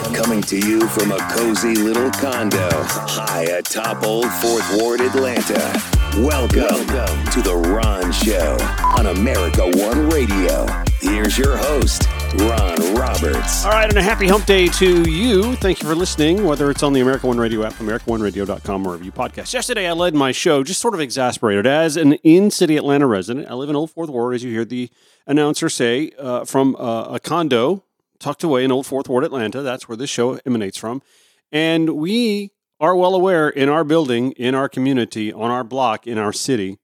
Coming 0.00 0.40
to 0.42 0.58
you 0.58 0.86
from 0.88 1.12
a 1.12 1.18
cozy 1.30 1.74
little 1.74 2.10
condo 2.10 2.68
high 2.72 3.44
atop 3.44 4.02
Old 4.02 4.30
Fourth 4.32 4.76
Ward, 4.76 5.00
Atlanta. 5.00 5.72
Welcome, 6.16 6.86
Welcome 6.86 7.24
to 7.32 7.42
The 7.42 7.54
Ron 7.54 8.10
Show 8.10 8.56
on 8.98 9.06
America 9.16 9.62
One 9.78 10.10
Radio. 10.10 10.66
Here's 11.00 11.38
your 11.38 11.56
host, 11.56 12.08
Ron 12.38 12.94
Roberts. 12.94 13.64
All 13.64 13.70
right, 13.70 13.88
and 13.88 13.96
a 13.96 14.02
happy 14.02 14.26
hump 14.26 14.46
day 14.46 14.68
to 14.68 15.08
you. 15.08 15.54
Thank 15.56 15.82
you 15.82 15.88
for 15.88 15.94
listening, 15.94 16.44
whether 16.44 16.70
it's 16.70 16.82
on 16.82 16.92
the 16.92 17.00
America 17.00 17.26
One 17.26 17.38
Radio 17.38 17.64
app, 17.64 17.74
AmericaOneRadio.com, 17.74 18.86
or 18.86 18.96
you 19.02 19.12
podcast. 19.12 19.52
Yesterday, 19.52 19.86
I 19.86 19.92
led 19.92 20.14
my 20.14 20.32
show 20.32 20.64
just 20.64 20.80
sort 20.80 20.94
of 20.94 21.00
exasperated. 21.00 21.66
As 21.66 21.96
an 21.96 22.14
in 22.14 22.50
city 22.50 22.76
Atlanta 22.76 23.06
resident, 23.06 23.48
I 23.48 23.54
live 23.54 23.70
in 23.70 23.76
Old 23.76 23.90
Fourth 23.90 24.10
Ward, 24.10 24.34
as 24.34 24.42
you 24.42 24.50
hear 24.50 24.64
the 24.64 24.90
announcer 25.26 25.68
say, 25.68 26.10
uh, 26.18 26.44
from 26.44 26.74
uh, 26.76 27.04
a 27.14 27.20
condo 27.20 27.84
tucked 28.20 28.44
away 28.44 28.64
in 28.64 28.70
Old 28.70 28.86
Fourth 28.86 29.08
Ward, 29.08 29.24
Atlanta. 29.24 29.62
That's 29.62 29.88
where 29.88 29.96
this 29.96 30.10
show 30.10 30.38
emanates 30.46 30.78
from. 30.78 31.02
And 31.50 31.96
we 31.96 32.52
are 32.78 32.94
well 32.94 33.14
aware 33.14 33.48
in 33.48 33.68
our 33.68 33.82
building, 33.82 34.32
in 34.32 34.54
our 34.54 34.68
community, 34.68 35.32
on 35.32 35.50
our 35.50 35.64
block, 35.64 36.06
in 36.06 36.18
our 36.18 36.32
city, 36.32 36.78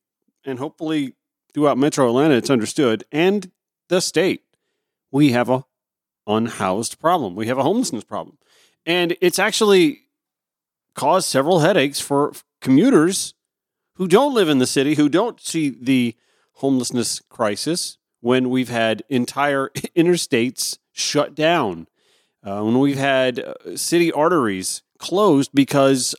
and 0.44 0.58
hopefully 0.58 1.14
throughout 1.54 1.78
Metro 1.78 2.08
Atlanta, 2.08 2.34
it's 2.34 2.50
understood, 2.50 3.04
and 3.12 3.50
the 3.88 4.00
state, 4.00 4.42
we 5.10 5.32
have 5.32 5.48
a 5.48 5.64
unhoused 6.26 6.98
problem. 6.98 7.36
We 7.36 7.46
have 7.46 7.58
a 7.58 7.62
homelessness 7.62 8.04
problem. 8.04 8.38
And 8.84 9.16
it's 9.20 9.38
actually 9.38 10.00
caused 10.94 11.28
several 11.28 11.60
headaches 11.60 12.00
for 12.00 12.32
commuters 12.60 13.34
who 13.94 14.08
don't 14.08 14.34
live 14.34 14.48
in 14.48 14.58
the 14.58 14.66
city, 14.66 14.94
who 14.94 15.08
don't 15.08 15.40
see 15.40 15.70
the 15.70 16.14
homelessness 16.54 17.22
crisis 17.28 17.98
when 18.20 18.50
we've 18.50 18.68
had 18.68 19.02
entire 19.08 19.70
interstates 19.96 20.78
shut 20.96 21.34
down, 21.34 21.86
uh, 22.42 22.62
when 22.62 22.78
we've 22.78 22.98
had 22.98 23.38
uh, 23.38 23.76
city 23.76 24.10
arteries 24.10 24.82
closed 24.98 25.50
because 25.52 26.14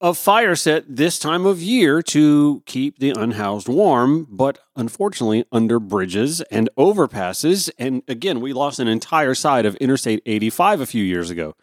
of 0.00 0.16
fire 0.16 0.56
set 0.56 0.84
this 0.96 1.18
time 1.18 1.44
of 1.44 1.60
year 1.60 2.00
to 2.00 2.62
keep 2.64 2.98
the 2.98 3.10
unhoused 3.10 3.68
warm, 3.68 4.26
but 4.30 4.58
unfortunately 4.74 5.44
under 5.52 5.78
bridges 5.78 6.40
and 6.50 6.70
overpasses. 6.78 7.70
And 7.78 8.02
again, 8.08 8.40
we 8.40 8.54
lost 8.54 8.78
an 8.78 8.88
entire 8.88 9.34
side 9.34 9.66
of 9.66 9.76
Interstate 9.76 10.22
85 10.24 10.80
a 10.80 10.86
few 10.86 11.04
years 11.04 11.28
ago. 11.28 11.54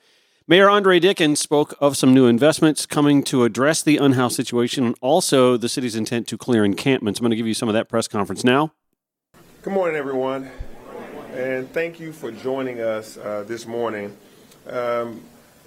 Mayor 0.48 0.70
Andre 0.70 1.00
Dickens 1.00 1.40
spoke 1.40 1.74
of 1.82 1.98
some 1.98 2.14
new 2.14 2.28
investments 2.28 2.86
coming 2.86 3.24
to 3.24 3.44
address 3.44 3.82
the 3.82 3.98
unhoused 3.98 4.36
situation 4.36 4.86
and 4.86 4.96
also 5.02 5.58
the 5.58 5.68
city's 5.68 5.96
intent 5.96 6.28
to 6.28 6.38
clear 6.38 6.64
encampments. 6.64 7.20
I'm 7.20 7.24
going 7.24 7.32
to 7.32 7.36
give 7.36 7.48
you 7.48 7.54
some 7.54 7.68
of 7.68 7.74
that 7.74 7.90
press 7.90 8.08
conference 8.08 8.44
now. 8.44 8.72
Good 9.64 9.74
morning, 9.74 9.98
everyone, 9.98 10.50
and 11.34 11.72
thank 11.74 12.00
you 12.00 12.12
for 12.12 12.32
joining 12.32 12.80
us 12.80 13.18
uh, 13.18 13.44
this 13.48 13.66
morning. 13.66 14.16
Um, 14.70 15.22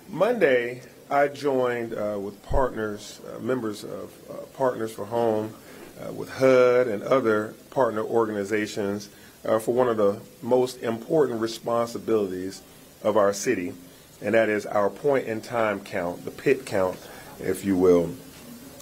Monday, 0.09 0.83
I 1.11 1.29
joined 1.29 1.95
uh, 1.95 2.19
with 2.19 2.43
partners, 2.43 3.21
uh, 3.29 3.39
members 3.41 3.85
of 3.85 4.13
uh, 4.31 4.35
Partners 4.57 4.93
for 4.93 5.05
Home, 5.07 5.55
uh, 6.01 6.13
with 6.13 6.31
HUD 6.31 6.89
and 6.89 7.03
other 7.03 7.55
partner 7.71 8.03
organizations 8.03 9.11
uh, 9.45 9.59
for 9.59 9.75
one 9.75 9.89
of 9.89 9.97
the 9.97 10.21
most 10.43 10.83
important 10.83 11.41
responsibilities 11.41 12.63
of 13.03 13.17
our 13.17 13.33
city, 13.33 13.75
and 14.23 14.35
that 14.35 14.49
is 14.49 14.67
our 14.67 14.91
point 14.91 15.27
in 15.27 15.41
time 15.41 15.81
count, 15.81 16.25
the 16.25 16.31
pit 16.31 16.65
count, 16.65 16.99
if 17.39 17.65
you 17.65 17.77
will. 17.77 18.15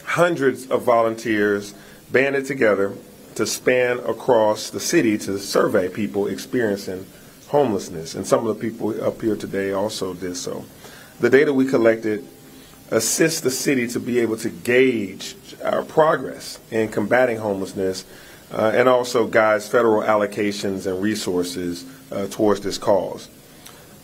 Hundreds 0.05 0.67
of 0.69 0.83
volunteers 0.83 1.75
banded 2.11 2.47
together 2.47 2.95
to 3.39 3.47
span 3.47 4.01
across 4.01 4.71
the 4.71 4.81
city 4.81 5.17
to 5.17 5.39
survey 5.39 5.89
people 5.89 6.27
experiencing 6.27 7.07
homelessness. 7.47 8.17
And 8.17 8.27
some 8.27 8.45
of 8.45 8.59
the 8.59 8.61
people 8.61 9.01
up 9.05 9.23
here 9.23 9.37
today 9.37 9.71
also 9.71 10.13
did 10.13 10.37
so. 10.37 10.65
The 11.21 11.31
data 11.31 11.55
we 11.55 11.65
collected 11.65 12.27
assists 12.91 13.41
the 13.41 13.53
city 13.53 13.87
to 13.89 14.01
be 14.01 14.19
able 14.19 14.37
to 14.39 14.51
gauge 14.51 15.37
our 15.65 15.85
progress 15.85 16.59
in 16.73 16.89
combating 16.89 17.37
homelessness 17.37 18.05
uh, 18.53 18.73
and 18.75 18.89
also 18.89 19.29
guides 19.29 19.69
federal 19.69 20.03
allocations 20.03 20.89
and 20.89 21.01
resources 21.01 21.85
uh, 22.11 22.27
towards 22.33 22.61
this 22.63 22.77
cause. 22.77 23.29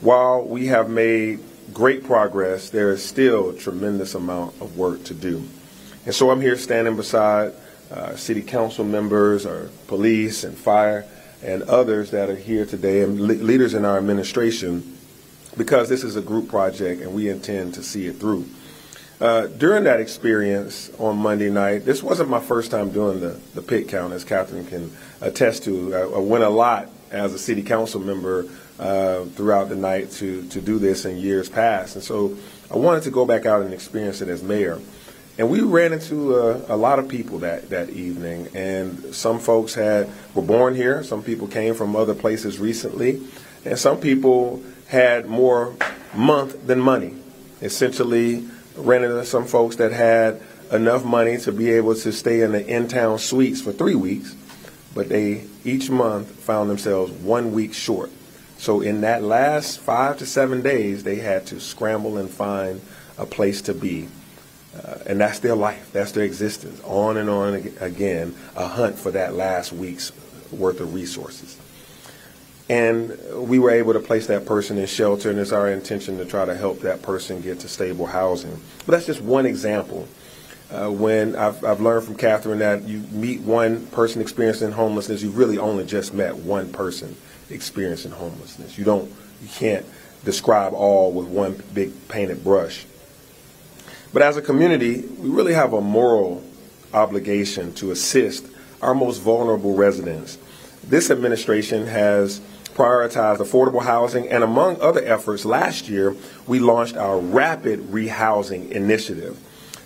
While 0.01 0.45
we 0.45 0.69
have 0.69 0.89
made 0.89 1.41
great 1.73 2.05
progress, 2.05 2.71
there 2.71 2.93
is 2.93 3.05
still 3.05 3.51
a 3.51 3.59
tremendous 3.59 4.15
amount 4.15 4.55
of 4.61 4.77
work 4.77 5.03
to 5.05 5.15
do. 5.15 5.43
And 6.07 6.15
so 6.15 6.31
I'm 6.31 6.41
here 6.41 6.57
standing 6.57 6.95
beside 6.95 7.53
uh, 7.95 8.17
city 8.17 8.43
council 8.43 8.85
members 8.85 9.47
or 9.47 9.71
police 9.87 10.43
and 10.45 10.57
fire 10.57 11.05
and 11.45 11.63
others 11.65 12.11
that 12.11 12.29
are 12.29 12.37
here 12.37 12.67
today 12.67 13.03
and 13.03 13.21
le- 13.21 13.35
leaders 13.35 13.73
in 13.73 13.85
our 13.85 13.99
administration 13.99 14.99
because 15.57 15.89
this 15.89 16.03
is 16.03 16.17
a 16.17 16.21
group 16.21 16.49
project 16.49 17.01
and 17.01 17.15
we 17.15 17.29
intend 17.29 17.73
to 17.75 17.83
see 17.83 18.07
it 18.07 18.17
through. 18.17 18.45
Uh, 19.21 19.47
during 19.47 19.85
that 19.85 20.01
experience 20.01 20.91
on 20.99 21.17
Monday 21.17 21.49
night, 21.49 21.85
this 21.85 22.03
wasn't 22.03 22.29
my 22.29 22.41
first 22.41 22.71
time 22.71 22.91
doing 22.91 23.21
the, 23.21 23.41
the 23.55 23.63
pit 23.63 23.89
count, 23.89 24.13
as 24.13 24.25
Cathryn 24.25 24.69
can 24.69 24.93
attest 25.21 25.63
to. 25.65 25.95
I, 25.95 26.01
I 26.01 26.19
went 26.19 26.43
a 26.43 26.49
lot 26.49 26.91
as 27.13 27.33
a 27.33 27.39
city 27.39 27.63
council 27.63 28.01
member 28.01 28.47
uh, 28.79 29.25
throughout 29.27 29.69
the 29.69 29.77
night 29.77 30.11
to, 30.11 30.47
to 30.49 30.61
do 30.61 30.81
this 30.81 31.05
in 31.05 31.17
years 31.17 31.49
past. 31.49 31.95
And 31.95 32.05
so 32.05 32.37
I 32.73 32.77
wanted 32.77 33.05
to 33.05 33.13
go 33.13 33.25
back 33.25 33.47
out 33.47 33.63
and 33.63 33.73
experience 33.73 34.21
it 34.21 34.29
as 34.29 34.43
mayor. 34.43 34.81
And 35.37 35.51
we 35.51 35.61
ran 35.61 35.93
into 35.93 36.37
a, 36.37 36.75
a, 36.75 36.77
lot 36.77 37.01
of 37.01 37.09
people 37.09 37.39
that, 37.41 37.71
that 37.71 37.91
evening, 37.91 38.49
and 38.55 39.13
some 39.13 39.41
folks 39.41 39.75
had 39.75 40.09
were 40.33 40.43
born 40.43 40.77
here. 40.77 41.03
Some 41.03 41.25
people 41.25 41.49
came 41.49 41.75
from 41.75 41.97
other 41.97 42.15
places 42.15 42.61
recently, 42.61 43.21
and 43.65 43.77
some 43.77 43.99
people 43.99 44.63
had 44.87 45.27
more 45.27 45.75
month 46.15 46.67
than 46.69 46.79
money. 46.79 47.17
Essentially, 47.61 48.49
ran 48.77 49.03
into 49.03 49.25
some 49.25 49.45
folks 49.45 49.77
that 49.77 49.91
had 49.91 50.41
enough 50.71 51.05
money 51.05 51.37
to 51.39 51.51
be 51.51 51.71
able 51.71 51.97
to 51.97 52.13
stay 52.13 52.43
in 52.43 52.53
the 52.53 52.65
in-town 52.65 53.19
suites 53.19 53.61
for 53.61 53.73
three 53.73 53.97
weeks, 53.97 54.37
but 54.95 55.09
they 55.09 55.47
each 55.65 55.91
month 55.91 56.31
found 56.31 56.71
themselves 56.71 57.11
one 57.11 57.53
week 57.53 57.75
short. 57.75 58.11
So 58.59 58.81
in 58.81 59.01
that 59.01 59.25
last 59.25 59.81
five 59.81 60.19
to 60.19 60.27
seven 60.27 60.63
days, 60.63 61.03
they 61.03 61.17
had 61.17 61.47
to 61.47 61.59
scramble 61.59 62.19
and 62.19 62.31
find 62.31 62.81
a 63.19 63.27
place 63.27 63.63
to 63.63 63.75
be. 63.75 64.09
Uh, 64.75 64.99
and 65.07 65.21
that's 65.21 65.39
their 65.39 65.55
life, 65.55 65.93
that's 65.93 66.13
their 66.13 66.25
existence, 66.25 66.81
on 66.85 67.17
and 67.17 67.31
on 67.31 67.55
again, 67.81 68.35
a 68.57 68.67
hunt 68.67 68.99
for 68.99 69.13
that 69.13 69.35
last 69.35 69.73
week's 69.73 70.11
worth 70.51 70.81
of 70.81 70.95
resources. 70.95 71.59
And 72.69 73.17
we 73.35 73.59
were 73.59 73.71
able 73.71 73.93
to 73.93 74.01
place 74.01 74.27
that 74.29 74.47
person 74.47 74.79
in 74.79 74.87
shelter, 74.87 75.31
and 75.31 75.39
it's 75.39 75.53
our 75.53 75.69
intention 75.69 76.17
to 76.19 76.25
try 76.25 76.45
to 76.45 76.55
help 76.55 76.81
that 76.81 77.03
person 77.03 77.41
get 77.41 77.61
to 77.61 77.69
stable 77.69 78.07
housing. 78.07 78.59
But 78.87 78.93
that's 78.93 79.07
just 79.07 79.21
one 79.21 79.47
example. 79.47 80.09
Uh, 80.71 80.89
when 80.89 81.37
I've, 81.37 81.63
I've 81.63 81.81
learned 81.81 82.07
from 82.07 82.17
Cathryn 82.17 82.59
that 82.59 82.83
you 82.83 83.01
meet 83.13 83.41
one 83.43 83.87
person 83.89 84.23
experiencing 84.23 84.73
homelessness, 84.73 85.23
you 85.23 85.31
really 85.31 85.59
only 85.59 85.85
just 85.85 86.15
met 86.15 86.35
one 86.37 86.73
person 86.73 87.15
experiencing 87.51 88.13
homelessness. 88.13 88.79
You 88.79 88.85
don't, 88.85 89.13
you 89.43 89.49
can't 89.49 89.85
describe 90.25 90.73
all 90.73 91.13
with 91.13 91.29
one 91.29 91.63
big 91.75 92.09
painted 92.09 92.43
brush. 92.43 92.87
But 94.15 94.23
as 94.23 94.37
a 94.37 94.43
community, 94.43 95.01
we 95.19 95.29
really 95.29 95.55
have 95.55 95.73
a 95.73 95.81
moral 95.81 96.41
obligation 96.95 97.75
to 97.75 97.91
assist 97.91 98.47
our 98.81 98.95
most 98.95 99.19
vulnerable 99.19 99.75
residents. 99.75 100.39
This 100.85 101.11
administration 101.11 101.89
has 101.89 102.41
prioritized 102.77 103.39
affordable 103.39 103.83
housing, 103.83 104.29
and 104.29 104.45
among 104.45 104.81
other 104.81 105.05
efforts, 105.05 105.45
last 105.45 105.89
year 105.89 106.15
we 106.47 106.61
launched 106.61 106.97
our 106.97 107.19
Rapid 107.19 107.91
Rehousing 107.91 108.71
Initiative. 108.71 109.37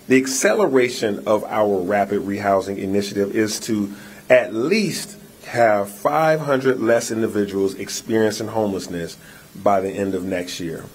The 0.07 0.17
acceleration 0.17 1.27
of 1.27 1.43
our 1.45 1.81
Rapid 1.81 2.21
Rehousing 2.21 2.77
Initiative 2.77 3.35
is 3.35 3.59
to 3.61 3.95
at 4.29 4.53
least 4.53 5.17
have 5.45 5.89
500 5.89 6.79
less 6.79 7.09
individuals 7.09 7.73
experiencing 7.73 8.49
homelessness 8.49 9.17
by 9.55 9.81
the 9.81 9.89
end 9.89 10.13
of 10.13 10.23
next 10.23 10.59
year. 10.59 10.85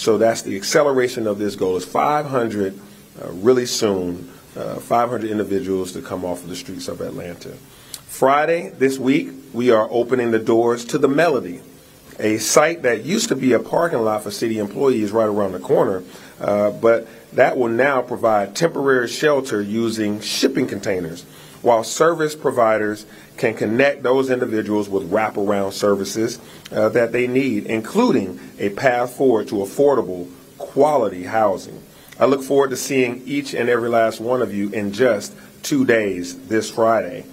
So 0.00 0.16
that's 0.16 0.40
the 0.40 0.56
acceleration 0.56 1.26
of 1.26 1.36
this 1.36 1.56
goal 1.56 1.76
is 1.76 1.84
500 1.84 2.74
uh, 3.22 3.32
really 3.32 3.66
soon, 3.66 4.32
uh, 4.56 4.76
500 4.76 5.30
individuals 5.30 5.92
to 5.92 6.00
come 6.00 6.24
off 6.24 6.42
of 6.42 6.48
the 6.48 6.56
streets 6.56 6.88
of 6.88 7.02
Atlanta. 7.02 7.50
Friday 8.06 8.70
this 8.70 8.98
week, 8.98 9.28
we 9.52 9.70
are 9.70 9.86
opening 9.90 10.30
the 10.30 10.38
doors 10.38 10.86
to 10.86 10.96
the 10.96 11.06
Melody, 11.06 11.60
a 12.18 12.38
site 12.38 12.80
that 12.80 13.04
used 13.04 13.28
to 13.28 13.36
be 13.36 13.52
a 13.52 13.58
parking 13.58 13.98
lot 13.98 14.22
for 14.22 14.30
city 14.30 14.58
employees 14.58 15.12
right 15.12 15.28
around 15.28 15.52
the 15.52 15.60
corner, 15.60 16.02
uh, 16.40 16.70
but 16.70 17.06
that 17.34 17.58
will 17.58 17.68
now 17.68 18.00
provide 18.00 18.56
temporary 18.56 19.06
shelter 19.06 19.60
using 19.60 20.18
shipping 20.20 20.66
containers, 20.66 21.26
while 21.62 21.84
service 21.84 22.34
providers 22.34 23.06
can 23.36 23.54
connect 23.54 24.02
those 24.02 24.30
individuals 24.30 24.88
with 24.88 25.10
wraparound 25.10 25.72
services 25.72 26.38
uh, 26.72 26.88
that 26.90 27.12
they 27.12 27.26
need, 27.26 27.66
including 27.66 28.40
a 28.58 28.70
path 28.70 29.14
forward 29.16 29.48
to 29.48 29.56
affordable, 29.56 30.30
quality 30.58 31.24
housing. 31.24 31.82
I 32.18 32.26
look 32.26 32.42
forward 32.42 32.70
to 32.70 32.76
seeing 32.76 33.22
each 33.24 33.54
and 33.54 33.68
every 33.68 33.88
last 33.88 34.20
one 34.20 34.42
of 34.42 34.54
you 34.54 34.68
in 34.70 34.92
just 34.92 35.34
two 35.62 35.84
days 35.84 36.48
this 36.48 36.70
Friday. 36.70 37.24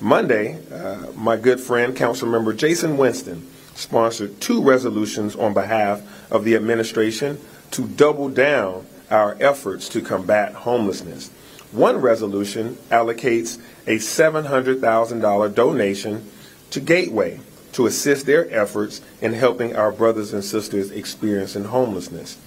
Monday, 0.00 0.58
uh, 0.72 1.10
my 1.16 1.36
good 1.36 1.60
friend, 1.60 1.96
Council 1.96 2.28
Member 2.28 2.52
Jason 2.52 2.96
Winston, 2.96 3.48
sponsored 3.74 4.40
two 4.40 4.62
resolutions 4.62 5.34
on 5.34 5.54
behalf 5.54 6.02
of 6.30 6.44
the 6.44 6.54
administration 6.54 7.38
to 7.72 7.86
double 7.86 8.28
down 8.28 8.86
our 9.10 9.36
efforts 9.40 9.88
to 9.88 10.00
combat 10.00 10.52
homelessness. 10.52 11.30
One 11.72 11.98
resolution 11.98 12.76
allocates 12.90 13.58
a 13.86 13.96
$700,000 13.96 15.54
donation 15.54 16.30
to 16.70 16.80
Gateway 16.80 17.40
to 17.72 17.86
assist 17.86 18.26
their 18.26 18.50
efforts 18.50 19.00
in 19.20 19.34
helping 19.34 19.76
our 19.76 19.92
brothers 19.92 20.32
and 20.32 20.42
sisters 20.42 20.90
experiencing 20.90 21.64
homelessness. 21.64 22.38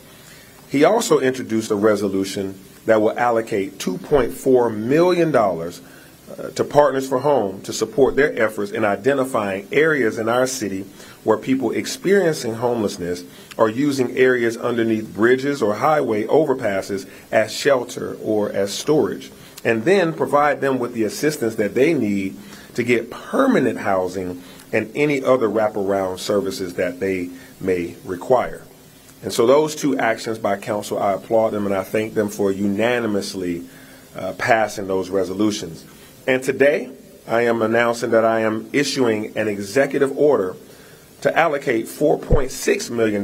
He 0.70 0.84
also 0.84 1.20
introduced 1.20 1.70
a 1.70 1.76
resolution 1.76 2.60
that 2.86 3.02
will 3.02 3.18
allocate 3.18 3.78
$2.4 3.78 4.76
million 4.76 5.36
uh, 5.36 6.50
to 6.56 6.64
Partners 6.64 7.08
for 7.08 7.20
Home 7.20 7.62
to 7.62 7.74
support 7.74 8.16
their 8.16 8.38
efforts 8.42 8.72
in 8.72 8.84
identifying 8.84 9.68
areas 9.72 10.18
in 10.18 10.30
our 10.30 10.48
city 10.48 10.86
where 11.24 11.38
people 11.38 11.72
experiencing 11.72 12.56
homelessness 12.56 13.24
are 13.58 13.70
using 13.70 14.16
areas 14.18 14.58
underneath 14.58 15.14
bridges 15.14 15.62
or 15.62 15.76
highway 15.76 16.26
overpasses 16.26 17.08
as 17.32 17.52
shelter 17.52 18.16
or 18.24 18.52
as 18.52 18.74
storage, 18.74 19.32
and 19.64 19.84
then 19.84 20.14
provide 20.14 20.62
them 20.62 20.80
with 20.80 20.94
the 20.94 21.04
assistance 21.04 21.56
that 21.56 21.76
they 21.76 21.94
need 21.94 22.38
to 22.76 22.84
get 22.84 23.12
permanent 23.12 23.80
housing 23.80 24.42
and 24.74 24.90
any 24.96 25.24
other 25.24 25.48
wraparound 25.48 26.20
services 26.20 26.76
that 26.76 27.00
they 27.00 27.30
may 27.60 27.96
require. 28.06 28.64
And 29.24 29.32
so 29.32 29.46
those 29.46 29.76
two 29.76 29.98
actions 29.98 30.40
by 30.40 30.58
council, 30.58 30.98
I 30.98 31.14
applaud 31.14 31.52
them 31.52 31.66
and 31.66 31.76
I 31.76 31.84
thank 31.84 32.14
them 32.14 32.30
for 32.30 32.52
unanimously 32.52 33.66
uh, 34.16 34.34
passing 34.34 34.88
those 34.88 35.10
resolutions. 35.10 35.86
And 36.26 36.42
today, 36.42 36.90
I 37.28 37.42
am 37.42 37.62
announcing 37.62 38.12
that 38.12 38.26
I 38.26 38.42
am 38.42 38.70
issuing 38.74 39.38
an 39.38 39.48
executive 39.48 40.18
order 40.18 40.56
to 41.22 41.38
allocate 41.38 41.86
$4.6 41.86 42.90
million 42.92 43.24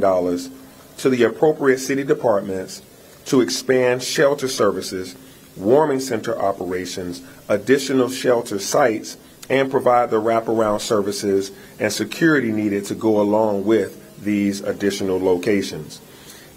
to 0.98 1.10
the 1.10 1.24
appropriate 1.24 1.80
city 1.80 2.04
departments 2.04 2.82
to 3.26 3.42
expand 3.42 4.02
shelter 4.02 4.48
services, 4.48 5.16
warming 5.56 6.00
center 6.00 6.38
operations, 6.40 7.22
additional 7.50 8.10
shelter 8.10 8.60
sites, 8.60 9.18
and 9.50 9.72
provide 9.72 10.10
the 10.10 10.22
wraparound 10.22 10.82
services 10.82 11.52
and 11.80 11.92
security 11.92 12.52
needed 12.52 12.86
to 12.86 12.96
go 12.96 13.20
along 13.22 13.66
with 13.66 14.24
these 14.24 14.62
additional 14.62 15.20
locations. 15.20 16.02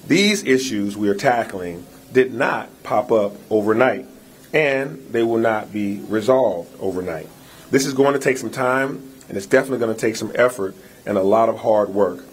These 0.07 0.45
issues 0.45 0.97
we 0.97 1.09
are 1.09 1.15
tackling 1.15 1.87
did 2.13 2.33
not 2.35 2.69
pop 2.83 3.13
up 3.13 3.33
overnight 3.51 4.07
and 4.53 5.07
they 5.11 5.23
will 5.23 5.39
not 5.39 5.73
be 5.73 6.01
resolved 6.09 6.75
overnight. 6.81 7.29
This 7.71 7.87
is 7.87 7.95
going 7.95 8.15
to 8.15 8.19
take 8.19 8.37
some 8.37 8.51
time, 8.51 9.13
and 9.29 9.37
it's 9.37 9.47
definitely 9.47 9.79
going 9.79 9.95
to 9.95 10.01
take 10.01 10.17
some 10.17 10.33
effort 10.35 10.75
and 11.07 11.17
a 11.19 11.23
lot 11.23 11.49
of 11.49 11.59
hard 11.59 11.91
work. 11.91 12.25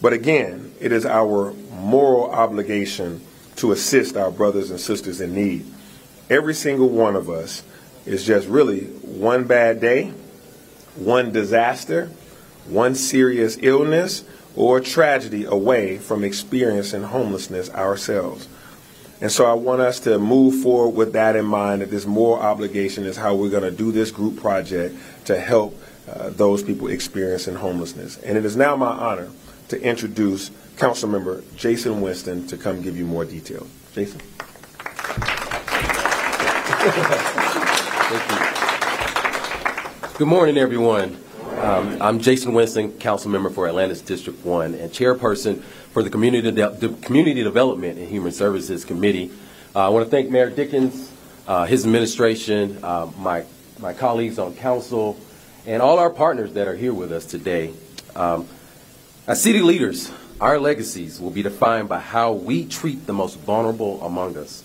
But 0.00 0.12
again, 0.12 0.72
it 0.80 0.92
is 0.92 1.04
our 1.04 1.52
moral 1.72 2.30
obligation 2.30 3.20
to 3.56 3.72
assist 3.72 4.16
our 4.16 4.30
brothers 4.30 4.70
and 4.70 4.80
sisters 4.80 5.20
in 5.20 5.34
need. 5.34 5.66
Every 6.28 6.54
single 6.54 6.88
one 6.88 7.16
of 7.16 7.28
us 7.28 7.62
is 8.06 8.24
just 8.24 8.48
really 8.48 8.84
one 8.84 9.44
bad 9.44 9.80
day, 9.80 10.12
one 10.96 11.32
disaster, 11.32 12.06
one 12.66 12.94
serious 12.94 13.58
illness, 13.60 14.24
or 14.56 14.80
tragedy 14.80 15.44
away 15.44 15.98
from 15.98 16.24
experiencing 16.24 17.02
homelessness 17.02 17.70
ourselves. 17.70 18.48
And 19.20 19.30
so 19.30 19.44
I 19.44 19.52
want 19.52 19.82
us 19.82 20.00
to 20.00 20.18
move 20.18 20.62
forward 20.62 20.96
with 20.96 21.12
that 21.12 21.36
in 21.36 21.44
mind 21.44 21.82
that 21.82 21.90
this 21.90 22.06
moral 22.06 22.42
obligation 22.42 23.04
is 23.04 23.16
how 23.16 23.34
we're 23.34 23.50
going 23.50 23.62
to 23.62 23.70
do 23.70 23.92
this 23.92 24.10
group 24.10 24.40
project 24.40 24.96
to 25.26 25.38
help 25.38 25.79
uh, 26.10 26.30
those 26.30 26.62
people 26.62 26.88
experiencing 26.88 27.54
homelessness. 27.54 28.18
And 28.18 28.36
it 28.36 28.44
is 28.44 28.56
now 28.56 28.76
my 28.76 28.86
honor 28.86 29.28
to 29.68 29.80
introduce 29.80 30.50
Councilmember 30.76 31.42
Jason 31.56 32.00
Winston 32.00 32.46
to 32.48 32.56
come 32.56 32.82
give 32.82 32.96
you 32.96 33.06
more 33.06 33.24
detail. 33.24 33.66
Jason? 33.92 34.20
Good 40.16 40.28
morning, 40.28 40.58
everyone. 40.58 41.16
Um, 41.58 42.00
I'm 42.00 42.18
Jason 42.20 42.54
Winston, 42.54 42.92
council 42.92 43.30
member 43.30 43.50
for 43.50 43.68
Atlanta's 43.68 44.00
District 44.00 44.44
1 44.44 44.74
and 44.74 44.90
chairperson 44.90 45.62
for 45.92 46.02
the 46.02 46.10
Community, 46.10 46.50
De- 46.50 46.88
Community 47.02 47.42
Development 47.42 47.98
and 47.98 48.08
Human 48.08 48.32
Services 48.32 48.84
Committee. 48.84 49.30
Uh, 49.74 49.86
I 49.86 49.88
want 49.90 50.04
to 50.06 50.10
thank 50.10 50.30
Mayor 50.30 50.50
Dickens, 50.50 51.10
uh, 51.46 51.66
his 51.66 51.84
administration, 51.84 52.82
uh, 52.82 53.10
my, 53.18 53.44
my 53.78 53.92
colleagues 53.92 54.38
on 54.38 54.54
council, 54.54 55.18
and 55.66 55.82
all 55.82 55.98
our 55.98 56.10
partners 56.10 56.52
that 56.54 56.68
are 56.68 56.76
here 56.76 56.94
with 56.94 57.12
us 57.12 57.24
today. 57.24 57.72
Um, 58.14 58.48
as 59.26 59.42
city 59.42 59.60
leaders, 59.60 60.10
our 60.40 60.58
legacies 60.58 61.20
will 61.20 61.30
be 61.30 61.42
defined 61.42 61.88
by 61.88 62.00
how 62.00 62.32
we 62.32 62.64
treat 62.64 63.06
the 63.06 63.12
most 63.12 63.38
vulnerable 63.40 64.02
among 64.04 64.36
us. 64.36 64.64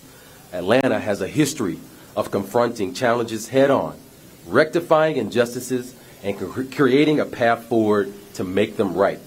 Atlanta 0.52 0.98
has 0.98 1.20
a 1.20 1.28
history 1.28 1.78
of 2.16 2.30
confronting 2.30 2.94
challenges 2.94 3.48
head 3.48 3.70
on, 3.70 3.98
rectifying 4.46 5.16
injustices, 5.16 5.94
and 6.22 6.38
creating 6.72 7.20
a 7.20 7.26
path 7.26 7.64
forward 7.66 8.12
to 8.34 8.44
make 8.44 8.76
them 8.76 8.94
right. 8.94 9.20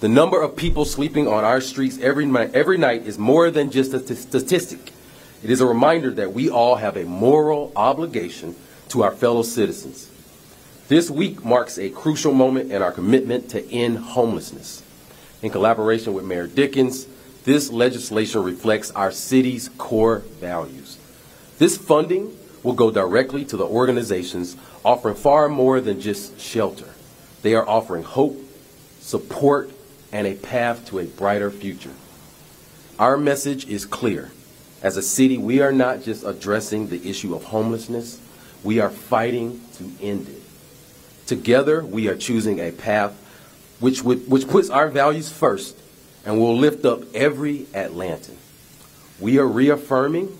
The 0.00 0.08
number 0.08 0.40
of 0.40 0.56
people 0.56 0.84
sleeping 0.84 1.26
on 1.26 1.44
our 1.44 1.60
streets 1.60 1.98
every 1.98 2.26
every 2.54 2.78
night 2.78 3.06
is 3.06 3.18
more 3.18 3.50
than 3.50 3.70
just 3.70 3.92
a 3.92 4.16
statistic. 4.16 4.92
It 5.42 5.50
is 5.50 5.60
a 5.60 5.66
reminder 5.66 6.10
that 6.12 6.32
we 6.32 6.50
all 6.50 6.76
have 6.76 6.96
a 6.96 7.04
moral 7.04 7.72
obligation 7.74 8.56
to 8.90 9.02
our 9.02 9.10
fellow 9.10 9.42
citizens. 9.42 10.09
This 10.90 11.08
week 11.08 11.44
marks 11.44 11.78
a 11.78 11.88
crucial 11.88 12.34
moment 12.34 12.72
in 12.72 12.82
our 12.82 12.90
commitment 12.90 13.50
to 13.50 13.64
end 13.70 13.98
homelessness. 13.98 14.82
In 15.40 15.50
collaboration 15.50 16.14
with 16.14 16.24
Mayor 16.24 16.48
Dickens, 16.48 17.06
this 17.44 17.70
legislation 17.70 18.42
reflects 18.42 18.90
our 18.90 19.12
city's 19.12 19.68
core 19.78 20.24
values. 20.40 20.98
This 21.58 21.76
funding 21.76 22.36
will 22.64 22.72
go 22.72 22.90
directly 22.90 23.44
to 23.44 23.56
the 23.56 23.64
organizations 23.64 24.56
offering 24.84 25.14
far 25.14 25.48
more 25.48 25.80
than 25.80 26.00
just 26.00 26.40
shelter. 26.40 26.88
They 27.42 27.54
are 27.54 27.68
offering 27.68 28.02
hope, 28.02 28.36
support, 28.98 29.70
and 30.10 30.26
a 30.26 30.34
path 30.34 30.86
to 30.86 30.98
a 30.98 31.04
brighter 31.04 31.52
future. 31.52 31.94
Our 32.98 33.16
message 33.16 33.68
is 33.68 33.86
clear. 33.86 34.32
As 34.82 34.96
a 34.96 35.02
city, 35.02 35.38
we 35.38 35.60
are 35.60 35.70
not 35.70 36.02
just 36.02 36.24
addressing 36.24 36.88
the 36.88 37.08
issue 37.08 37.32
of 37.32 37.44
homelessness, 37.44 38.20
we 38.64 38.80
are 38.80 38.90
fighting 38.90 39.60
to 39.74 39.88
end 40.02 40.28
it. 40.28 40.49
Together, 41.30 41.84
we 41.84 42.08
are 42.08 42.16
choosing 42.16 42.58
a 42.58 42.72
path 42.72 43.12
which, 43.78 44.02
would, 44.02 44.28
which 44.28 44.48
puts 44.48 44.68
our 44.68 44.88
values 44.88 45.30
first 45.30 45.76
and 46.26 46.40
will 46.40 46.56
lift 46.56 46.84
up 46.84 47.04
every 47.14 47.66
Atlantan. 47.72 48.34
We 49.20 49.38
are 49.38 49.46
reaffirming 49.46 50.36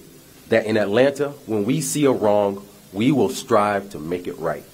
that 0.49 0.67
in 0.67 0.77
Atlanta, 0.77 1.29
when 1.47 1.65
we 1.65 1.81
see 1.81 2.07
a 2.07 2.11
wrong, 2.11 2.67
we 2.93 3.13
will 3.13 3.29
strive 3.29 3.91
to 3.91 4.01
make 4.01 4.27
it 4.27 4.37
right. 4.39 4.65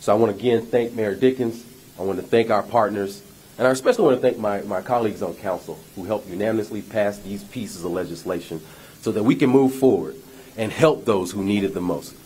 So 0.00 0.12
I 0.12 0.18
want 0.18 0.32
to 0.32 0.38
again 0.40 0.66
thank 0.66 0.92
Mayor 0.92 1.14
Dickens. 1.14 1.64
I 2.00 2.02
want 2.02 2.18
to 2.18 2.26
thank 2.26 2.50
our 2.50 2.64
partners. 2.64 3.22
And 3.56 3.68
I 3.68 3.70
especially 3.70 4.06
want 4.06 4.20
to 4.20 4.28
thank 4.28 4.40
my, 4.40 4.62
my 4.62 4.82
colleagues 4.82 5.22
on 5.22 5.34
council 5.34 5.78
who 5.94 6.02
helped 6.02 6.26
unanimously 6.26 6.82
pass 6.82 7.20
these 7.20 7.44
pieces 7.44 7.84
of 7.84 7.92
legislation 7.92 8.60
so 9.02 9.12
that 9.12 9.22
we 9.22 9.36
can 9.36 9.50
move 9.50 9.72
forward 9.72 10.16
and 10.56 10.72
help 10.72 11.04
those 11.04 11.30
who 11.30 11.44
need 11.44 11.62
it 11.62 11.74
the 11.74 11.80
most. 11.80 12.16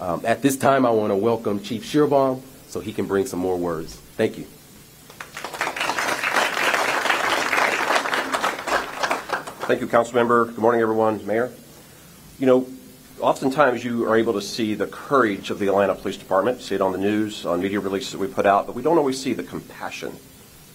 Um, 0.00 0.22
at 0.24 0.40
this 0.40 0.56
time, 0.56 0.86
I 0.86 0.90
want 0.90 1.10
to 1.10 1.16
welcome 1.16 1.60
Chief 1.60 1.82
Schierbaum 1.82 2.42
so 2.76 2.80
he 2.80 2.92
can 2.92 3.06
bring 3.06 3.24
some 3.24 3.38
more 3.40 3.56
words. 3.56 3.94
Thank 4.18 4.36
you. 4.36 4.44
Thank 9.64 9.80
you, 9.80 9.86
Council 9.86 10.14
Member. 10.14 10.44
Good 10.44 10.58
morning, 10.58 10.82
everyone. 10.82 11.26
Mayor. 11.26 11.50
You 12.38 12.44
know, 12.44 12.66
oftentimes 13.18 13.82
you 13.82 14.06
are 14.06 14.14
able 14.14 14.34
to 14.34 14.42
see 14.42 14.74
the 14.74 14.86
courage 14.88 15.48
of 15.48 15.58
the 15.58 15.68
Atlanta 15.68 15.94
Police 15.94 16.18
Department, 16.18 16.60
see 16.60 16.74
it 16.74 16.82
on 16.82 16.92
the 16.92 16.98
news, 16.98 17.46
on 17.46 17.62
media 17.62 17.80
releases 17.80 18.12
that 18.12 18.18
we 18.18 18.26
put 18.26 18.44
out, 18.44 18.66
but 18.66 18.74
we 18.74 18.82
don't 18.82 18.98
always 18.98 19.18
see 19.18 19.32
the 19.32 19.42
compassion 19.42 20.14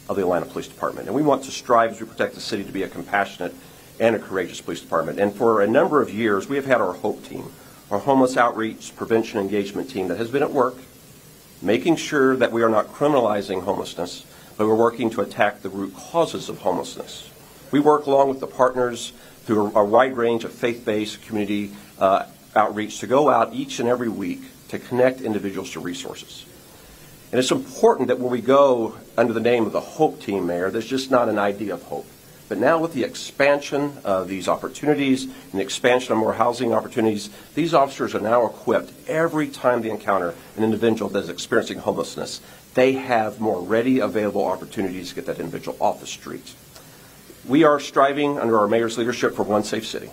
of 0.09 0.15
the 0.15 0.23
Atlanta 0.23 0.47
Police 0.47 0.69
Department. 0.69 1.05
And 1.05 1.15
we 1.15 1.21
want 1.21 1.43
to 1.43 1.51
strive 1.51 1.91
as 1.91 2.01
we 2.01 2.07
protect 2.07 2.33
the 2.33 2.41
city 2.41 2.63
to 2.63 2.71
be 2.71 2.81
a 2.81 2.89
compassionate 2.89 3.53
and 3.99 4.15
a 4.15 4.19
courageous 4.19 4.59
police 4.59 4.81
department. 4.81 5.19
And 5.19 5.35
for 5.35 5.61
a 5.61 5.67
number 5.67 6.01
of 6.01 6.09
years, 6.09 6.49
we 6.49 6.55
have 6.55 6.65
had 6.65 6.81
our 6.81 6.93
HOPE 6.93 7.23
team, 7.25 7.51
our 7.91 7.99
homeless 7.99 8.37
outreach 8.37 8.95
prevention 8.95 9.39
engagement 9.39 9.87
team 9.91 10.07
that 10.07 10.17
has 10.17 10.31
been 10.31 10.41
at 10.41 10.51
work 10.51 10.77
making 11.61 11.95
sure 11.95 12.35
that 12.35 12.51
we 12.51 12.63
are 12.63 12.69
not 12.69 12.87
criminalizing 12.87 13.63
homelessness, 13.63 14.25
but 14.57 14.67
we're 14.67 14.75
working 14.75 15.09
to 15.11 15.21
attack 15.21 15.61
the 15.61 15.69
root 15.69 15.95
causes 15.95 16.49
of 16.49 16.59
homelessness. 16.59 17.29
We 17.71 17.79
work 17.79 18.05
along 18.05 18.29
with 18.29 18.39
the 18.39 18.47
partners 18.47 19.13
through 19.45 19.71
a, 19.75 19.83
wide 19.83 20.15
range 20.15 20.43
of 20.43 20.51
faith-based 20.51 21.21
community 21.23 21.71
uh, 21.99 22.25
outreach 22.55 22.99
to 22.99 23.07
go 23.07 23.29
out 23.29 23.53
each 23.53 23.79
and 23.79 23.87
every 23.87 24.09
week 24.09 24.41
to 24.69 24.79
connect 24.79 25.21
individuals 25.21 25.71
to 25.71 25.79
resources. 25.79 26.45
And 27.31 27.39
it's 27.39 27.51
important 27.51 28.09
that 28.09 28.19
when 28.19 28.31
we 28.31 28.41
go 28.41 28.97
under 29.17 29.33
the 29.33 29.39
name 29.39 29.65
of 29.65 29.71
the 29.71 29.79
Hope 29.79 30.21
Team, 30.21 30.47
Mayor, 30.47 30.69
there's 30.69 30.87
just 30.87 31.11
not 31.11 31.29
an 31.29 31.39
idea 31.39 31.73
of 31.73 31.83
hope. 31.83 32.07
But 32.51 32.59
now 32.59 32.79
with 32.79 32.91
the 32.91 33.05
expansion 33.05 33.99
of 34.03 34.27
these 34.27 34.49
opportunities 34.49 35.23
and 35.23 35.53
the 35.53 35.61
expansion 35.61 36.11
of 36.11 36.17
more 36.17 36.33
housing 36.33 36.73
opportunities, 36.73 37.29
these 37.55 37.73
officers 37.73 38.13
are 38.13 38.19
now 38.19 38.45
equipped 38.45 38.91
every 39.07 39.47
time 39.47 39.81
they 39.81 39.89
encounter 39.89 40.35
an 40.57 40.63
individual 40.65 41.09
that 41.11 41.23
is 41.23 41.29
experiencing 41.29 41.77
homelessness. 41.77 42.41
They 42.73 42.91
have 42.91 43.39
more 43.39 43.61
ready 43.61 43.99
available 43.99 44.43
opportunities 44.43 45.07
to 45.07 45.15
get 45.15 45.27
that 45.27 45.39
individual 45.39 45.77
off 45.79 46.01
the 46.01 46.05
street. 46.05 46.53
We 47.47 47.63
are 47.63 47.79
striving 47.79 48.37
under 48.37 48.59
our 48.59 48.67
mayor's 48.67 48.97
leadership 48.97 49.33
for 49.33 49.43
one 49.43 49.63
safe 49.63 49.87
city. 49.87 50.11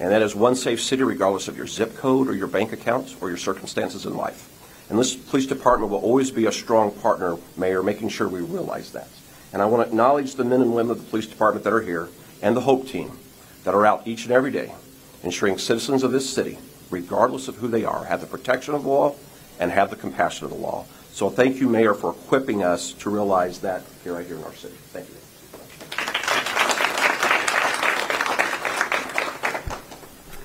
And 0.00 0.10
that 0.10 0.22
is 0.22 0.34
one 0.34 0.56
safe 0.56 0.80
city 0.80 1.04
regardless 1.04 1.46
of 1.46 1.56
your 1.56 1.68
zip 1.68 1.94
code 1.94 2.26
or 2.26 2.34
your 2.34 2.48
bank 2.48 2.72
accounts 2.72 3.14
or 3.20 3.28
your 3.28 3.38
circumstances 3.38 4.04
in 4.04 4.16
life. 4.16 4.50
And 4.90 4.98
this 4.98 5.14
police 5.14 5.46
department 5.46 5.92
will 5.92 6.00
always 6.00 6.32
be 6.32 6.46
a 6.46 6.52
strong 6.52 6.90
partner, 6.90 7.36
Mayor, 7.56 7.84
making 7.84 8.08
sure 8.08 8.28
we 8.28 8.40
realize 8.40 8.90
that. 8.94 9.06
And 9.52 9.62
I 9.62 9.66
want 9.66 9.82
to 9.84 9.88
acknowledge 9.88 10.34
the 10.34 10.44
men 10.44 10.60
and 10.60 10.74
women 10.74 10.92
of 10.92 10.98
the 10.98 11.10
police 11.10 11.26
department 11.26 11.64
that 11.64 11.72
are 11.72 11.80
here 11.80 12.08
and 12.42 12.56
the 12.56 12.60
HOPE 12.62 12.86
team 12.86 13.18
that 13.64 13.74
are 13.74 13.86
out 13.86 14.06
each 14.06 14.24
and 14.24 14.32
every 14.32 14.50
day 14.50 14.74
ensuring 15.22 15.58
citizens 15.58 16.02
of 16.02 16.12
this 16.12 16.28
city, 16.28 16.58
regardless 16.90 17.48
of 17.48 17.56
who 17.56 17.68
they 17.68 17.84
are, 17.84 18.04
have 18.04 18.20
the 18.20 18.26
protection 18.26 18.74
of 18.74 18.82
the 18.84 18.88
law 18.88 19.14
and 19.58 19.70
have 19.70 19.90
the 19.90 19.96
compassion 19.96 20.44
of 20.44 20.50
the 20.50 20.56
law. 20.56 20.84
So 21.12 21.28
thank 21.28 21.60
you, 21.60 21.68
Mayor, 21.68 21.94
for 21.94 22.10
equipping 22.10 22.62
us 22.62 22.92
to 22.92 23.10
realize 23.10 23.58
that 23.60 23.82
here 24.04 24.14
right 24.14 24.26
here 24.26 24.36
in 24.36 24.44
our 24.44 24.54
city. 24.54 24.76
Thank 24.92 25.08
you. 25.08 25.14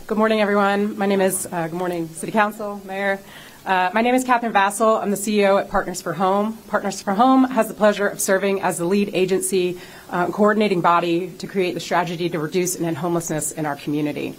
Good 0.07 0.17
morning, 0.17 0.41
everyone. 0.41 0.97
My 0.97 1.05
name 1.05 1.21
is, 1.21 1.47
uh, 1.51 1.67
good 1.67 1.77
morning, 1.77 2.07
City 2.09 2.31
Council, 2.31 2.81
Mayor. 2.85 3.19
Uh, 3.65 3.89
my 3.93 4.01
name 4.01 4.13
is 4.13 4.25
Cathryn 4.25 4.51
Vassell. 4.51 5.01
I'm 5.01 5.09
the 5.09 5.15
CEO 5.15 5.57
at 5.57 5.69
Partners 5.69 6.01
for 6.01 6.11
Home. 6.11 6.57
Partners 6.67 7.01
for 7.01 7.13
Home 7.13 7.45
has 7.45 7.69
the 7.69 7.73
pleasure 7.73 8.05
of 8.05 8.19
serving 8.19 8.61
as 8.61 8.77
the 8.77 8.83
lead 8.83 9.11
agency 9.13 9.79
uh, 10.09 10.27
coordinating 10.27 10.81
body 10.81 11.29
to 11.37 11.47
create 11.47 11.73
the 11.73 11.79
strategy 11.79 12.27
to 12.29 12.39
reduce 12.39 12.75
and 12.75 12.85
end 12.85 12.97
homelessness 12.97 13.53
in 13.53 13.65
our 13.65 13.77
community. 13.77 14.35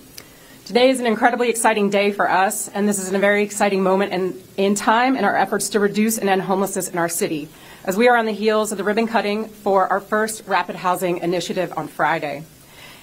Today 0.66 0.90
is 0.90 1.00
an 1.00 1.06
incredibly 1.06 1.48
exciting 1.48 1.88
day 1.88 2.12
for 2.12 2.30
us, 2.30 2.68
and 2.68 2.86
this 2.86 2.98
is 2.98 3.14
a 3.14 3.18
very 3.18 3.42
exciting 3.42 3.82
moment 3.82 4.12
in, 4.12 4.38
in 4.58 4.74
time 4.74 5.16
in 5.16 5.24
our 5.24 5.34
efforts 5.34 5.70
to 5.70 5.80
reduce 5.80 6.18
and 6.18 6.28
end 6.28 6.42
homelessness 6.42 6.90
in 6.90 6.98
our 6.98 7.08
city, 7.08 7.48
as 7.86 7.96
we 7.96 8.08
are 8.08 8.18
on 8.18 8.26
the 8.26 8.32
heels 8.32 8.72
of 8.72 8.78
the 8.78 8.84
ribbon 8.84 9.06
cutting 9.06 9.48
for 9.48 9.88
our 9.88 10.00
first 10.00 10.46
rapid 10.46 10.76
housing 10.76 11.16
initiative 11.18 11.72
on 11.78 11.88
Friday. 11.88 12.44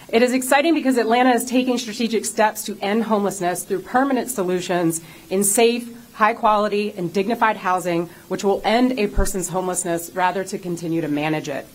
It 0.08 0.22
is 0.22 0.34
exciting 0.34 0.76
because 0.76 0.98
Atlanta 0.98 1.32
is 1.32 1.46
taking 1.46 1.78
strategic 1.78 2.26
steps 2.26 2.64
to 2.66 2.78
end 2.80 3.06
homelessness 3.06 3.64
through 3.64 3.84
permanent 3.84 4.30
solutions 4.30 5.02
in 5.30 5.44
safe, 5.44 5.98
high 6.14 6.34
quality, 6.34 6.94
and 6.96 7.14
dignified 7.14 7.58
housing, 7.58 8.10
which 8.28 8.44
will 8.44 8.62
end 8.64 9.00
a 9.00 9.08
person's 9.08 9.50
homelessness 9.50 10.12
rather 10.14 10.44
to 10.44 10.58
continue 10.58 11.02
to 11.02 11.08
manage 11.08 11.50
it. 11.50 11.68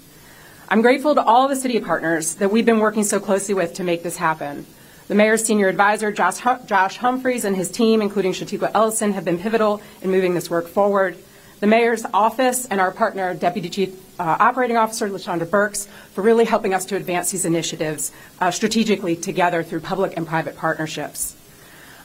I'm 0.68 0.82
grateful 0.82 1.14
to 1.14 1.22
all 1.22 1.46
the 1.46 1.56
city 1.56 1.78
partners 1.80 2.34
that 2.36 2.50
we've 2.50 2.66
been 2.66 2.80
working 2.80 3.04
so 3.04 3.20
closely 3.20 3.54
with 3.54 3.74
to 3.74 3.84
make 3.84 4.02
this 4.02 4.16
happen. 4.16 4.66
The 5.06 5.14
mayor's 5.14 5.44
senior 5.44 5.68
advisor, 5.68 6.10
Josh, 6.10 6.40
Josh 6.66 6.96
Humphreys, 6.96 7.44
and 7.44 7.54
his 7.54 7.70
team, 7.70 8.02
including 8.02 8.32
Shatiqua 8.32 8.72
Ellison, 8.74 9.12
have 9.12 9.24
been 9.24 9.38
pivotal 9.38 9.80
in 10.02 10.10
moving 10.10 10.34
this 10.34 10.50
work 10.50 10.66
forward. 10.66 11.16
The 11.60 11.68
mayor's 11.68 12.04
office 12.12 12.66
and 12.66 12.80
our 12.80 12.90
partner, 12.90 13.32
Deputy 13.32 13.68
Chief 13.68 14.20
uh, 14.20 14.36
Operating 14.40 14.76
Officer 14.76 15.08
LaShonda 15.08 15.48
Burks, 15.48 15.86
for 16.12 16.22
really 16.22 16.44
helping 16.44 16.74
us 16.74 16.84
to 16.86 16.96
advance 16.96 17.30
these 17.30 17.44
initiatives 17.44 18.10
uh, 18.40 18.50
strategically 18.50 19.14
together 19.14 19.62
through 19.62 19.80
public 19.80 20.16
and 20.16 20.26
private 20.26 20.56
partnerships. 20.56 21.35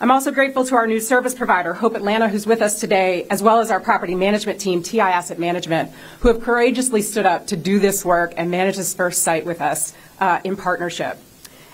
I'm 0.01 0.09
also 0.09 0.31
grateful 0.31 0.65
to 0.65 0.73
our 0.73 0.87
new 0.87 0.99
service 0.99 1.35
provider, 1.35 1.75
Hope 1.75 1.93
Atlanta, 1.93 2.27
who's 2.27 2.47
with 2.47 2.63
us 2.63 2.79
today, 2.79 3.27
as 3.29 3.43
well 3.43 3.59
as 3.59 3.69
our 3.69 3.79
property 3.79 4.15
management 4.15 4.59
team, 4.59 4.81
TI 4.81 4.99
Asset 4.99 5.37
Management, 5.37 5.91
who 6.21 6.29
have 6.29 6.41
courageously 6.41 7.03
stood 7.03 7.27
up 7.27 7.45
to 7.47 7.55
do 7.55 7.77
this 7.77 8.03
work 8.03 8.33
and 8.35 8.49
manage 8.49 8.77
this 8.77 8.95
first 8.95 9.21
site 9.21 9.45
with 9.45 9.61
us 9.61 9.93
uh, 10.19 10.39
in 10.43 10.57
partnership. 10.57 11.19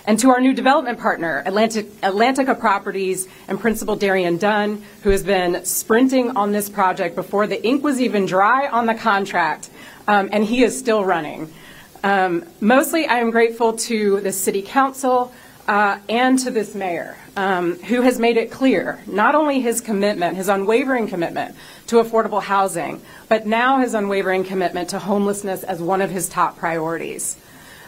And 0.06 0.18
to 0.18 0.28
our 0.28 0.42
new 0.42 0.52
development 0.52 0.98
partner, 0.98 1.42
Atlantic, 1.46 1.86
Atlantica 2.02 2.60
Properties 2.60 3.28
and 3.48 3.58
Principal 3.58 3.96
Darian 3.96 4.36
Dunn, 4.36 4.84
who 5.04 5.08
has 5.08 5.22
been 5.22 5.64
sprinting 5.64 6.36
on 6.36 6.52
this 6.52 6.68
project 6.68 7.14
before 7.14 7.46
the 7.46 7.66
ink 7.66 7.82
was 7.82 7.98
even 7.98 8.26
dry 8.26 8.68
on 8.68 8.84
the 8.84 8.94
contract, 8.94 9.70
um, 10.06 10.28
and 10.32 10.44
he 10.44 10.62
is 10.64 10.78
still 10.78 11.02
running. 11.02 11.50
Um, 12.04 12.44
mostly, 12.60 13.06
I 13.06 13.20
am 13.20 13.30
grateful 13.30 13.72
to 13.72 14.20
the 14.20 14.32
City 14.32 14.60
Council, 14.60 15.32
uh, 15.68 15.98
and 16.08 16.38
to 16.38 16.50
this 16.50 16.74
mayor, 16.74 17.16
um, 17.38 17.78
who 17.84 18.02
has 18.02 18.18
made 18.18 18.36
it 18.36 18.50
clear 18.50 19.00
not 19.06 19.36
only 19.36 19.60
his 19.60 19.80
commitment, 19.80 20.36
his 20.36 20.48
unwavering 20.48 21.06
commitment 21.06 21.54
to 21.86 22.02
affordable 22.02 22.42
housing, 22.42 23.00
but 23.28 23.46
now 23.46 23.78
his 23.78 23.94
unwavering 23.94 24.42
commitment 24.42 24.90
to 24.90 24.98
homelessness 24.98 25.62
as 25.62 25.80
one 25.80 26.02
of 26.02 26.10
his 26.10 26.28
top 26.28 26.58
priorities. 26.58 27.36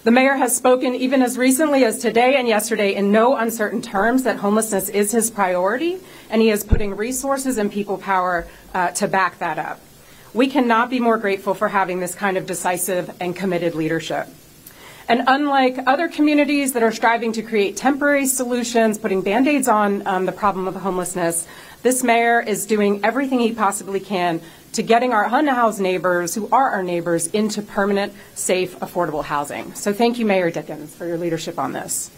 The 0.04 0.12
mayor 0.12 0.36
has 0.36 0.56
spoken 0.56 0.94
even 0.94 1.20
as 1.20 1.36
recently 1.36 1.84
as 1.84 1.98
today 1.98 2.36
and 2.36 2.46
yesterday 2.46 2.94
in 2.94 3.10
no 3.10 3.34
uncertain 3.34 3.82
terms 3.82 4.22
that 4.22 4.36
homelessness 4.36 4.88
is 4.88 5.10
his 5.10 5.32
priority, 5.32 5.98
and 6.30 6.40
he 6.40 6.50
is 6.50 6.62
putting 6.62 6.94
resources 6.94 7.58
and 7.58 7.72
people 7.72 7.98
power 7.98 8.46
uh, 8.72 8.92
to 8.92 9.08
back 9.08 9.40
that 9.40 9.58
up. 9.58 9.80
We 10.32 10.46
cannot 10.46 10.90
be 10.90 11.00
more 11.00 11.18
grateful 11.18 11.54
for 11.54 11.66
having 11.66 11.98
this 11.98 12.14
kind 12.14 12.36
of 12.36 12.46
decisive 12.46 13.10
and 13.20 13.34
committed 13.34 13.74
leadership. 13.74 14.28
And 15.10 15.24
unlike 15.26 15.76
other 15.88 16.06
communities 16.06 16.72
that 16.74 16.84
are 16.84 16.92
striving 16.92 17.32
to 17.32 17.42
create 17.42 17.76
temporary 17.76 18.26
solutions, 18.26 18.96
putting 18.96 19.22
band 19.22 19.48
aids 19.48 19.66
on 19.66 20.06
um, 20.06 20.24
the 20.24 20.30
problem 20.30 20.68
of 20.68 20.76
homelessness, 20.76 21.48
this 21.82 22.04
mayor 22.04 22.40
is 22.40 22.64
doing 22.64 23.04
everything 23.04 23.40
he 23.40 23.52
possibly 23.52 23.98
can 23.98 24.40
to 24.74 24.84
getting 24.84 25.12
our 25.12 25.24
unhoused 25.24 25.80
neighbors, 25.80 26.36
who 26.36 26.48
are 26.52 26.70
our 26.70 26.84
neighbors, 26.84 27.26
into 27.26 27.60
permanent, 27.60 28.12
safe, 28.36 28.78
affordable 28.78 29.24
housing. 29.24 29.74
So 29.74 29.92
thank 29.92 30.20
you, 30.20 30.26
Mayor 30.26 30.48
Dickens, 30.48 30.94
for 30.94 31.06
your 31.06 31.18
leadership 31.18 31.58
on 31.58 31.72
this. 31.72 32.12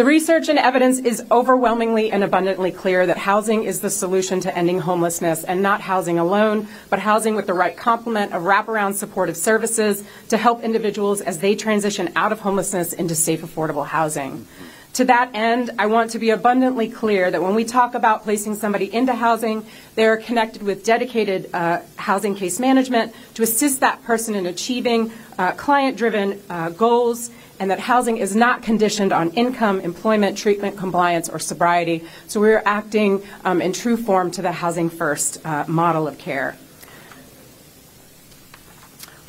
The 0.00 0.06
research 0.06 0.48
and 0.48 0.58
evidence 0.58 0.98
is 0.98 1.22
overwhelmingly 1.30 2.10
and 2.10 2.24
abundantly 2.24 2.70
clear 2.70 3.06
that 3.06 3.18
housing 3.18 3.64
is 3.64 3.82
the 3.82 3.90
solution 3.90 4.40
to 4.40 4.56
ending 4.56 4.78
homelessness 4.78 5.44
and 5.44 5.62
not 5.62 5.82
housing 5.82 6.18
alone, 6.18 6.68
but 6.88 7.00
housing 7.00 7.34
with 7.34 7.46
the 7.46 7.52
right 7.52 7.76
complement 7.76 8.32
of 8.32 8.44
wraparound 8.44 8.94
supportive 8.94 9.36
services 9.36 10.02
to 10.30 10.38
help 10.38 10.62
individuals 10.62 11.20
as 11.20 11.40
they 11.40 11.54
transition 11.54 12.10
out 12.16 12.32
of 12.32 12.40
homelessness 12.40 12.94
into 12.94 13.14
safe, 13.14 13.42
affordable 13.42 13.86
housing. 13.86 14.46
To 14.94 15.04
that 15.04 15.32
end, 15.34 15.70
I 15.78 15.84
want 15.84 16.12
to 16.12 16.18
be 16.18 16.30
abundantly 16.30 16.88
clear 16.88 17.30
that 17.30 17.42
when 17.42 17.54
we 17.54 17.66
talk 17.66 17.94
about 17.94 18.22
placing 18.22 18.54
somebody 18.54 18.92
into 18.92 19.12
housing, 19.12 19.66
they 19.96 20.06
are 20.06 20.16
connected 20.16 20.62
with 20.62 20.82
dedicated 20.82 21.50
uh, 21.52 21.82
housing 21.96 22.34
case 22.34 22.58
management 22.58 23.14
to 23.34 23.42
assist 23.42 23.80
that 23.80 24.02
person 24.04 24.34
in 24.34 24.46
achieving 24.46 25.12
uh, 25.38 25.52
client 25.52 25.98
driven 25.98 26.40
uh, 26.48 26.70
goals 26.70 27.30
and 27.60 27.70
that 27.70 27.78
housing 27.78 28.16
is 28.16 28.34
not 28.34 28.62
conditioned 28.62 29.12
on 29.12 29.30
income, 29.32 29.80
employment, 29.80 30.36
treatment, 30.36 30.76
compliance, 30.76 31.28
or 31.28 31.38
sobriety. 31.38 32.02
So 32.26 32.40
we're 32.40 32.62
acting 32.64 33.22
um, 33.44 33.60
in 33.62 33.72
true 33.72 33.98
form 33.98 34.30
to 34.32 34.42
the 34.42 34.50
housing 34.50 34.88
first 34.88 35.44
uh, 35.44 35.66
model 35.68 36.08
of 36.08 36.18
care. 36.18 36.56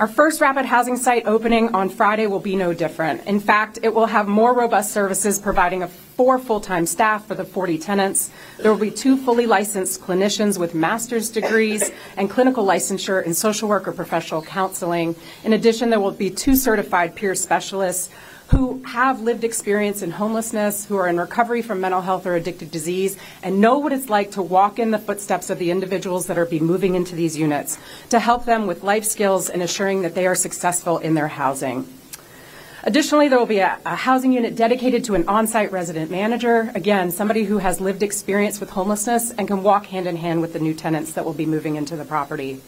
Our 0.01 0.08
first 0.08 0.41
rapid 0.41 0.65
housing 0.65 0.98
site 0.98 1.27
opening 1.27 1.75
on 1.75 1.88
Friday 1.88 2.25
will 2.25 2.39
be 2.39 2.55
no 2.55 2.74
different. 2.74 3.24
In 3.27 3.39
fact, 3.39 3.77
it 3.84 3.93
will 3.93 4.08
have 4.08 4.27
more 4.27 4.51
robust 4.51 4.93
services 4.93 5.38
providing 5.38 5.84
a 5.84 5.88
four 5.88 6.39
full-time 6.39 6.88
staff 6.88 7.27
for 7.27 7.36
the 7.36 7.46
40 7.46 7.77
tenants. 7.77 8.31
There 8.58 8.72
will 8.74 8.79
be 8.79 8.89
two 8.89 9.15
fully 9.15 9.46
licensed 9.46 10.01
clinicians 10.01 10.58
with 10.58 10.74
master's 10.74 11.29
degrees 11.29 11.91
and 12.17 12.31
clinical 12.31 12.65
licensure 12.65 13.24
in 13.24 13.36
social 13.36 13.70
work 13.70 13.88
or 13.88 13.91
professional 13.91 14.41
counseling. 14.41 15.15
In 15.43 15.53
addition, 15.53 15.91
there 15.91 16.00
will 16.00 16.10
be 16.10 16.31
two 16.31 16.55
certified 16.55 17.13
peer 17.13 17.36
specialists 17.36 18.10
who 18.51 18.84
have 18.84 19.22
lived 19.22 19.46
experience 19.46 20.01
in 20.01 20.12
homelessness, 20.12 20.86
who 20.86 20.98
are 20.98 21.08
in 21.08 21.17
recovery 21.17 21.62
from 21.62 21.79
mental 21.79 22.01
health 22.01 22.25
or 22.25 22.38
addictive 22.38 22.70
disease, 22.70 23.17
and 23.41 23.62
know 23.62 23.77
what 23.79 23.93
it's 23.93 24.10
like 24.10 24.31
to 24.31 24.41
walk 24.41 24.77
in 24.77 24.91
the 24.91 25.00
footsteps 25.00 25.50
of 25.50 25.58
the 25.58 25.72
individuals 25.72 26.27
that 26.27 26.38
are 26.38 26.46
be 26.46 26.60
moving 26.60 26.96
into 26.96 27.15
these 27.15 27.38
units 27.38 27.79
to 28.10 28.20
help 28.20 28.43
them 28.43 28.67
with 28.67 28.84
life 28.84 29.05
skills 29.05 29.50
and 29.50 29.62
assuring 29.62 30.01
that 30.01 30.15
they 30.15 30.27
are 30.27 30.36
successful 30.36 30.98
in 30.98 31.13
their 31.13 31.29
housing. 31.29 31.88
Additionally, 32.84 33.29
there 33.29 33.39
will 33.39 33.46
be 33.46 33.60
a, 33.60 33.79
a, 33.86 33.96
housing 33.96 34.34
unit 34.34 34.55
dedicated 34.55 35.05
to 35.05 35.15
an 35.15 35.25
on-site 35.29 35.72
resident 35.72 36.12
manager, 36.12 36.72
again, 36.75 37.10
somebody 37.10 37.46
who 37.46 37.60
has 37.60 37.79
lived 37.79 38.03
experience 38.03 38.60
with 38.60 38.72
homelessness 38.72 39.31
and 39.31 39.48
can 39.48 39.63
walk 39.63 39.86
hand 39.86 40.08
in 40.08 40.17
hand 40.17 40.41
with 40.41 40.51
the 40.51 40.60
new 40.60 40.74
tenants 40.74 41.13
that 41.13 41.24
will 41.24 41.34
be 41.34 41.46
moving 41.46 41.77
into 41.77 41.96
the 41.96 42.03
property. 42.03 42.60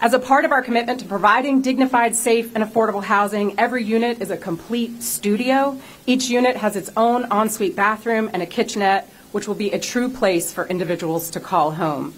As 0.00 0.14
a 0.14 0.20
part 0.20 0.44
of 0.44 0.52
our 0.52 0.62
commitment 0.62 1.00
to 1.00 1.06
providing 1.06 1.60
dignified, 1.60 2.14
safe, 2.14 2.54
and 2.54 2.62
affordable 2.62 3.02
housing, 3.02 3.58
every 3.58 3.82
unit 3.82 4.22
is 4.22 4.30
a 4.30 4.36
complete 4.36 5.02
studio. 5.02 5.76
Each 6.06 6.28
unit 6.28 6.56
has 6.56 6.76
its 6.76 6.88
own 6.96 7.24
ensuite 7.32 7.74
bathroom 7.74 8.30
and 8.32 8.40
a 8.40 8.46
kitchenette, 8.46 9.10
which 9.32 9.48
will 9.48 9.56
be 9.56 9.72
a 9.72 9.78
true 9.80 10.08
place 10.08 10.52
for 10.52 10.68
individuals 10.68 11.30
to 11.30 11.40
call 11.40 11.72
home. 11.72 12.14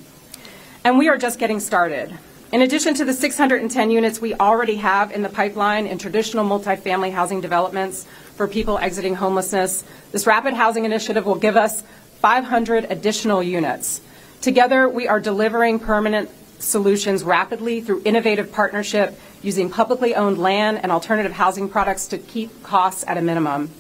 And 0.85 0.99
we 0.99 1.09
are 1.09 1.17
just 1.17 1.39
getting 1.39 1.59
started. 1.59 2.19
In 2.53 2.61
addition 2.61 2.93
to 2.97 3.05
the 3.07 3.15
610 3.15 3.91
units 3.91 4.21
we 4.21 4.35
already 4.35 4.77
have 4.77 5.11
in 5.11 5.23
the 5.23 5.31
pipeline 5.31 5.87
in 5.87 5.97
traditional 5.97 6.45
multifamily 6.45 7.13
housing 7.13 7.41
developments 7.41 8.07
for 8.37 8.47
people 8.47 8.77
exiting 8.77 9.15
homelessness, 9.15 9.85
this 10.13 10.27
rapid 10.27 10.53
housing 10.53 10.85
initiative 10.85 11.25
will 11.25 11.35
give 11.35 11.57
us 11.57 11.83
500 12.21 12.89
additional 12.91 13.43
units. 13.43 14.03
Together, 14.43 14.87
we 14.87 15.09
are 15.09 15.21
delivering 15.21 15.79
permanent 15.79 16.29
solutions 16.63 17.25
rapidly 17.25 17.81
through 17.81 18.03
innovative 18.05 18.53
partnership 18.53 19.19
using 19.43 19.71
publicly 19.71 20.15
owned 20.15 20.39
land 20.39 20.81
and 20.83 20.93
alternative 20.93 21.33
housing 21.33 21.69
products 21.69 22.07
to 22.09 22.19
keep 22.19 22.63
costs 22.63 23.05
at 23.07 23.17
a 23.17 23.23
minimum. 23.23 23.71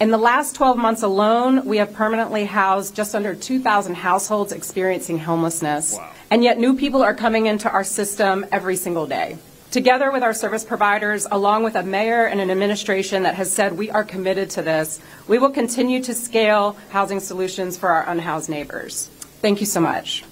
In 0.00 0.10
the 0.10 0.18
last 0.18 0.56
12 0.56 0.76
months 0.76 1.02
alone, 1.02 1.64
we 1.64 1.76
have 1.76 1.92
permanently 1.92 2.44
housed 2.44 2.96
just 2.96 3.14
under 3.14 3.34
2,000 3.34 3.94
households 3.94 4.52
experiencing 4.52 5.18
homelessness. 5.18 5.94
Wow. 5.94 6.10
And 6.30 6.42
yet 6.42 6.58
new 6.58 6.76
people 6.76 7.02
are 7.02 7.14
coming 7.14 7.46
into 7.46 7.70
our 7.70 7.84
system 7.84 8.44
every 8.50 8.76
single 8.76 9.06
day. 9.06 9.38
Together 9.70 10.10
with 10.12 10.22
our 10.22 10.34
service 10.34 10.64
providers, 10.64 11.26
along 11.30 11.64
with 11.64 11.74
a 11.74 11.82
mayor 11.82 12.26
and 12.26 12.40
an 12.40 12.50
administration 12.50 13.22
that 13.24 13.34
has 13.34 13.52
said 13.52 13.76
we 13.76 13.90
are 13.90 14.04
committed 14.04 14.50
to 14.50 14.62
this, 14.62 15.00
we 15.26 15.38
will 15.38 15.50
continue 15.50 16.02
to 16.02 16.14
scale 16.14 16.76
housing 16.90 17.20
solutions 17.20 17.76
for 17.76 17.88
our 17.88 18.08
unhoused 18.08 18.48
neighbors. 18.48 19.08
Thank 19.42 19.60
you 19.60 19.66
so 19.66 19.80
much. 19.80 20.24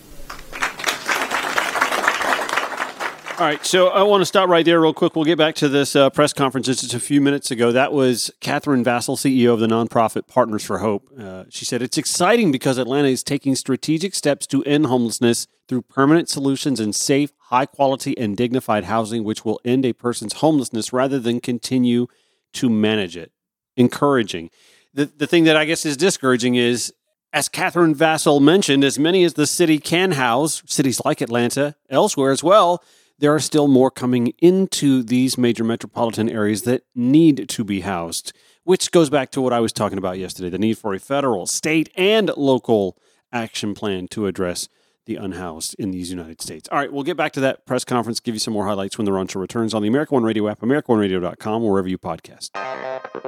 All 3.43 3.49
right, 3.49 3.67
so 3.67 3.89
I 3.89 4.05
want 4.05 4.21
to 4.21 4.25
stop 4.25 4.49
right 4.49 4.65
there 4.65 4.81
real 4.81 4.95
quick. 4.95 5.17
We'll 5.17 5.25
get 5.25 5.37
back 5.37 5.57
to 5.57 5.69
this 5.69 5.97
uh, 5.97 6.11
press 6.11 6.33
conference 6.33 6.69
just 6.69 6.95
a 6.95 7.01
few 7.01 7.21
minutes 7.21 7.51
ago. 7.51 7.73
That 7.73 7.93
was 7.93 8.31
Cathryn 8.41 8.85
Vassell, 8.85 9.17
CEO 9.17 9.53
of 9.53 9.59
the 9.59 9.67
nonprofit 9.67 10.29
Partners 10.29 10.65
for 10.65 10.79
Hope. 10.79 11.11
Uh, 11.19 11.47
she 11.49 11.65
said, 11.65 11.83
It's 11.83 11.99
exciting 11.99 12.53
because 12.53 12.79
Atlanta 12.79 13.09
is 13.09 13.25
taking 13.25 13.57
strategic 13.57 14.15
steps 14.15 14.47
to 14.47 14.63
end 14.63 14.87
homelessness 14.87 15.49
through 15.67 15.83
permanent 15.83 16.29
solutions 16.29 16.79
and 16.79 16.95
safe, 16.95 17.33
high 17.49 17.67
quality, 17.67 18.17
and 18.17 18.37
dignified 18.37 18.85
housing, 18.85 19.25
which 19.25 19.45
will 19.45 19.61
end 19.65 19.85
a 19.85 19.93
person's 19.93 20.35
homelessness 20.35 20.93
rather 20.93 21.19
than 21.19 21.41
continue 21.41 22.07
to 22.53 22.71
manage 22.71 23.17
it. 23.17 23.33
Encouraging. 23.77 24.51
The, 24.95 25.07
the 25.07 25.27
thing 25.27 25.43
that 25.45 25.57
I 25.57 25.65
guess 25.65 25.85
is 25.85 25.97
discouraging 25.97 26.55
is 26.55 26.95
as 27.33 27.49
Cathryn 27.49 27.97
Vassell 27.97 28.41
mentioned, 28.41 28.85
as 28.85 29.01
many 29.01 29.25
as 29.25 29.35
the 29.35 29.49
city 29.49 29.81
can 29.81 30.13
house, 30.13 30.63
cities 30.67 31.01
like 31.05 31.21
Atlanta, 31.21 31.75
elsewhere 31.91 32.31
as 32.31 32.45
well, 32.45 32.85
there 33.23 33.33
are 33.33 33.41
still 33.41 33.69
more 33.69 33.88
coming 33.88 34.33
into 34.41 35.00
these 35.00 35.38
major 35.38 35.62
metropolitan 35.62 36.29
areas 36.29 36.62
that 36.62 36.83
need 36.93 37.49
to 37.49 37.62
be 37.62 37.83
housed, 37.83 38.33
which 38.64 38.91
goes 38.91 39.09
back 39.11 39.31
to 39.31 39.41
what 39.41 39.52
I 39.52 39.61
was 39.61 39.73
talking 39.73 39.97
about 39.97 40.19
yesterday 40.19 40.50
the 40.50 40.59
need 40.59 40.76
for 40.76 40.93
a 40.93 40.99
federal, 40.99 41.47
state, 41.47 41.88
and 41.97 42.33
local 42.37 42.99
action 43.33 43.75
plan 43.75 44.09
to 44.09 44.26
address 44.26 44.69
the 45.07 45.14
unhoused 45.14 45.76
in 45.79 45.93
these 45.93 46.11
United 46.11 46.43
States. 46.43 46.69
All 46.73 46.79
right, 46.79 46.93
we'll 46.93 47.05
get 47.05 47.17
back 47.17 47.31
to 47.35 47.41
that 47.41 47.64
press 47.64 47.85
conference, 47.85 48.19
give 48.19 48.35
you 48.35 48.41
some 48.41 48.55
more 48.55 48.67
highlights 48.67 48.99
when 48.99 49.05
the 49.05 49.12
Ron 49.12 49.29
Show 49.29 49.38
returns 49.38 49.73
on 49.73 49.83
the 49.83 49.88
American 49.88 50.17
One 50.17 50.25
Radio 50.25 50.49
app, 50.49 50.59
AmericanOneRadio.com, 50.59 51.62
wherever 51.62 51.87
you 51.87 51.99
podcast. 51.99 52.50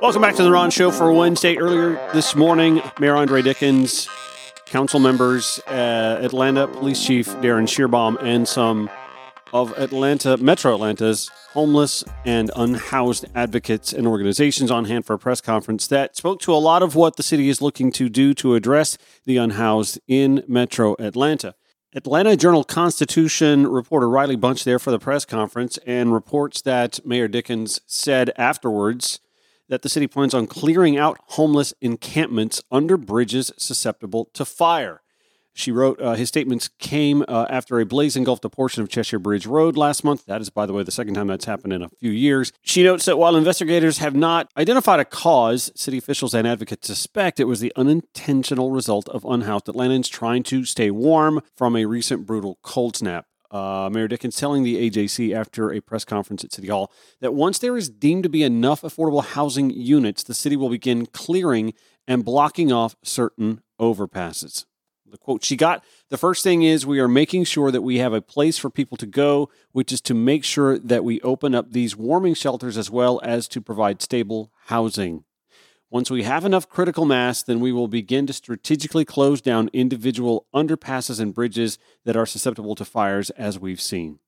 Welcome 0.02 0.22
back 0.22 0.34
to 0.34 0.42
the 0.42 0.50
Ron 0.50 0.72
Show 0.72 0.90
for 0.90 1.12
Wednesday. 1.12 1.56
Earlier 1.56 1.92
this 2.12 2.34
morning, 2.34 2.82
Mayor 2.98 3.14
Andre 3.14 3.42
Dickens, 3.42 4.08
council 4.66 4.98
members, 4.98 5.60
uh, 5.68 6.18
Atlanta 6.20 6.66
Police 6.66 7.04
Chief 7.04 7.26
Darin 7.40 7.66
Schierbaum, 7.66 8.20
and 8.20 8.48
some 8.48 8.90
of 9.54 9.70
Atlanta, 9.78 10.36
Metro 10.36 10.74
Atlanta's 10.74 11.30
homeless 11.52 12.02
and 12.24 12.50
unhoused 12.56 13.24
advocates 13.36 13.92
and 13.92 14.04
organizations 14.04 14.68
on 14.68 14.86
hand 14.86 15.06
for 15.06 15.14
a 15.14 15.18
press 15.18 15.40
conference 15.40 15.86
that 15.86 16.16
spoke 16.16 16.40
to 16.40 16.52
a 16.52 16.56
lot 16.56 16.82
of 16.82 16.96
what 16.96 17.14
the 17.14 17.22
city 17.22 17.48
is 17.48 17.62
looking 17.62 17.92
to 17.92 18.08
do 18.08 18.34
to 18.34 18.56
address 18.56 18.98
the 19.24 19.36
unhoused 19.36 20.00
in 20.08 20.42
Metro 20.48 20.96
Atlanta. 20.98 21.54
Atlanta 21.94 22.36
Journal 22.36 22.64
Constitution 22.64 23.68
reporter 23.68 24.08
Riley 24.08 24.34
Bunch 24.34 24.64
there 24.64 24.80
for 24.80 24.90
the 24.90 24.98
press 24.98 25.24
conference 25.24 25.78
and 25.86 26.12
reports 26.12 26.60
that 26.62 26.98
Mayor 27.06 27.28
Dickens 27.28 27.80
said 27.86 28.32
afterwards 28.36 29.20
that 29.68 29.82
the 29.82 29.88
city 29.88 30.08
plans 30.08 30.34
on 30.34 30.48
clearing 30.48 30.98
out 30.98 31.20
homeless 31.28 31.72
encampments 31.80 32.60
under 32.72 32.96
bridges 32.96 33.52
susceptible 33.56 34.28
to 34.34 34.44
fire. 34.44 35.03
She 35.56 35.70
wrote, 35.70 36.02
uh, 36.02 36.14
his 36.14 36.28
statements 36.28 36.68
came 36.80 37.24
uh, 37.28 37.46
after 37.48 37.78
a 37.78 37.86
blaze 37.86 38.16
engulfed 38.16 38.44
a 38.44 38.50
portion 38.50 38.82
of 38.82 38.88
Cheshire 38.88 39.20
Bridge 39.20 39.46
Road 39.46 39.76
last 39.76 40.02
month. 40.02 40.26
That 40.26 40.40
is, 40.40 40.50
by 40.50 40.66
the 40.66 40.72
way, 40.72 40.82
the 40.82 40.90
second 40.90 41.14
time 41.14 41.28
that's 41.28 41.44
happened 41.44 41.72
in 41.72 41.80
a 41.80 41.88
few 42.00 42.10
years. 42.10 42.52
She 42.62 42.82
notes 42.82 43.04
that 43.04 43.18
while 43.18 43.36
investigators 43.36 43.98
have 43.98 44.16
not 44.16 44.50
identified 44.56 44.98
a 44.98 45.04
cause, 45.04 45.70
city 45.76 45.96
officials 45.96 46.34
and 46.34 46.46
advocates 46.46 46.88
suspect 46.88 47.38
it 47.38 47.44
was 47.44 47.60
the 47.60 47.72
unintentional 47.76 48.72
result 48.72 49.08
of 49.10 49.24
unhoused 49.24 49.66
Atlantans 49.66 50.10
trying 50.10 50.42
to 50.42 50.64
stay 50.64 50.90
warm 50.90 51.40
from 51.56 51.76
a 51.76 51.84
recent 51.84 52.26
brutal 52.26 52.58
cold 52.62 52.96
snap. 52.96 53.26
Uh, 53.48 53.88
Mayor 53.92 54.08
Dickens 54.08 54.34
telling 54.34 54.64
the 54.64 54.90
AJC 54.90 55.32
after 55.32 55.72
a 55.72 55.80
press 55.80 56.04
conference 56.04 56.42
at 56.42 56.52
City 56.52 56.66
Hall 56.66 56.90
that 57.20 57.32
once 57.32 57.60
there 57.60 57.76
is 57.76 57.88
deemed 57.88 58.24
to 58.24 58.28
be 58.28 58.42
enough 58.42 58.80
affordable 58.80 59.24
housing 59.24 59.70
units, 59.70 60.24
the 60.24 60.34
city 60.34 60.56
will 60.56 60.68
begin 60.68 61.06
clearing 61.06 61.74
and 62.08 62.24
blocking 62.24 62.72
off 62.72 62.96
certain 63.04 63.60
overpasses 63.80 64.64
the 65.14 65.18
quote 65.18 65.44
she 65.44 65.54
got 65.54 65.84
the 66.10 66.18
first 66.18 66.42
thing 66.42 66.64
is 66.64 66.84
we 66.84 66.98
are 66.98 67.06
making 67.06 67.44
sure 67.44 67.70
that 67.70 67.82
we 67.82 67.98
have 67.98 68.12
a 68.12 68.20
place 68.20 68.58
for 68.58 68.68
people 68.68 68.96
to 68.96 69.06
go 69.06 69.48
which 69.70 69.92
is 69.92 70.00
to 70.00 70.12
make 70.12 70.42
sure 70.42 70.76
that 70.76 71.04
we 71.04 71.20
open 71.20 71.54
up 71.54 71.70
these 71.70 71.94
warming 71.94 72.34
shelters 72.34 72.76
as 72.76 72.90
well 72.90 73.20
as 73.22 73.46
to 73.46 73.60
provide 73.60 74.02
stable 74.02 74.50
housing 74.66 75.22
once 75.88 76.10
we 76.10 76.24
have 76.24 76.44
enough 76.44 76.68
critical 76.68 77.04
mass 77.04 77.44
then 77.44 77.60
we 77.60 77.70
will 77.70 77.86
begin 77.86 78.26
to 78.26 78.32
strategically 78.32 79.04
close 79.04 79.40
down 79.40 79.70
individual 79.72 80.46
underpasses 80.52 81.20
and 81.20 81.32
bridges 81.32 81.78
that 82.04 82.16
are 82.16 82.26
susceptible 82.26 82.74
to 82.74 82.84
fires 82.84 83.30
as 83.30 83.56
we've 83.56 83.80
seen 83.80 84.18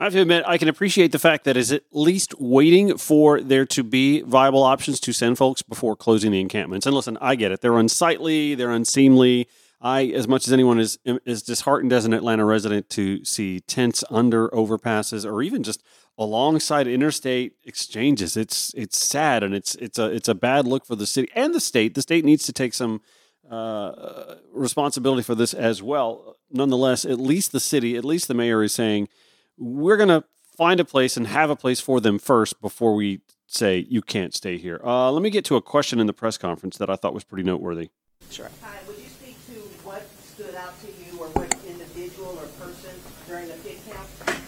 I 0.00 0.04
have 0.04 0.12
to 0.12 0.20
admit, 0.20 0.44
I 0.46 0.58
can 0.58 0.68
appreciate 0.68 1.10
the 1.10 1.18
fact 1.18 1.42
that 1.42 1.56
is 1.56 1.72
at 1.72 1.82
least 1.90 2.38
waiting 2.38 2.96
for 2.98 3.40
there 3.40 3.66
to 3.66 3.82
be 3.82 4.20
viable 4.20 4.62
options 4.62 5.00
to 5.00 5.12
send 5.12 5.38
folks 5.38 5.60
before 5.60 5.96
closing 5.96 6.30
the 6.30 6.40
encampments. 6.40 6.86
And 6.86 6.94
listen, 6.94 7.18
I 7.20 7.34
get 7.34 7.50
it; 7.50 7.62
they're 7.62 7.76
unsightly, 7.76 8.54
they're 8.54 8.70
unseemly. 8.70 9.48
I, 9.80 10.06
as 10.06 10.26
much 10.26 10.46
as 10.46 10.52
anyone 10.52 10.80
is 10.80 10.98
is 11.04 11.42
disheartened 11.42 11.92
as 11.92 12.04
an 12.04 12.12
Atlanta 12.12 12.44
resident 12.44 12.90
to 12.90 13.24
see 13.24 13.60
tents 13.60 14.02
under 14.10 14.48
overpasses 14.48 15.24
or 15.24 15.42
even 15.42 15.62
just 15.62 15.82
alongside 16.18 16.88
interstate 16.88 17.54
exchanges. 17.64 18.36
It's 18.36 18.74
it's 18.74 18.98
sad 18.98 19.42
and 19.44 19.54
it's 19.54 19.76
it's 19.76 19.98
a 19.98 20.06
it's 20.06 20.28
a 20.28 20.34
bad 20.34 20.66
look 20.66 20.84
for 20.84 20.96
the 20.96 21.06
city 21.06 21.30
and 21.34 21.54
the 21.54 21.60
state. 21.60 21.94
The 21.94 22.02
state 22.02 22.24
needs 22.24 22.44
to 22.46 22.52
take 22.52 22.74
some 22.74 23.00
uh, 23.48 24.34
responsibility 24.52 25.22
for 25.22 25.34
this 25.34 25.54
as 25.54 25.82
well. 25.82 26.36
Nonetheless, 26.50 27.04
at 27.04 27.20
least 27.20 27.52
the 27.52 27.60
city, 27.60 27.96
at 27.96 28.04
least 28.04 28.28
the 28.28 28.34
mayor 28.34 28.62
is 28.62 28.74
saying 28.74 29.08
we're 29.56 29.96
going 29.96 30.08
to 30.08 30.24
find 30.56 30.80
a 30.80 30.84
place 30.84 31.16
and 31.16 31.28
have 31.28 31.50
a 31.50 31.56
place 31.56 31.80
for 31.80 32.00
them 32.00 32.18
first 32.18 32.60
before 32.60 32.94
we 32.94 33.20
say 33.46 33.86
you 33.88 34.02
can't 34.02 34.34
stay 34.34 34.58
here. 34.58 34.80
Uh, 34.84 35.10
let 35.10 35.22
me 35.22 35.30
get 35.30 35.44
to 35.46 35.56
a 35.56 35.62
question 35.62 36.00
in 36.00 36.06
the 36.06 36.12
press 36.12 36.36
conference 36.36 36.76
that 36.78 36.90
I 36.90 36.96
thought 36.96 37.14
was 37.14 37.24
pretty 37.24 37.44
noteworthy. 37.44 37.90
Sure. 38.30 38.50
Hi, 38.62 38.76
would 38.86 38.98
you 38.98 39.04
speak 39.08 39.36
to 39.46 39.52
what 39.88 40.06
stood 40.22 40.54
out 40.54 40.78
to 40.82 40.86
you 40.86 41.18
or 41.18 41.28
what 41.28 41.50
individual 41.66 42.38
or 42.38 42.46
person 42.62 42.90
during 43.26 43.48
the 43.48 43.54
pit 43.54 43.78
count? 43.88 44.38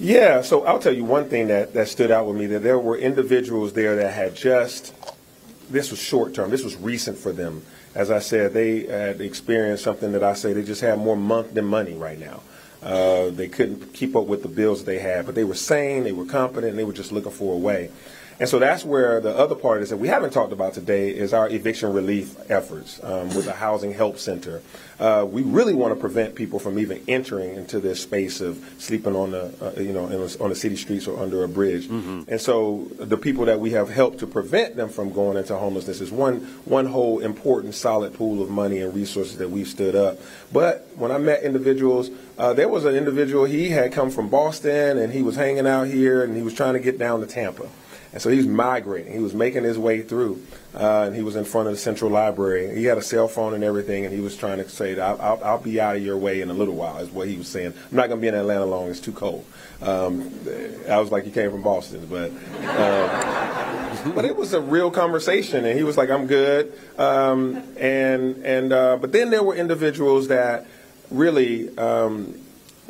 Yeah, 0.00 0.40
so 0.40 0.64
I'll 0.64 0.78
tell 0.78 0.94
you 0.94 1.04
one 1.04 1.28
thing 1.28 1.48
that, 1.48 1.74
that 1.74 1.88
stood 1.88 2.10
out 2.10 2.26
with 2.26 2.38
me 2.38 2.46
that 2.46 2.62
there 2.62 2.78
were 2.78 2.96
individuals 2.96 3.74
there 3.74 3.96
that 3.96 4.14
had 4.14 4.34
just, 4.34 4.94
this 5.70 5.90
was 5.90 6.00
short 6.00 6.32
term, 6.32 6.50
this 6.50 6.64
was 6.64 6.74
recent 6.76 7.18
for 7.18 7.32
them. 7.32 7.62
As 7.94 8.10
I 8.10 8.20
said, 8.20 8.54
they 8.54 8.86
had 8.86 9.20
experienced 9.20 9.84
something 9.84 10.12
that 10.12 10.24
I 10.24 10.32
say 10.32 10.54
they 10.54 10.62
just 10.62 10.80
had 10.80 10.98
more 10.98 11.18
month 11.18 11.52
than 11.52 11.66
money 11.66 11.92
right 11.92 12.18
now. 12.18 12.40
Uh, 12.82 13.28
they 13.28 13.48
couldn't 13.48 13.92
keep 13.92 14.16
up 14.16 14.24
with 14.24 14.42
the 14.42 14.48
bills 14.48 14.84
they 14.86 15.00
had, 15.00 15.26
but 15.26 15.34
they 15.34 15.44
were 15.44 15.54
sane, 15.54 16.02
they 16.02 16.12
were 16.12 16.24
competent, 16.24 16.70
and 16.70 16.78
they 16.78 16.84
were 16.84 16.94
just 16.94 17.12
looking 17.12 17.30
for 17.30 17.54
a 17.54 17.58
way. 17.58 17.90
And 18.42 18.48
so 18.48 18.58
that's 18.58 18.84
where 18.84 19.20
the 19.20 19.30
other 19.38 19.54
part 19.54 19.82
is 19.82 19.90
that 19.90 19.98
we 19.98 20.08
haven't 20.08 20.32
talked 20.32 20.52
about 20.52 20.74
today 20.74 21.10
is 21.10 21.32
our 21.32 21.48
eviction 21.48 21.92
relief 21.92 22.34
efforts 22.50 23.00
um, 23.04 23.28
with 23.36 23.44
the 23.44 23.52
Housing 23.52 23.92
Help 23.92 24.18
Center. 24.18 24.62
Uh, 24.98 25.24
we 25.30 25.42
really 25.42 25.74
want 25.74 25.94
to 25.94 26.00
prevent 26.00 26.34
people 26.34 26.58
from 26.58 26.76
even 26.76 27.00
entering 27.06 27.54
into 27.54 27.78
this 27.78 28.02
space 28.02 28.40
of 28.40 28.58
sleeping 28.78 29.14
on 29.14 29.30
the, 29.30 29.54
uh, 29.62 29.80
you 29.80 29.92
know, 29.92 30.06
on 30.40 30.48
the 30.48 30.56
city 30.56 30.74
streets 30.74 31.06
or 31.06 31.22
under 31.22 31.44
a 31.44 31.48
bridge. 31.48 31.86
Mm-hmm. 31.86 32.22
And 32.26 32.40
so 32.40 32.88
the 32.98 33.16
people 33.16 33.44
that 33.44 33.60
we 33.60 33.70
have 33.70 33.88
helped 33.88 34.18
to 34.18 34.26
prevent 34.26 34.74
them 34.74 34.88
from 34.88 35.12
going 35.12 35.36
into 35.36 35.56
homelessness 35.56 36.00
is 36.00 36.10
one 36.10 36.38
one 36.64 36.86
whole 36.86 37.20
important 37.20 37.76
solid 37.76 38.12
pool 38.12 38.42
of 38.42 38.50
money 38.50 38.80
and 38.80 38.92
resources 38.92 39.38
that 39.38 39.50
we've 39.50 39.68
stood 39.68 39.94
up. 39.94 40.18
But 40.52 40.88
when 40.96 41.12
I 41.12 41.18
met 41.18 41.44
individuals, 41.44 42.10
uh, 42.38 42.54
there 42.54 42.68
was 42.68 42.86
an 42.86 42.96
individual 42.96 43.44
he 43.44 43.70
had 43.70 43.92
come 43.92 44.10
from 44.10 44.28
Boston 44.28 44.98
and 44.98 45.12
he 45.12 45.22
was 45.22 45.36
hanging 45.36 45.68
out 45.68 45.86
here 45.86 46.24
and 46.24 46.36
he 46.36 46.42
was 46.42 46.54
trying 46.54 46.74
to 46.74 46.80
get 46.80 46.98
down 46.98 47.20
to 47.20 47.26
Tampa. 47.26 47.68
And 48.12 48.20
so 48.20 48.28
he 48.28 48.36
was 48.36 48.46
migrating. 48.46 49.12
He 49.12 49.20
was 49.20 49.32
making 49.32 49.64
his 49.64 49.78
way 49.78 50.02
through, 50.02 50.42
uh, 50.74 51.04
and 51.06 51.16
he 51.16 51.22
was 51.22 51.34
in 51.34 51.44
front 51.44 51.68
of 51.68 51.74
the 51.74 51.78
Central 51.78 52.10
Library. 52.10 52.74
He 52.74 52.84
had 52.84 52.98
a 52.98 53.02
cell 53.02 53.26
phone 53.26 53.54
and 53.54 53.64
everything, 53.64 54.04
and 54.04 54.14
he 54.14 54.20
was 54.20 54.36
trying 54.36 54.58
to 54.58 54.68
say, 54.68 55.00
I'll, 55.00 55.20
I'll, 55.20 55.44
I'll 55.44 55.58
be 55.58 55.80
out 55.80 55.96
of 55.96 56.02
your 56.02 56.18
way 56.18 56.42
in 56.42 56.50
a 56.50 56.54
little 56.54 56.74
while, 56.74 56.98
is 56.98 57.10
what 57.10 57.26
he 57.28 57.36
was 57.36 57.48
saying. 57.48 57.72
I'm 57.90 57.96
not 57.96 58.08
going 58.08 58.20
to 58.20 58.22
be 58.22 58.28
in 58.28 58.34
Atlanta 58.34 58.66
long. 58.66 58.90
It's 58.90 59.00
too 59.00 59.12
cold. 59.12 59.46
Um, 59.80 60.30
I 60.88 60.98
was 61.00 61.10
like, 61.10 61.24
he 61.24 61.30
came 61.30 61.50
from 61.50 61.62
Boston, 61.62 62.06
but. 62.10 62.32
Uh, 62.62 63.62
but 64.14 64.24
it 64.24 64.36
was 64.36 64.52
a 64.52 64.60
real 64.60 64.90
conversation, 64.90 65.64
and 65.64 65.76
he 65.78 65.84
was 65.84 65.96
like, 65.96 66.10
"I'm 66.10 66.26
good," 66.26 66.72
um, 66.98 67.62
and 67.78 68.44
and 68.44 68.72
uh, 68.72 68.96
but 68.96 69.12
then 69.12 69.30
there 69.30 69.42
were 69.42 69.54
individuals 69.54 70.28
that 70.28 70.66
really 71.10 71.76
um, 71.76 72.34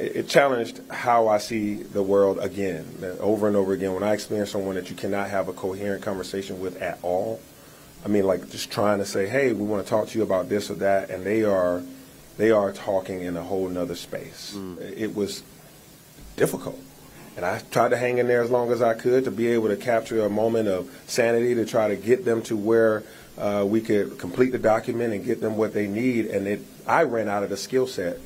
it 0.02 0.28
challenged 0.28 0.80
how 0.90 1.28
I 1.28 1.38
see 1.38 1.74
the 1.74 2.02
world 2.02 2.38
again, 2.38 2.86
over 3.20 3.46
and 3.46 3.56
over 3.56 3.72
again. 3.72 3.94
When 3.94 4.02
I 4.02 4.12
experience 4.14 4.50
someone 4.50 4.74
that 4.74 4.90
you 4.90 4.96
cannot 4.96 5.30
have 5.30 5.48
a 5.48 5.52
coherent 5.52 6.02
conversation 6.02 6.60
with 6.60 6.80
at 6.82 6.98
all, 7.02 7.40
I 8.04 8.08
mean, 8.08 8.24
like 8.24 8.50
just 8.50 8.70
trying 8.70 8.98
to 8.98 9.06
say, 9.06 9.26
"Hey, 9.28 9.52
we 9.52 9.64
want 9.64 9.84
to 9.84 9.88
talk 9.88 10.08
to 10.08 10.18
you 10.18 10.24
about 10.24 10.48
this 10.48 10.70
or 10.70 10.74
that," 10.74 11.10
and 11.10 11.24
they 11.24 11.44
are, 11.44 11.82
they 12.36 12.50
are 12.50 12.72
talking 12.72 13.22
in 13.22 13.36
a 13.36 13.42
whole 13.42 13.68
nother 13.68 13.94
space. 13.94 14.54
Mm. 14.56 14.80
It 14.98 15.14
was 15.14 15.42
difficult, 16.36 16.78
And 17.36 17.44
I 17.46 17.62
tried 17.70 17.90
to 17.90 17.96
hang 17.96 18.18
in 18.18 18.26
there 18.26 18.42
as 18.42 18.50
long 18.50 18.72
as 18.72 18.82
I 18.82 18.94
could 18.94 19.24
to 19.24 19.30
be 19.30 19.48
able 19.48 19.68
to 19.68 19.76
capture 19.76 20.24
a 20.24 20.30
moment 20.30 20.68
of 20.68 20.90
sanity 21.06 21.54
to 21.54 21.64
try 21.64 21.88
to 21.88 21.96
get 21.96 22.24
them 22.24 22.42
to 22.42 22.56
where 22.56 23.04
uh, 23.38 23.64
we 23.66 23.80
could 23.80 24.18
complete 24.18 24.50
the 24.50 24.58
document 24.58 25.14
and 25.14 25.24
get 25.24 25.40
them 25.40 25.56
what 25.56 25.72
they 25.72 25.86
need. 25.86 26.26
And 26.26 26.46
it, 26.46 26.60
I 26.86 27.04
ran 27.04 27.28
out 27.28 27.42
of 27.42 27.50
the 27.50 27.56
skill 27.56 27.86
set. 27.86 28.18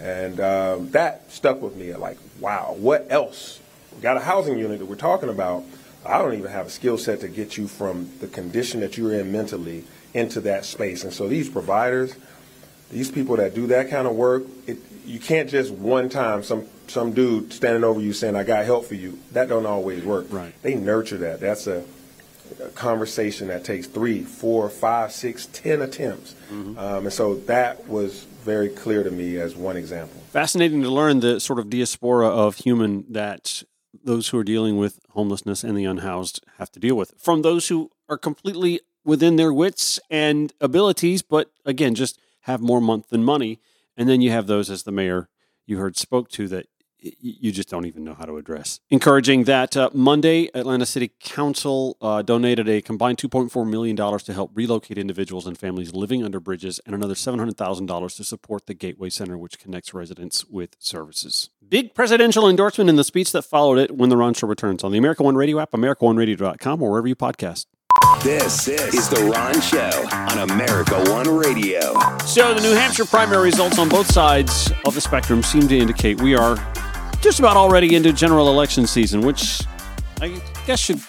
And 0.00 0.40
um, 0.40 0.90
that 0.92 1.30
stuck 1.30 1.60
with 1.60 1.76
me. 1.76 1.94
Like, 1.94 2.18
wow, 2.40 2.74
what 2.78 3.06
else? 3.10 3.60
We 3.94 4.00
got 4.00 4.16
a 4.16 4.20
housing 4.20 4.58
unit 4.58 4.78
that 4.78 4.86
we're 4.86 4.96
talking 4.96 5.28
about. 5.28 5.64
I 6.06 6.16
don't 6.18 6.34
even 6.34 6.50
have 6.50 6.66
a 6.66 6.70
skill 6.70 6.96
set 6.96 7.20
to 7.20 7.28
get 7.28 7.58
you 7.58 7.68
from 7.68 8.10
the 8.20 8.26
condition 8.26 8.80
that 8.80 8.96
you're 8.96 9.12
in 9.12 9.30
mentally 9.30 9.84
into 10.14 10.40
that 10.42 10.64
space. 10.64 11.04
And 11.04 11.12
so 11.12 11.28
these 11.28 11.50
providers, 11.50 12.14
these 12.90 13.10
people 13.10 13.36
that 13.36 13.54
do 13.54 13.66
that 13.66 13.90
kind 13.90 14.06
of 14.06 14.16
work, 14.16 14.44
it, 14.66 14.78
you 15.04 15.20
can't 15.20 15.50
just 15.50 15.72
one 15.72 16.08
time 16.08 16.42
some 16.42 16.66
some 16.86 17.12
dude 17.12 17.52
standing 17.52 17.84
over 17.84 18.00
you 18.00 18.12
saying 18.12 18.34
I 18.34 18.42
got 18.42 18.64
help 18.64 18.86
for 18.86 18.96
you. 18.96 19.18
That 19.32 19.48
don't 19.48 19.66
always 19.66 20.02
work. 20.04 20.26
Right. 20.30 20.52
They 20.62 20.74
nurture 20.74 21.18
that. 21.18 21.38
That's 21.40 21.66
a, 21.66 21.84
a 22.60 22.68
conversation 22.70 23.48
that 23.48 23.64
takes 23.64 23.86
three, 23.86 24.22
four, 24.22 24.68
five, 24.68 25.12
six, 25.12 25.46
ten 25.46 25.82
attempts. 25.82 26.34
Um, 26.50 27.04
and 27.04 27.12
so 27.12 27.36
that 27.36 27.86
was 27.86 28.26
very 28.42 28.68
clear 28.68 29.02
to 29.02 29.10
me 29.10 29.36
as 29.36 29.54
one 29.54 29.76
example. 29.76 30.20
Fascinating 30.30 30.82
to 30.82 30.90
learn 30.90 31.20
the 31.20 31.40
sort 31.40 31.58
of 31.58 31.70
diaspora 31.70 32.28
of 32.28 32.56
human 32.56 33.04
that 33.08 33.62
those 34.04 34.28
who 34.28 34.38
are 34.38 34.44
dealing 34.44 34.76
with 34.76 35.00
homelessness 35.10 35.64
and 35.64 35.76
the 35.76 35.84
unhoused 35.84 36.44
have 36.58 36.70
to 36.72 36.80
deal 36.80 36.96
with. 36.96 37.14
From 37.18 37.42
those 37.42 37.68
who 37.68 37.90
are 38.08 38.18
completely 38.18 38.80
within 39.04 39.36
their 39.36 39.52
wits 39.52 39.98
and 40.10 40.52
abilities, 40.60 41.22
but 41.22 41.50
again, 41.64 41.94
just 41.94 42.18
have 42.42 42.60
more 42.60 42.80
month 42.80 43.08
than 43.08 43.24
money. 43.24 43.58
And 43.96 44.08
then 44.08 44.20
you 44.20 44.30
have 44.30 44.46
those, 44.46 44.70
as 44.70 44.84
the 44.84 44.92
mayor 44.92 45.28
you 45.66 45.78
heard 45.78 45.96
spoke 45.96 46.28
to, 46.30 46.48
that 46.48 46.66
you 47.00 47.52
just 47.52 47.68
don't 47.68 47.86
even 47.86 48.04
know 48.04 48.14
how 48.14 48.24
to 48.24 48.36
address. 48.36 48.80
Encouraging 48.90 49.44
that 49.44 49.76
uh, 49.76 49.90
Monday, 49.92 50.50
Atlanta 50.54 50.86
City 50.86 51.12
Council 51.20 51.96
uh, 52.00 52.22
donated 52.22 52.68
a 52.68 52.82
combined 52.82 53.18
$2.4 53.18 53.68
million 53.68 53.96
to 53.96 54.32
help 54.32 54.50
relocate 54.54 54.98
individuals 54.98 55.46
and 55.46 55.56
families 55.56 55.94
living 55.94 56.24
under 56.24 56.40
bridges 56.40 56.80
and 56.86 56.94
another 56.94 57.14
$700,000 57.14 58.16
to 58.16 58.24
support 58.24 58.66
the 58.66 58.74
Gateway 58.74 59.10
Center, 59.10 59.36
which 59.38 59.58
connects 59.58 59.94
residents 59.94 60.44
with 60.46 60.76
services. 60.78 61.50
Big 61.66 61.94
presidential 61.94 62.48
endorsement 62.48 62.90
in 62.90 62.96
the 62.96 63.04
speech 63.04 63.32
that 63.32 63.42
followed 63.42 63.78
it 63.78 63.96
when 63.96 64.10
the 64.10 64.16
Ron 64.16 64.34
Show 64.34 64.46
returns 64.46 64.82
on 64.82 64.92
the 64.92 64.98
America 64.98 65.22
One 65.22 65.36
Radio 65.36 65.60
app, 65.60 65.70
AmericaOneRadio.com, 65.72 66.82
or 66.82 66.90
wherever 66.90 67.06
you 67.06 67.16
podcast. 67.16 67.66
This 68.22 68.68
is 68.68 69.08
The 69.08 69.30
Ron 69.34 69.60
Show 69.60 70.08
on 70.12 70.50
America 70.50 70.94
One 71.10 71.28
Radio. 71.28 71.80
So 72.26 72.52
the 72.54 72.60
New 72.60 72.72
Hampshire 72.72 73.04
primary 73.04 73.44
results 73.44 73.78
on 73.78 73.88
both 73.88 74.10
sides 74.10 74.72
of 74.84 74.94
the 74.94 75.00
spectrum 75.00 75.42
seem 75.42 75.68
to 75.68 75.78
indicate 75.78 76.20
we 76.20 76.34
are 76.34 76.56
just 77.20 77.38
about 77.38 77.56
already 77.56 77.94
into 77.94 78.12
general 78.12 78.48
election 78.48 78.86
season, 78.86 79.20
which 79.20 79.62
I 80.20 80.40
guess 80.66 80.80
should 80.80 81.00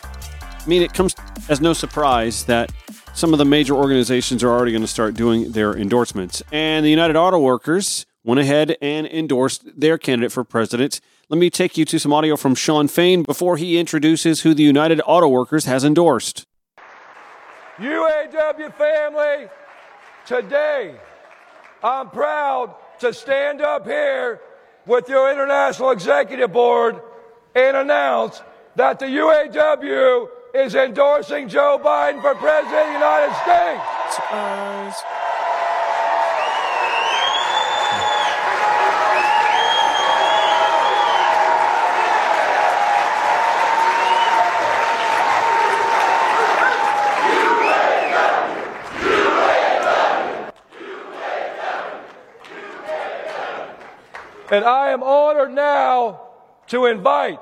mean 0.68 0.82
it 0.82 0.94
comes 0.94 1.16
as 1.50 1.62
no 1.62 1.74
surprise 1.74 2.46
that 2.46 2.72
some 3.14 3.34
of 3.34 3.40
the 3.40 3.46
major 3.46 3.76
organizations 3.76 4.44
are 4.44 4.50
already 4.50 4.72
going 4.72 4.84
to 4.84 4.88
start 4.88 5.16
doing 5.16 5.52
their 5.52 5.76
endorsements. 5.76 6.44
And 6.52 6.86
the 6.86 6.90
United 6.90 7.16
Auto 7.16 7.40
Workers 7.40 8.06
went 8.24 8.40
ahead 8.40 8.78
and 8.82 9.08
endorsed 9.08 9.80
their 9.80 9.98
candidate 9.98 10.32
for 10.32 10.44
president. 10.44 11.02
Let 11.30 11.40
me 11.40 11.50
take 11.50 11.78
you 11.78 11.86
to 11.86 12.00
some 12.00 12.14
audio 12.14 12.36
from 12.36 12.56
Shawn 12.56 12.88
Fain 12.88 13.24
before 13.24 13.58
he 13.58 13.80
introduces 13.80 14.42
who 14.42 14.54
the 14.54 14.64
United 14.64 15.02
Auto 15.06 15.28
Workers 15.28 15.66
has 15.66 15.84
endorsed. 15.84 16.46
UAW 17.78 18.74
family, 18.76 19.50
today 20.26 20.96
I'm 21.82 22.10
proud 22.10 22.76
to 23.00 23.14
stand 23.14 23.62
up 23.62 23.86
here 23.88 24.40
with 24.86 25.08
your 25.10 25.32
International 25.32 25.92
Executive 25.92 26.52
Board 26.52 27.00
and 27.56 27.78
announce 27.78 28.42
that 28.76 29.00
the 29.00 29.06
UAW 29.06 30.28
is 30.54 30.76
endorsing 30.76 31.48
Joe 31.48 31.80
Biden 31.82 32.22
for 32.22 32.36
President 32.36 32.80
of 32.80 32.88
the 32.88 32.94
United 32.94 33.34
States. 33.44 35.31
And 54.52 54.66
I 54.66 54.90
am 54.90 55.02
honored 55.02 55.54
now 55.54 56.24
to 56.68 56.88
invite 56.88 57.40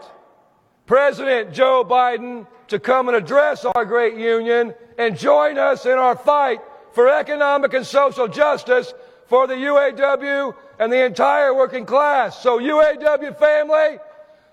President 0.86 1.52
Joe 1.52 1.84
Biden 1.84 2.45
to 2.67 2.78
come 2.78 3.08
and 3.08 3.17
address 3.17 3.65
our 3.65 3.84
great 3.84 4.15
union 4.15 4.76
and 5.00 5.17
join 5.17 5.58
us 5.58 5.88
in 5.88 5.93
our 5.93 6.15
fight 6.15 6.60
for 6.91 7.10
economic 7.10 7.74
and 7.74 7.84
social 7.84 8.28
justice 8.28 8.93
for 9.26 9.48
the 9.48 9.56
UAW 9.56 10.54
and 10.78 10.93
the 10.93 11.04
entire 11.04 11.52
working 11.52 11.84
class. 11.84 12.43
So 12.43 12.60
UAW 12.60 13.36
family, 13.39 13.98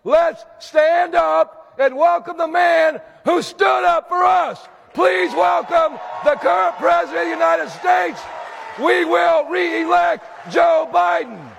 let's 0.05 0.43
stand 0.59 1.15
up 1.15 1.75
and 1.79 1.95
welcome 1.95 2.39
the 2.39 2.49
man 2.49 3.03
who 3.27 3.43
stood 3.43 3.85
up 3.85 4.09
for 4.09 4.25
us. 4.25 4.67
Please 4.95 5.31
welcome 5.35 5.99
the 6.25 6.37
current 6.37 6.77
President 6.77 7.19
of 7.19 7.25
the 7.27 7.31
United 7.31 7.69
States. 7.69 8.19
We 8.79 9.05
will 9.05 9.45
re-elect 9.51 10.51
Joe 10.51 10.89
Biden. 10.91 11.53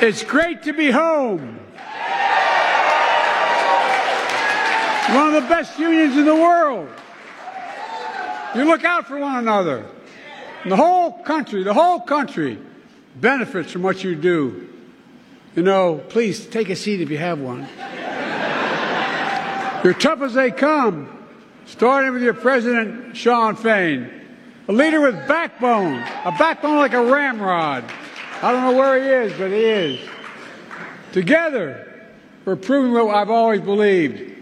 It's 0.00 0.22
great 0.22 0.62
to 0.62 0.72
be 0.72 0.92
home. 0.92 1.58
One 5.08 5.34
of 5.34 5.42
the 5.42 5.48
best 5.48 5.76
unions 5.78 6.16
in 6.16 6.24
the 6.24 6.34
world. 6.34 6.88
You 8.54 8.64
look 8.64 8.84
out 8.84 9.08
for 9.08 9.18
one 9.18 9.36
another. 9.36 9.84
And 10.62 10.70
the 10.70 10.76
whole 10.76 11.12
country, 11.22 11.64
the 11.64 11.74
whole 11.74 11.98
country 11.98 12.58
benefits 13.16 13.72
from 13.72 13.82
what 13.82 14.04
you 14.04 14.14
do. 14.14 14.68
You 15.56 15.62
know, 15.64 16.00
please 16.08 16.46
take 16.46 16.68
a 16.68 16.76
seat 16.76 17.00
if 17.00 17.10
you 17.10 17.18
have 17.18 17.40
one. 17.40 17.66
You're 19.82 19.94
tough 19.94 20.20
as 20.22 20.34
they 20.34 20.52
come, 20.52 21.08
starting 21.66 22.12
with 22.12 22.22
your 22.22 22.34
president, 22.34 23.16
Shawn 23.16 23.56
Fain. 23.56 24.10
A 24.68 24.72
leader 24.72 25.00
with 25.00 25.14
backbone, 25.26 25.94
a 26.24 26.30
backbone 26.38 26.76
like 26.76 26.92
a 26.92 27.02
ramrod. 27.02 27.84
I 28.40 28.52
don't 28.52 28.62
know 28.62 28.78
where 28.78 29.02
he 29.02 29.08
is, 29.08 29.36
but 29.36 29.50
he 29.50 29.64
is. 29.64 30.00
Together, 31.12 32.08
we're 32.44 32.56
proving 32.56 32.92
what 32.92 33.14
I've 33.14 33.30
always 33.30 33.60
believed. 33.60 34.36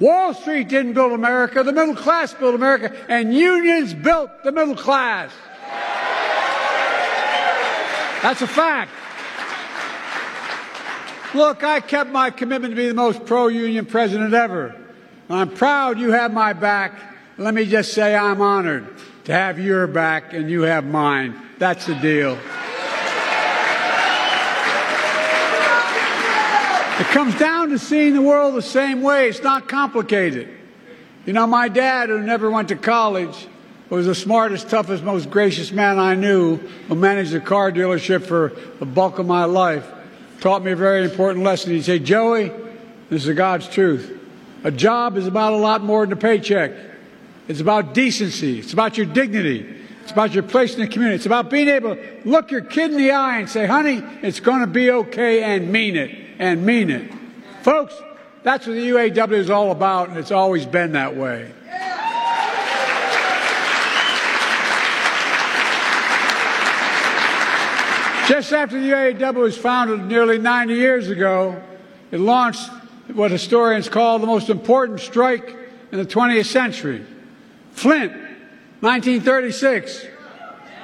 Wall 0.00 0.32
Street 0.34 0.68
didn't 0.68 0.94
build 0.94 1.12
America, 1.12 1.62
the 1.62 1.72
middle 1.72 1.94
class 1.94 2.32
built 2.32 2.54
America, 2.54 2.96
and 3.08 3.34
unions 3.34 3.92
built 3.92 4.30
the 4.42 4.50
middle 4.50 4.74
class. 4.74 5.30
That's 8.22 8.40
a 8.40 8.46
fact. 8.46 8.90
Look, 11.34 11.62
I 11.62 11.80
kept 11.80 12.10
my 12.10 12.30
commitment 12.30 12.72
to 12.72 12.76
be 12.76 12.88
the 12.88 12.94
most 12.94 13.26
pro 13.26 13.48
union 13.48 13.84
president 13.84 14.32
ever. 14.32 14.74
I'm 15.28 15.50
proud 15.50 15.98
you 15.98 16.12
have 16.12 16.32
my 16.32 16.54
back. 16.54 16.92
Let 17.36 17.52
me 17.52 17.66
just 17.66 17.92
say 17.92 18.16
I'm 18.16 18.40
honored 18.40 18.86
to 19.24 19.32
have 19.32 19.58
your 19.58 19.86
back 19.86 20.32
and 20.32 20.50
you 20.50 20.62
have 20.62 20.86
mine. 20.86 21.40
That's 21.58 21.86
the 21.86 21.94
deal. 21.96 22.38
It 26.96 27.06
comes 27.06 27.36
down 27.40 27.70
to 27.70 27.78
seeing 27.78 28.14
the 28.14 28.22
world 28.22 28.54
the 28.54 28.62
same 28.62 29.02
way. 29.02 29.28
It's 29.28 29.42
not 29.42 29.68
complicated. 29.68 30.48
You 31.26 31.32
know, 31.32 31.44
my 31.44 31.66
dad, 31.66 32.08
who 32.08 32.20
never 32.20 32.48
went 32.48 32.68
to 32.68 32.76
college, 32.76 33.48
was 33.90 34.06
the 34.06 34.14
smartest, 34.14 34.70
toughest, 34.70 35.02
most 35.02 35.28
gracious 35.28 35.72
man 35.72 35.98
I 35.98 36.14
knew, 36.14 36.56
who 36.56 36.94
managed 36.94 37.34
a 37.34 37.40
car 37.40 37.72
dealership 37.72 38.24
for 38.24 38.52
the 38.78 38.86
bulk 38.86 39.18
of 39.18 39.26
my 39.26 39.44
life, 39.44 39.84
taught 40.40 40.62
me 40.62 40.70
a 40.70 40.76
very 40.76 41.02
important 41.02 41.44
lesson. 41.44 41.72
He'd 41.72 41.84
say, 41.84 41.98
Joey, 41.98 42.52
this 43.10 43.26
is 43.26 43.34
God's 43.34 43.68
truth. 43.68 44.16
A 44.62 44.70
job 44.70 45.16
is 45.16 45.26
about 45.26 45.52
a 45.52 45.56
lot 45.56 45.82
more 45.82 46.06
than 46.06 46.12
a 46.12 46.20
paycheck. 46.20 46.70
It's 47.48 47.60
about 47.60 47.92
decency. 47.92 48.60
It's 48.60 48.72
about 48.72 48.96
your 48.96 49.06
dignity. 49.06 49.66
It's 50.04 50.12
about 50.12 50.32
your 50.32 50.44
place 50.44 50.74
in 50.74 50.80
the 50.80 50.86
community. 50.86 51.16
It's 51.16 51.26
about 51.26 51.50
being 51.50 51.68
able 51.68 51.96
to 51.96 52.20
look 52.24 52.52
your 52.52 52.60
kid 52.60 52.92
in 52.92 52.98
the 52.98 53.10
eye 53.10 53.40
and 53.40 53.50
say, 53.50 53.66
honey, 53.66 54.00
it's 54.22 54.38
going 54.38 54.60
to 54.60 54.68
be 54.68 54.92
okay 54.92 55.42
and 55.42 55.72
mean 55.72 55.96
it 55.96 56.23
and 56.38 56.64
mean 56.64 56.90
it. 56.90 57.12
Folks, 57.62 57.94
that's 58.42 58.66
what 58.66 58.74
the 58.74 58.88
UAW 58.90 59.32
is 59.32 59.50
all 59.50 59.70
about, 59.70 60.10
and 60.10 60.18
it's 60.18 60.30
always 60.30 60.66
been 60.66 60.92
that 60.92 61.16
way. 61.16 61.50
Just 68.28 68.52
after 68.54 68.80
the 68.80 68.90
UAW 68.90 69.34
was 69.34 69.56
founded 69.56 70.06
nearly 70.06 70.38
90 70.38 70.74
years 70.74 71.10
ago, 71.10 71.62
it 72.10 72.18
launched 72.18 72.70
what 73.12 73.30
historians 73.30 73.88
call 73.90 74.18
the 74.18 74.26
most 74.26 74.48
important 74.48 75.00
strike 75.00 75.54
in 75.92 75.98
the 75.98 76.06
20th 76.06 76.46
century. 76.46 77.04
Flint, 77.72 78.12
1936. 78.80 80.06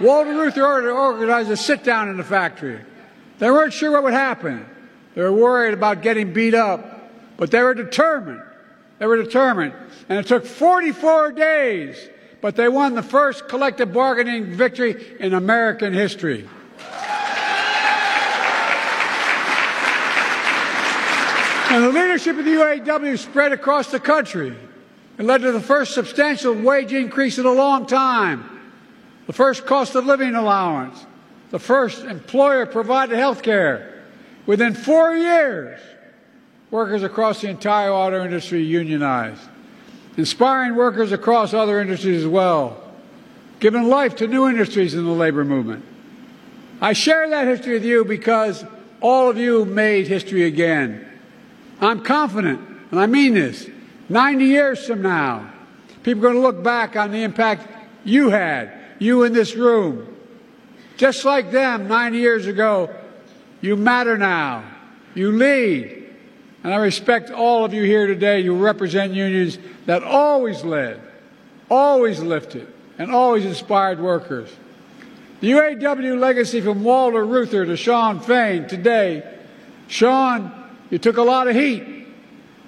Walter 0.00 0.34
Reuther 0.34 0.92
organized 0.92 1.50
a 1.50 1.56
sit 1.56 1.82
down 1.82 2.10
in 2.10 2.18
the 2.18 2.24
factory. 2.24 2.80
They 3.38 3.50
weren't 3.50 3.72
sure 3.72 3.90
what 3.90 4.02
would 4.02 4.12
happen. 4.12 4.66
They 5.14 5.22
were 5.22 5.32
worried 5.32 5.74
about 5.74 6.02
getting 6.02 6.32
beat 6.32 6.54
up, 6.54 7.10
but 7.36 7.50
they 7.50 7.62
were 7.62 7.74
determined. 7.74 8.42
They 8.98 9.06
were 9.06 9.16
determined. 9.22 9.72
And 10.08 10.18
it 10.18 10.26
took 10.26 10.46
44 10.46 11.32
days, 11.32 12.08
but 12.40 12.56
they 12.56 12.68
won 12.68 12.94
the 12.94 13.02
first 13.02 13.48
collective 13.48 13.92
bargaining 13.92 14.52
victory 14.52 15.16
in 15.18 15.34
American 15.34 15.92
history. 15.92 16.48
And 21.70 21.84
the 21.84 21.92
leadership 21.92 22.36
of 22.36 22.44
the 22.44 22.50
UAW 22.50 23.16
spread 23.16 23.52
across 23.52 23.92
the 23.92 24.00
country. 24.00 24.56
It 25.18 25.22
led 25.22 25.42
to 25.42 25.52
the 25.52 25.60
first 25.60 25.94
substantial 25.94 26.52
wage 26.52 26.92
increase 26.92 27.38
in 27.38 27.46
a 27.46 27.52
long 27.52 27.86
time, 27.86 28.44
the 29.28 29.32
first 29.32 29.66
cost 29.66 29.94
of 29.94 30.04
living 30.04 30.34
allowance, 30.34 31.06
the 31.50 31.60
first 31.60 32.04
employer 32.04 32.66
provided 32.66 33.16
health 33.16 33.42
care. 33.42 33.89
Within 34.46 34.74
four 34.74 35.14
years, 35.14 35.80
workers 36.70 37.02
across 37.02 37.40
the 37.40 37.48
entire 37.48 37.90
auto 37.90 38.24
industry 38.24 38.62
unionized, 38.62 39.42
inspiring 40.16 40.76
workers 40.76 41.12
across 41.12 41.54
other 41.54 41.80
industries 41.80 42.24
as 42.24 42.28
well, 42.28 42.82
giving 43.58 43.88
life 43.88 44.16
to 44.16 44.26
new 44.26 44.48
industries 44.48 44.94
in 44.94 45.04
the 45.04 45.10
labor 45.10 45.44
movement. 45.44 45.84
I 46.80 46.94
share 46.94 47.28
that 47.28 47.46
history 47.46 47.74
with 47.74 47.84
you 47.84 48.04
because 48.04 48.64
all 49.00 49.28
of 49.28 49.36
you 49.36 49.64
made 49.64 50.08
history 50.08 50.44
again. 50.44 51.06
I'm 51.80 52.02
confident, 52.02 52.60
and 52.90 53.00
I 53.00 53.06
mean 53.06 53.34
this, 53.34 53.68
90 54.08 54.44
years 54.44 54.86
from 54.86 55.02
now, 55.02 55.50
people 56.02 56.20
are 56.20 56.32
going 56.32 56.34
to 56.34 56.40
look 56.40 56.62
back 56.62 56.96
on 56.96 57.10
the 57.10 57.22
impact 57.22 57.68
you 58.04 58.30
had, 58.30 58.72
you 58.98 59.24
in 59.24 59.32
this 59.32 59.54
room. 59.54 60.06
Just 60.96 61.24
like 61.24 61.50
them 61.50 61.88
90 61.88 62.18
years 62.18 62.46
ago, 62.46 62.94
you 63.60 63.76
matter 63.76 64.16
now. 64.16 64.64
You 65.14 65.32
lead. 65.32 65.96
And 66.62 66.74
I 66.74 66.76
respect 66.76 67.30
all 67.30 67.64
of 67.64 67.72
you 67.72 67.84
here 67.84 68.06
today. 68.06 68.40
You 68.40 68.54
represent 68.56 69.12
unions 69.12 69.58
that 69.86 70.02
always 70.02 70.62
led, 70.62 71.00
always 71.70 72.20
lifted, 72.20 72.70
and 72.98 73.10
always 73.10 73.46
inspired 73.46 73.98
workers. 73.98 74.50
The 75.40 75.52
UAW 75.52 76.18
legacy 76.18 76.60
from 76.60 76.84
Walter 76.84 77.24
Reuther 77.24 77.64
to 77.64 77.76
Shawn 77.76 78.20
Fain 78.20 78.68
today. 78.68 79.38
Shawn, 79.88 80.52
you 80.90 80.98
took 80.98 81.16
a 81.16 81.22
lot 81.22 81.48
of 81.48 81.56
heat, 81.56 82.06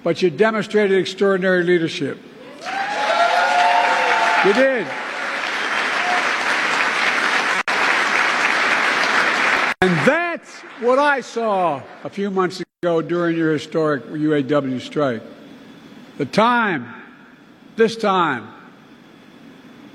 but 0.03 0.23
you 0.23 0.31
demonstrated 0.31 0.97
extraordinary 0.97 1.63
leadership. 1.63 2.17
You 4.45 4.53
did. 4.53 4.87
And 9.81 9.91
that's 10.07 10.22
what 10.83 10.99
I 10.99 11.21
saw 11.21 11.81
a 12.03 12.09
few 12.09 12.29
months 12.29 12.61
ago 12.81 13.01
during 13.01 13.37
your 13.37 13.53
historic 13.53 14.05
UAW 14.05 14.81
strike. 14.81 15.23
The 16.17 16.25
time, 16.25 16.93
this 17.75 17.95
time, 17.95 18.47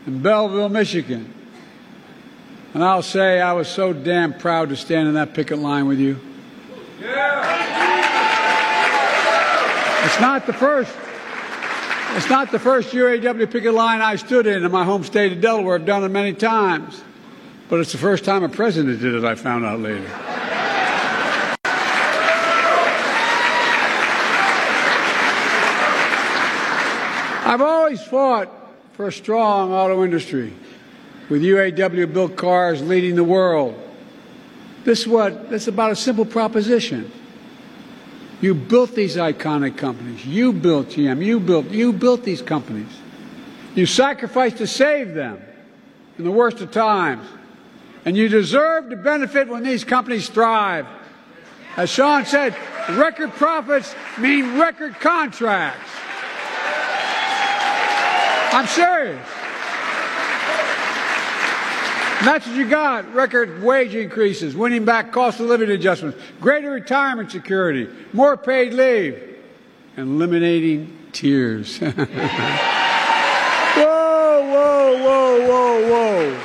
in 0.07 0.23
Belleville, 0.23 0.71
Michigan. 0.71 1.33
And 2.75 2.83
I'll 2.83 3.03
say 3.03 3.41
I 3.41 3.53
was 3.53 3.69
so 3.69 3.93
damn 3.93 4.33
proud 4.33 4.71
to 4.71 4.77
stand 4.77 5.09
in 5.09 5.15
that 5.15 5.35
picket 5.35 5.59
line 5.59 5.87
with 5.87 5.99
you. 5.99 6.19
It's 10.05 10.21
not 10.21 10.47
the 10.47 10.53
first. 10.55 10.95
It's 12.17 12.31
not 12.31 12.51
the 12.51 12.59
first 12.59 12.93
UAW 12.93 13.51
picket 13.51 13.75
line 13.75 14.01
I 14.01 14.17
stood 14.17 14.47
in 14.47 14.65
in 14.65 14.73
my 14.73 14.85
home 14.85 15.05
state 15.05 15.33
of 15.33 15.41
Delaware. 15.43 15.75
I've 15.75 15.85
done 15.85 16.03
it 16.05 16.09
many 16.09 16.33
times. 16.33 17.03
But 17.69 17.81
it's 17.81 17.93
the 17.93 17.99
first 17.99 18.25
time 18.25 18.43
a 18.43 18.49
president 18.49 19.01
did 19.01 19.15
it, 19.15 19.25
I 19.25 19.35
found 19.35 19.67
out 19.67 19.81
later. 19.81 20.48
I've 27.49 27.63
always 27.63 28.03
fought 28.03 28.51
for 28.93 29.09
a 29.09 29.13
strong 29.13 29.73
auto 29.73 30.05
industry, 30.05 30.53
with 31.31 31.41
UAW 31.41 32.13
built 32.13 32.37
cars 32.37 32.83
leading 32.83 33.17
the 33.17 33.25
world. 33.25 33.75
This 34.85 35.01
is 35.01 35.09
what, 35.09 35.49
this 35.49 35.63
is 35.63 35.69
about 35.69 35.91
a 35.91 35.97
simple 35.97 36.27
proposition. 36.27 37.11
You 38.43 38.55
built 38.55 38.95
these 38.95 39.17
iconic 39.17 39.79
companies. 39.79 40.27
You 40.27 40.53
built 40.53 40.89
GM. 40.89 41.25
You 41.25 41.41
built, 41.41 41.71
you 41.71 41.95
built 41.95 42.23
these 42.23 42.43
companies. 42.43 42.93
You 43.75 43.87
sacrificed 43.87 44.59
to 44.59 44.67
save 44.67 45.15
them 45.15 45.41
in 46.19 46.25
the 46.25 46.31
worst 46.31 46.61
of 46.61 46.71
times. 46.71 47.27
And 48.05 48.15
you 48.15 48.29
deserve 48.29 48.91
to 48.91 48.97
benefit 48.97 49.49
when 49.49 49.63
these 49.63 49.85
companies 49.85 50.29
thrive. 50.29 50.87
As 51.79 51.89
Shawn 51.89 52.27
said, 52.27 52.55
record 52.91 53.31
profits 53.31 53.95
mean 54.19 54.59
record 54.59 54.97
contracts. 55.01 55.91
I'm 58.53 58.67
serious. 58.67 59.27
That's 62.25 62.47
what 62.49 62.57
you 62.57 62.69
got 62.69 63.15
record 63.15 63.63
wage 63.63 63.95
increases, 63.95 64.57
winning 64.57 64.85
back 64.85 65.13
cost 65.13 65.39
of 65.39 65.47
living 65.47 65.71
adjustments, 65.71 66.19
greater 66.41 66.71
retirement 66.71 67.31
security, 67.31 67.89
more 68.13 68.37
paid 68.37 68.75
leave, 68.75 69.39
and 69.97 70.09
eliminating 70.09 70.97
tiers. 71.13 71.79
whoa, 71.79 71.93
whoa, 74.43 74.99
whoa, 75.05 75.47
whoa, 75.49 76.39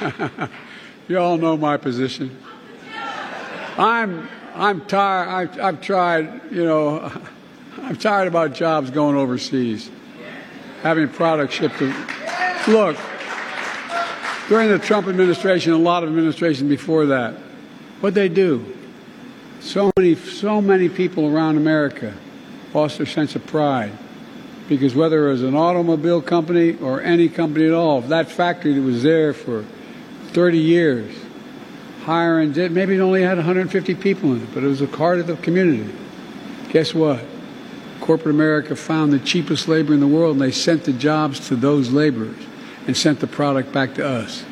whoa. 0.00 0.48
you 1.08 1.18
all 1.18 1.36
know 1.36 1.56
my 1.56 1.76
position. 1.76 2.36
I'm, 3.76 4.28
I'm 4.56 4.84
tired. 4.86 5.28
I've, 5.28 5.60
I've 5.60 5.80
tried, 5.80 6.50
you 6.50 6.64
know, 6.64 7.12
I'm 7.82 7.96
tired 7.96 8.28
about 8.28 8.52
jobs 8.52 8.90
going 8.90 9.16
overseas, 9.16 9.90
having 10.82 11.08
products 11.08 11.54
shipped 11.54 11.78
to. 11.78 11.86
Look, 12.68 12.96
during 14.48 14.68
the 14.68 14.78
Trump 14.78 15.06
administration, 15.06 15.72
a 15.72 15.78
lot 15.78 16.02
of 16.02 16.08
administrations 16.08 16.68
before 16.68 17.06
that, 17.06 17.34
what 18.00 18.14
they 18.14 18.28
do? 18.28 18.76
So 19.60 19.90
many, 19.96 20.14
so 20.14 20.60
many 20.60 20.88
people 20.88 21.26
around 21.26 21.56
America 21.56 22.14
lost 22.74 22.98
their 22.98 23.06
sense 23.06 23.34
of 23.34 23.46
pride 23.46 23.92
because 24.68 24.94
whether 24.94 25.28
it 25.28 25.30
was 25.32 25.42
an 25.42 25.54
automobile 25.54 26.20
company 26.20 26.76
or 26.76 27.00
any 27.00 27.28
company 27.28 27.66
at 27.66 27.72
all, 27.72 28.02
that 28.02 28.30
factory 28.30 28.74
that 28.74 28.82
was 28.82 29.02
there 29.02 29.32
for 29.32 29.64
30 30.28 30.58
years, 30.58 31.14
hiring, 32.04 32.52
maybe 32.74 32.96
it 32.96 33.00
only 33.00 33.22
had 33.22 33.38
150 33.38 33.94
people 33.96 34.32
in 34.34 34.42
it, 34.42 34.54
but 34.54 34.62
it 34.62 34.66
was 34.66 34.82
a 34.82 34.86
part 34.86 35.18
of 35.18 35.26
the 35.26 35.36
community. 35.36 35.90
Guess 36.70 36.94
what? 36.94 37.20
Corporate 38.00 38.34
America 38.34 38.74
found 38.76 39.12
the 39.12 39.18
cheapest 39.18 39.68
labor 39.68 39.92
in 39.94 40.00
the 40.00 40.06
world 40.06 40.32
and 40.32 40.40
they 40.40 40.52
sent 40.52 40.84
the 40.84 40.92
jobs 40.92 41.48
to 41.48 41.56
those 41.56 41.90
laborers 41.90 42.36
and 42.86 42.96
sent 42.96 43.20
the 43.20 43.26
product 43.26 43.72
back 43.72 43.94
to 43.94 44.06
us. 44.06 44.44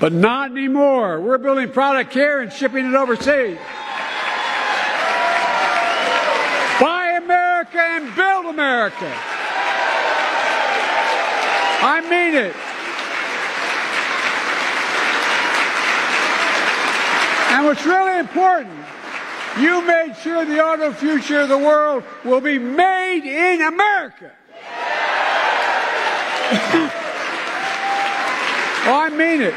But 0.00 0.12
not 0.12 0.50
anymore. 0.50 1.20
We're 1.20 1.38
building 1.38 1.70
product 1.70 2.12
here 2.14 2.40
and 2.40 2.52
shipping 2.52 2.86
it 2.86 2.94
overseas. 2.94 3.58
Buy 6.80 7.18
America 7.22 7.78
and 7.78 8.16
build 8.16 8.46
America. 8.46 9.12
I 11.82 12.00
mean 12.02 12.34
it. 12.34 12.56
And 17.52 17.66
what's 17.66 17.84
really 17.84 18.18
important, 18.20 18.72
You 19.60 19.86
made 19.86 20.14
sure 20.22 20.44
the 20.46 20.64
auto 20.64 20.90
future 20.92 21.40
of 21.40 21.50
the 21.50 21.58
world 21.58 22.02
will 22.24 22.40
be 22.40 22.58
made 22.58 23.24
in 23.24 23.60
America. 23.60 24.32
oh, 28.86 29.00
I 29.04 29.10
mean 29.10 29.42
it. 29.42 29.54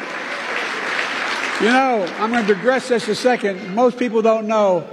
You 1.62 1.72
know, 1.72 2.06
I'm 2.20 2.32
going 2.32 2.46
to 2.46 2.54
digress 2.54 2.90
just 2.90 3.08
a 3.08 3.16
second. 3.16 3.74
Most 3.74 3.98
people 3.98 4.22
don't 4.22 4.46
know 4.48 4.86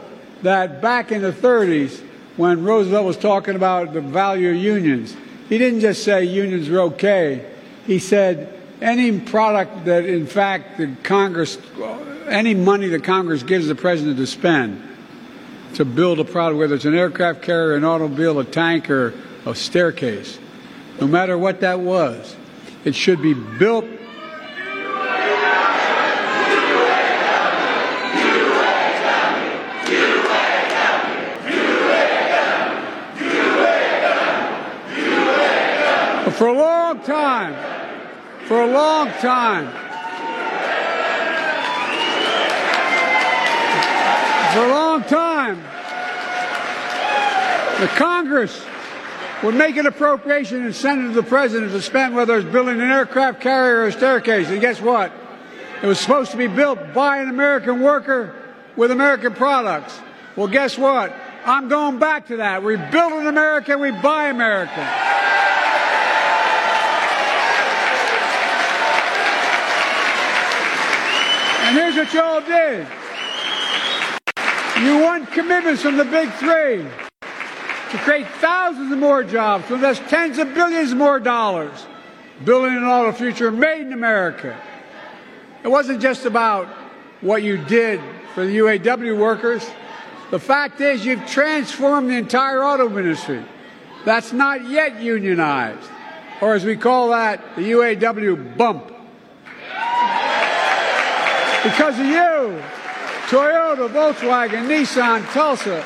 that 0.43 0.81
back 0.81 1.11
in 1.11 1.23
the 1.23 1.33
30s, 1.33 2.01
when 2.37 2.63
Roosevelt 2.63 3.05
was 3.05 3.17
talking 3.17 3.57
about 3.57 3.93
the 3.93 4.01
value 4.01 4.51
of 4.51 4.57
unions, 4.57 5.17
he 5.49 5.59
didn't 5.59 5.81
just 5.81 6.05
say 6.05 6.23
unions 6.25 6.69
are 6.69 6.83
okay. 6.83 7.51
He 7.85 7.99
said 7.99 8.61
any 8.81 9.19
product 9.19 9.87
that, 9.87 10.05
in 10.05 10.27
fact, 10.27 10.79
the 10.79 10.95
Congress, 11.03 11.59
any 12.29 12.55
money 12.55 12.87
that 12.89 13.03
Congress 13.03 13.43
gives 13.43 13.67
the 13.67 13.75
president 13.75 14.17
to 14.19 14.27
spend 14.29 14.87
to 15.75 15.85
build 15.85 16.19
a 16.19 16.25
product, 16.25 16.59
whether 16.59 16.75
it's 16.75 16.85
an 16.85 16.95
aircraft 16.95 17.43
carrier, 17.43 17.77
an 17.77 17.85
automobile, 17.85 18.39
a 18.41 18.45
tank, 18.45 18.91
or 18.91 19.15
a 19.47 19.55
staircase, 19.55 20.39
no 21.01 21.07
matter 21.07 21.39
what 21.39 21.61
that 21.61 21.81
was, 21.81 22.37
it 22.85 22.95
should 22.95 23.23
be 23.23 23.35
built 23.35 23.85
for 36.41 36.49
a 36.49 36.55
long 36.55 36.99
time, 37.01 37.55
for 38.47 38.63
a 38.63 38.67
long 38.67 39.09
time, 39.21 39.67
for 44.55 44.65
a 44.65 44.69
long 44.69 44.90
the 47.81 47.87
Congress 47.87 48.63
would 49.43 49.55
make 49.55 49.79
an 49.79 49.87
appropriation 49.87 50.67
and 50.67 50.75
send 50.75 51.03
it 51.03 51.09
to 51.09 51.15
the 51.15 51.23
president 51.23 51.73
to 51.73 51.81
spend 51.81 52.15
whether 52.15 52.37
it's 52.37 52.51
building 52.51 52.79
an 52.79 52.91
aircraft 52.91 53.41
carrier 53.41 53.79
or 53.79 53.87
a 53.87 53.93
staircase. 53.93 54.49
And 54.49 54.61
guess 54.61 54.83
what? 54.83 55.11
It 55.83 55.87
was 55.87 55.99
supposed 55.99 56.31
to 56.33 56.37
be 56.37 56.47
built 56.47 56.93
by 56.93 57.19
an 57.19 57.31
American 57.31 57.81
worker 57.81 58.35
with 58.77 58.91
American 58.91 59.33
products. 59.33 59.99
Well, 60.37 60.49
guess 60.49 60.77
what? 60.77 61.15
I'm 61.47 61.69
going 61.69 61.99
back 61.99 62.27
to 62.29 62.37
that. 62.37 62.63
We 62.63 62.77
build 62.77 63.15
in 63.15 63.27
America, 63.27 63.79
we 63.79 63.93
buy 63.93 64.29
American. 64.29 64.85
And 71.65 71.79
here's 71.79 71.97
what 71.97 72.13
y'all 72.13 72.41
did. 72.43 72.87
You 74.85 75.03
won 75.03 75.25
commitments 75.27 75.81
from 75.81 75.97
the 75.97 76.05
big 76.05 76.31
three 76.35 76.87
to 77.91 77.99
create 77.99 78.27
thousands 78.41 78.93
of 78.93 78.99
more 78.99 79.25
jobs, 79.25 79.67
to 79.67 79.75
invest 79.75 80.03
tens 80.09 80.39
of 80.39 80.55
billions 80.55 80.95
more 80.95 81.19
dollars, 81.19 81.87
building 82.45 82.77
an 82.77 82.85
auto 82.85 83.13
future 83.13 83.51
made 83.51 83.81
in 83.81 83.93
America. 83.93 84.57
It 85.65 85.69
wasn't 85.69 86.01
just 86.01 86.25
about 86.25 86.69
what 87.21 87.43
you 87.43 87.59
did 87.59 88.01
for 88.35 88.47
the 88.47 88.59
UAW 88.59 89.19
workers. 89.19 89.69
The 90.31 90.39
fact 90.39 90.81
is, 90.81 91.05
you've 91.05 91.27
transformed 91.27 92.09
the 92.09 92.15
entire 92.15 92.63
auto 92.63 92.87
industry. 92.97 93.45
That's 94.05 94.33
not 94.33 94.69
yet 94.69 95.01
unionized, 95.01 95.91
or 96.41 96.55
as 96.55 96.65
we 96.65 96.77
call 96.77 97.11
that, 97.11 97.57
the 97.57 97.73
UAW 97.73 98.57
bump. 98.57 98.87
Because 101.65 101.99
of 101.99 102.07
you, 102.07 102.63
Toyota, 103.27 103.89
Volkswagen, 103.91 104.67
Nissan, 104.67 105.31
Tesla 105.33 105.85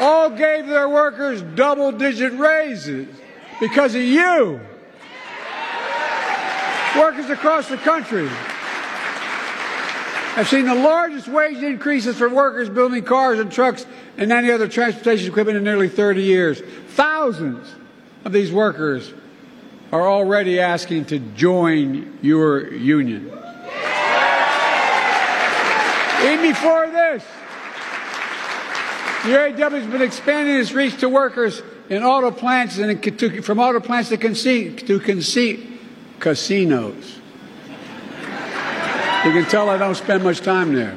all 0.00 0.30
gave 0.30 0.66
their 0.66 0.88
workers 0.88 1.42
double 1.42 1.92
digit 1.92 2.32
raises. 2.34 3.08
Because 3.60 3.94
of 3.94 4.02
you. 4.02 4.60
Workers 6.98 7.30
across 7.30 7.68
the 7.68 7.76
country 7.78 8.28
have 10.36 10.48
seen 10.48 10.66
the 10.66 10.74
largest 10.74 11.28
wage 11.28 11.62
increases 11.62 12.16
for 12.16 12.28
workers 12.28 12.68
building 12.68 13.02
cars 13.02 13.38
and 13.38 13.50
trucks 13.50 13.86
and 14.18 14.30
any 14.30 14.50
other 14.50 14.68
transportation 14.68 15.28
equipment 15.28 15.56
in 15.56 15.64
nearly 15.64 15.88
30 15.88 16.22
years. 16.22 16.60
Thousands 16.88 17.74
of 18.24 18.32
these 18.32 18.52
workers 18.52 19.14
are 19.92 20.06
already 20.06 20.60
asking 20.60 21.06
to 21.06 21.18
join 21.18 22.18
your 22.20 22.72
union. 22.74 23.26
Even 26.22 26.42
before 26.42 26.86
this, 26.88 27.24
the 29.26 29.32
UAW 29.32 29.72
has 29.72 29.86
been 29.86 30.02
expanding 30.02 30.56
its 30.56 30.72
reach 30.72 31.00
to 31.00 31.08
workers 31.08 31.60
in 31.88 32.04
auto 32.04 32.30
plants 32.30 32.78
and 32.78 33.02
to, 33.02 33.42
from 33.42 33.58
auto 33.58 33.80
plants 33.80 34.10
to, 34.10 34.16
conce- 34.16 34.86
to 34.86 35.00
conce- 35.00 35.78
casinos. 36.20 37.18
You 39.24 39.32
can 39.32 39.44
tell 39.46 39.68
I 39.68 39.78
don't 39.78 39.96
spend 39.96 40.22
much 40.22 40.40
time 40.40 40.72
there. 40.72 40.96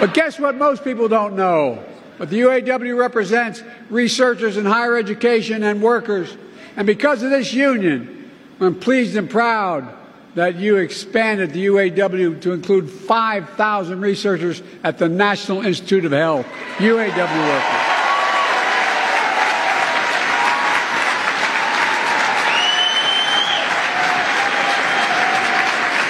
But 0.00 0.14
guess 0.14 0.38
what 0.38 0.54
most 0.56 0.82
people 0.82 1.08
don't 1.08 1.36
know? 1.36 1.84
But 2.16 2.30
the 2.30 2.40
UAW 2.40 2.98
represents 2.98 3.62
researchers 3.90 4.56
in 4.56 4.64
higher 4.64 4.96
education 4.96 5.62
and 5.62 5.82
workers. 5.82 6.34
And 6.76 6.86
because 6.86 7.22
of 7.22 7.30
this 7.30 7.52
union, 7.52 8.30
I'm 8.60 8.80
pleased 8.80 9.16
and 9.16 9.28
proud 9.28 9.94
that 10.34 10.56
you 10.56 10.76
expanded 10.76 11.52
the 11.52 11.66
UAW 11.66 12.40
to 12.42 12.52
include 12.52 12.90
5,000 12.90 14.00
researchers 14.00 14.62
at 14.82 14.98
the 14.98 15.08
National 15.08 15.64
Institute 15.64 16.04
of 16.04 16.12
Health, 16.12 16.46
UAW 16.78 17.08
workers. 17.08 17.94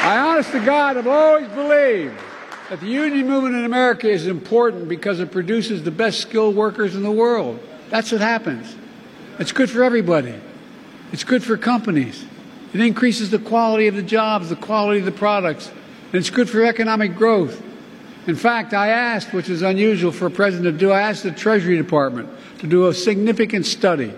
I, 0.06 0.18
honest 0.18 0.50
to 0.52 0.64
God, 0.64 0.96
have 0.96 1.06
always 1.06 1.48
believed 1.48 2.18
that 2.70 2.80
the 2.80 2.86
union 2.86 3.26
movement 3.26 3.56
in 3.56 3.64
America 3.64 4.08
is 4.08 4.26
important 4.26 4.88
because 4.88 5.20
it 5.20 5.30
produces 5.30 5.82
the 5.82 5.90
best 5.90 6.20
skilled 6.20 6.56
workers 6.56 6.94
in 6.94 7.02
the 7.02 7.10
world. 7.10 7.60
That's 7.90 8.10
what 8.10 8.20
happens. 8.20 8.74
It's 9.38 9.52
good 9.52 9.70
for 9.70 9.82
everybody. 9.82 10.34
It's 11.12 11.24
good 11.24 11.42
for 11.42 11.56
companies. 11.56 12.24
It 12.74 12.80
increases 12.80 13.30
the 13.30 13.38
quality 13.38 13.86
of 13.86 13.94
the 13.94 14.02
jobs, 14.02 14.48
the 14.48 14.56
quality 14.56 14.98
of 14.98 15.06
the 15.06 15.12
products, 15.12 15.68
and 15.68 16.14
it's 16.14 16.28
good 16.28 16.50
for 16.50 16.64
economic 16.64 17.14
growth. 17.14 17.62
In 18.26 18.34
fact, 18.34 18.74
I 18.74 18.88
asked, 18.88 19.32
which 19.32 19.48
is 19.48 19.62
unusual 19.62 20.10
for 20.10 20.26
a 20.26 20.30
president 20.30 20.74
to 20.74 20.86
do, 20.86 20.90
I 20.90 21.02
asked 21.02 21.22
the 21.22 21.30
Treasury 21.30 21.76
Department 21.76 22.28
to 22.58 22.66
do 22.66 22.88
a 22.88 22.94
significant 22.94 23.64
study, 23.64 24.12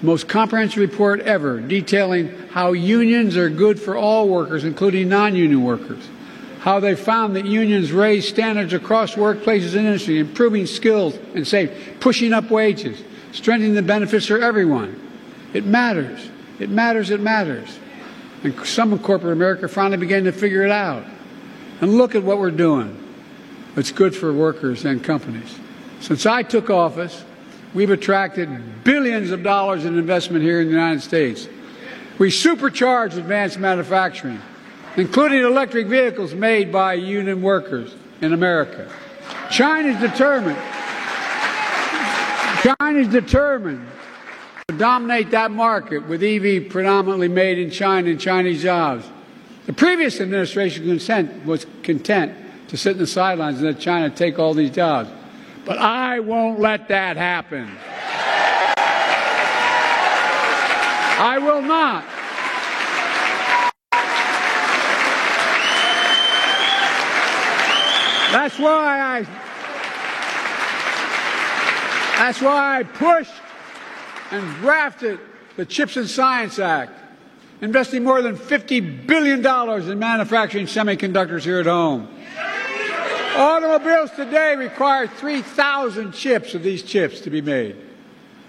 most 0.00 0.28
comprehensive 0.28 0.78
report 0.78 1.20
ever, 1.20 1.58
detailing 1.58 2.28
how 2.50 2.72
unions 2.72 3.36
are 3.36 3.50
good 3.50 3.80
for 3.80 3.96
all 3.96 4.28
workers, 4.28 4.62
including 4.62 5.08
non 5.08 5.34
union 5.34 5.64
workers. 5.64 6.08
How 6.60 6.78
they 6.78 6.94
found 6.94 7.34
that 7.34 7.46
unions 7.46 7.90
raise 7.90 8.28
standards 8.28 8.74
across 8.74 9.14
workplaces 9.14 9.76
and 9.76 9.86
industry, 9.86 10.20
improving 10.20 10.66
skills 10.66 11.16
and 11.34 11.46
safety, 11.46 11.94
pushing 11.98 12.32
up 12.32 12.50
wages, 12.50 13.02
strengthening 13.32 13.74
the 13.74 13.82
benefits 13.82 14.26
for 14.26 14.38
everyone. 14.38 15.00
It 15.52 15.64
matters. 15.64 16.30
It 16.58 16.70
matters, 16.70 17.10
it 17.10 17.20
matters. 17.20 17.78
And 18.42 18.58
some 18.66 18.92
in 18.92 18.98
corporate 18.98 19.32
America 19.32 19.68
finally 19.68 19.98
began 19.98 20.24
to 20.24 20.32
figure 20.32 20.64
it 20.64 20.70
out. 20.70 21.04
And 21.80 21.94
look 21.94 22.14
at 22.14 22.22
what 22.22 22.38
we're 22.38 22.50
doing. 22.50 23.02
It's 23.76 23.92
good 23.92 24.16
for 24.16 24.32
workers 24.32 24.84
and 24.84 25.02
companies. 25.04 25.58
Since 26.00 26.24
I 26.24 26.42
took 26.42 26.70
office, 26.70 27.24
we've 27.74 27.90
attracted 27.90 28.84
billions 28.84 29.30
of 29.30 29.42
dollars 29.42 29.84
in 29.84 29.98
investment 29.98 30.42
here 30.42 30.60
in 30.60 30.68
the 30.68 30.72
United 30.72 31.02
States. 31.02 31.48
We 32.18 32.30
supercharged 32.30 33.18
advanced 33.18 33.58
manufacturing, 33.58 34.40
including 34.96 35.42
electric 35.42 35.86
vehicles 35.86 36.32
made 36.32 36.72
by 36.72 36.94
union 36.94 37.42
workers 37.42 37.94
in 38.22 38.32
America. 38.32 38.90
China's 39.50 40.00
determined. 40.00 40.58
China's 42.62 43.08
determined 43.08 43.86
dominate 44.78 45.30
that 45.30 45.50
market 45.50 46.06
with 46.06 46.22
EV 46.22 46.70
predominantly 46.70 47.28
made 47.28 47.58
in 47.58 47.70
China 47.70 48.10
and 48.10 48.20
Chinese 48.20 48.62
jobs. 48.62 49.06
The 49.66 49.72
previous 49.72 50.20
administration 50.20 50.84
consent, 50.84 51.44
was 51.44 51.66
content 51.82 52.32
to 52.68 52.76
sit 52.76 52.92
in 52.92 52.98
the 52.98 53.06
sidelines 53.06 53.58
and 53.58 53.66
let 53.66 53.78
China 53.78 54.10
take 54.10 54.38
all 54.38 54.54
these 54.54 54.70
jobs. 54.70 55.10
But 55.64 55.78
I 55.78 56.20
won't 56.20 56.60
let 56.60 56.88
that 56.88 57.16
happen. 57.16 57.68
I 61.18 61.38
will 61.38 61.62
not. 61.62 62.04
That's 68.32 68.58
why 68.58 69.00
I 69.00 69.26
that's 72.18 72.40
why 72.40 72.78
I 72.78 72.82
pushed 72.82 73.32
and 74.30 74.56
drafted 74.56 75.20
the 75.56 75.64
Chips 75.64 75.96
and 75.96 76.08
Science 76.08 76.58
Act, 76.58 76.92
investing 77.60 78.04
more 78.04 78.22
than 78.22 78.36
$50 78.36 79.06
billion 79.06 79.38
in 79.90 79.98
manufacturing 79.98 80.66
semiconductors 80.66 81.42
here 81.42 81.60
at 81.60 81.66
home. 81.66 82.08
Automobiles 83.36 84.10
today 84.12 84.56
require 84.56 85.06
3,000 85.06 86.12
chips 86.12 86.54
of 86.54 86.62
these 86.62 86.82
chips 86.82 87.20
to 87.20 87.30
be 87.30 87.42
made. 87.42 87.76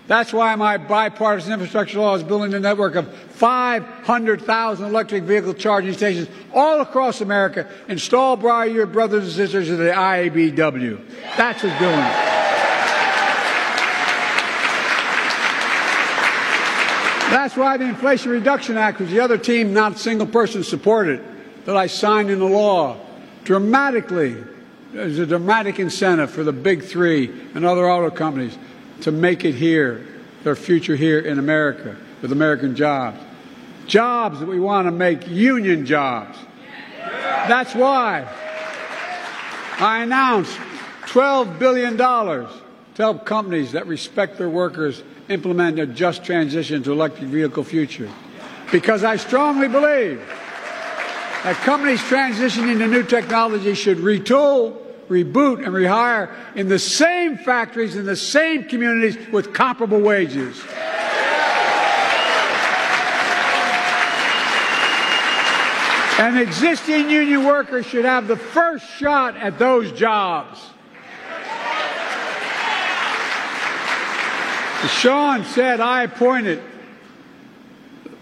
That's 0.07 0.31
why 0.31 0.55
my 0.55 0.77
bipartisan 0.77 1.51
infrastructure 1.51 1.99
law 1.99 2.15
is 2.15 2.23
building 2.23 2.53
a 2.53 2.59
network 2.59 2.95
of 2.95 3.13
500,000 3.13 4.85
electric 4.85 5.23
vehicle 5.23 5.53
charging 5.53 5.93
stations 5.93 6.29
all 6.53 6.79
across 6.79 7.19
America, 7.19 7.69
installed 7.89 8.41
by 8.41 8.65
your 8.65 8.85
brothers 8.85 9.23
and 9.23 9.33
sisters 9.33 9.69
of 9.69 9.77
the 9.79 9.91
IBEW. 9.91 11.01
That's 11.35 11.61
what's 11.61 11.79
doing 11.79 11.99
it. 11.99 12.26
That's 17.29 17.57
why 17.57 17.75
the 17.75 17.85
Inflation 17.85 18.31
Reduction 18.31 18.77
Act 18.77 18.99
was 18.99 19.09
the 19.09 19.19
other 19.19 19.37
team, 19.37 19.73
not 19.73 19.95
a 19.95 19.97
single 19.97 20.27
person 20.27 20.63
supported, 20.63 21.21
that 21.65 21.75
I 21.75 21.87
signed 21.87 22.29
into 22.29 22.45
law. 22.45 22.97
Dramatically, 23.43 24.37
there's 24.93 25.19
a 25.19 25.25
dramatic 25.25 25.79
incentive 25.79 26.31
for 26.31 26.43
the 26.43 26.53
big 26.53 26.83
three 26.83 27.29
and 27.53 27.65
other 27.65 27.89
auto 27.89 28.09
companies 28.09 28.57
to 29.01 29.11
make 29.11 29.43
it 29.43 29.55
here, 29.55 30.05
their 30.43 30.55
future 30.55 30.95
here 30.95 31.19
in 31.19 31.37
America, 31.37 31.97
with 32.21 32.31
American 32.31 32.75
jobs. 32.75 33.19
Jobs 33.87 34.39
that 34.39 34.47
we 34.47 34.59
want 34.59 34.87
to 34.87 34.91
make 34.91 35.27
union 35.27 35.85
jobs. 35.85 36.37
That's 37.01 37.75
why 37.75 38.25
I 39.79 40.03
announced 40.03 40.57
$12 41.07 41.59
billion 41.59 41.97
to 41.97 42.49
help 42.95 43.25
companies 43.25 43.73
that 43.73 43.85
respect 43.85 44.37
their 44.37 44.49
workers 44.49 45.03
implement 45.29 45.79
a 45.79 45.85
just 45.85 46.23
transition 46.23 46.83
to 46.83 46.91
electric 46.91 47.29
vehicle 47.29 47.63
future. 47.63 48.09
Because 48.71 49.03
I 49.03 49.15
strongly 49.15 49.67
believe 49.67 50.19
that 51.43 51.55
companies 51.63 52.01
transitioning 52.01 52.79
to 52.79 52.87
new 52.87 53.03
technology 53.03 53.73
should 53.73 53.97
retool, 53.97 54.77
reboot, 55.07 55.65
and 55.65 55.73
rehire 55.73 56.33
in 56.55 56.67
the 56.67 56.79
same 56.79 57.37
factories, 57.37 57.95
in 57.95 58.05
the 58.05 58.15
same 58.15 58.65
communities 58.65 59.17
with 59.31 59.53
comparable 59.53 59.99
wages. 59.99 60.61
And 66.19 66.39
existing 66.39 67.11
union 67.11 67.45
workers 67.45 67.85
should 67.85 68.03
have 68.03 68.27
the 68.27 68.35
first 68.35 68.89
shot 68.97 69.37
at 69.37 69.59
those 69.59 69.91
jobs. 69.91 70.59
Shawn 74.85 75.43
said, 75.43 75.79
I 75.79 76.03
appointed 76.03 76.61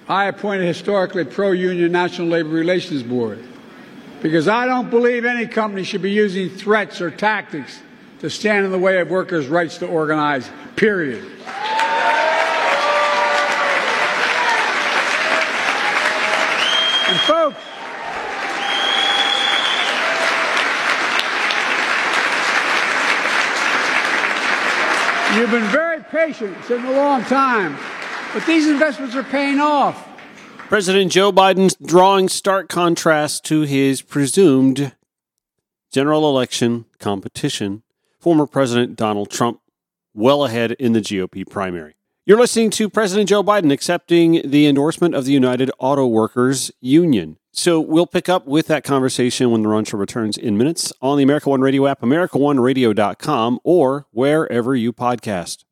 I 0.08 0.26
appointed 0.26 0.68
historically 0.68 1.26
pro-union 1.26 1.91
National 1.91 2.28
Labor 2.28 2.49
Relations 2.49 3.01
Board 3.01 3.43
because 4.22 4.47
I 4.47 4.68
don't 4.68 4.91
believe 4.91 5.26
any 5.26 5.47
company 5.47 5.84
should 5.84 6.03
be 6.03 6.12
using 6.12 6.47
threats 6.47 7.01
or 7.01 7.10
tactics 7.10 7.82
to 8.20 8.30
stand 8.30 8.66
in 8.66 8.72
the 8.72 8.78
way 8.78 8.99
of 8.99 9.10
workers' 9.10 9.47
rights 9.47 9.80
to 9.80 9.88
organize, 9.88 10.49
period. 10.76 11.24
And 17.08 17.20
folks, 17.22 17.58
you've 25.36 25.51
been 25.51 25.64
very 25.72 25.95
patient. 26.16 26.55
It's 26.59 26.70
been 26.70 26.86
a 26.86 26.91
long 26.91 27.24
time. 27.24 27.78
But 28.34 28.45
these 28.45 28.68
investments 28.68 29.16
are 29.16 29.24
paying 29.24 29.59
off. 29.59 30.07
President 30.70 31.11
Joe 31.11 31.32
Biden's 31.32 31.76
drawing 31.76 32.30
stark 32.30 32.70
contrast 32.70 33.43
to 33.45 33.61
his 33.61 34.01
presumed 34.01 34.95
general 35.91 36.28
election 36.30 36.86
competition, 36.99 37.84
former 38.20 38.47
President 38.47 38.95
Donald 38.95 39.30
Trump, 39.30 39.59
well 40.13 40.45
ahead 40.45 40.72
in 40.74 40.93
the 40.93 41.01
GOP 41.01 41.47
primary. 41.47 41.95
You're 42.26 42.39
listening 42.39 42.72
to 42.72 42.89
President 42.89 43.30
Joe 43.30 43.43
Biden 43.43 43.72
accepting 43.72 44.41
the 44.49 44.68
endorsement 44.68 45.13
of 45.13 45.26
the 45.26 45.34
United 45.34 45.70
Auto 45.78 46.07
Workers 46.07 46.72
Union. 46.80 47.38
So 47.51 47.80
we'll 47.80 48.07
pick 48.07 48.28
up 48.28 48.47
with 48.47 48.68
that 48.68 48.84
conversation 48.84 49.51
when 49.51 49.61
the 49.61 49.84
Show 49.84 49.97
returns 49.97 50.38
in 50.38 50.57
minutes 50.57 50.91
on 51.01 51.18
the 51.18 51.24
America 51.24 51.49
One 51.49 51.61
Radio 51.61 51.86
app, 51.88 52.01
AmericaOneRadio.com, 52.01 53.59
or 53.63 54.07
wherever 54.11 54.76
you 54.76 54.91
podcast. 54.91 55.64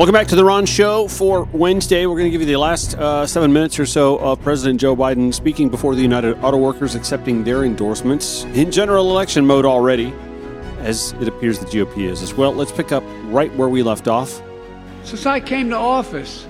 Welcome 0.00 0.14
back 0.14 0.28
to 0.28 0.34
the 0.34 0.46
Ron 0.46 0.64
Show 0.64 1.08
for 1.08 1.44
Wednesday. 1.52 2.06
We're 2.06 2.16
going 2.16 2.24
to 2.24 2.30
give 2.30 2.40
you 2.40 2.46
the 2.46 2.56
last 2.56 2.94
uh, 2.94 3.26
seven 3.26 3.52
minutes 3.52 3.78
or 3.78 3.84
so 3.84 4.16
of 4.16 4.40
President 4.40 4.80
Joe 4.80 4.96
Biden 4.96 5.34
speaking 5.34 5.68
before 5.68 5.94
the 5.94 6.00
United 6.00 6.38
Auto 6.38 6.56
Workers, 6.56 6.94
accepting 6.94 7.44
their 7.44 7.64
endorsements 7.64 8.44
in 8.44 8.72
general 8.72 9.10
election 9.10 9.44
mode 9.44 9.66
already, 9.66 10.14
as 10.78 11.12
it 11.20 11.28
appears 11.28 11.58
the 11.58 11.66
GOP 11.66 11.98
is 11.98 12.22
as 12.22 12.32
well. 12.32 12.50
Let's 12.54 12.72
pick 12.72 12.92
up 12.92 13.04
right 13.24 13.54
where 13.56 13.68
we 13.68 13.82
left 13.82 14.08
off. 14.08 14.40
Since 15.04 15.26
I 15.26 15.38
came 15.38 15.68
to 15.68 15.76
office, 15.76 16.46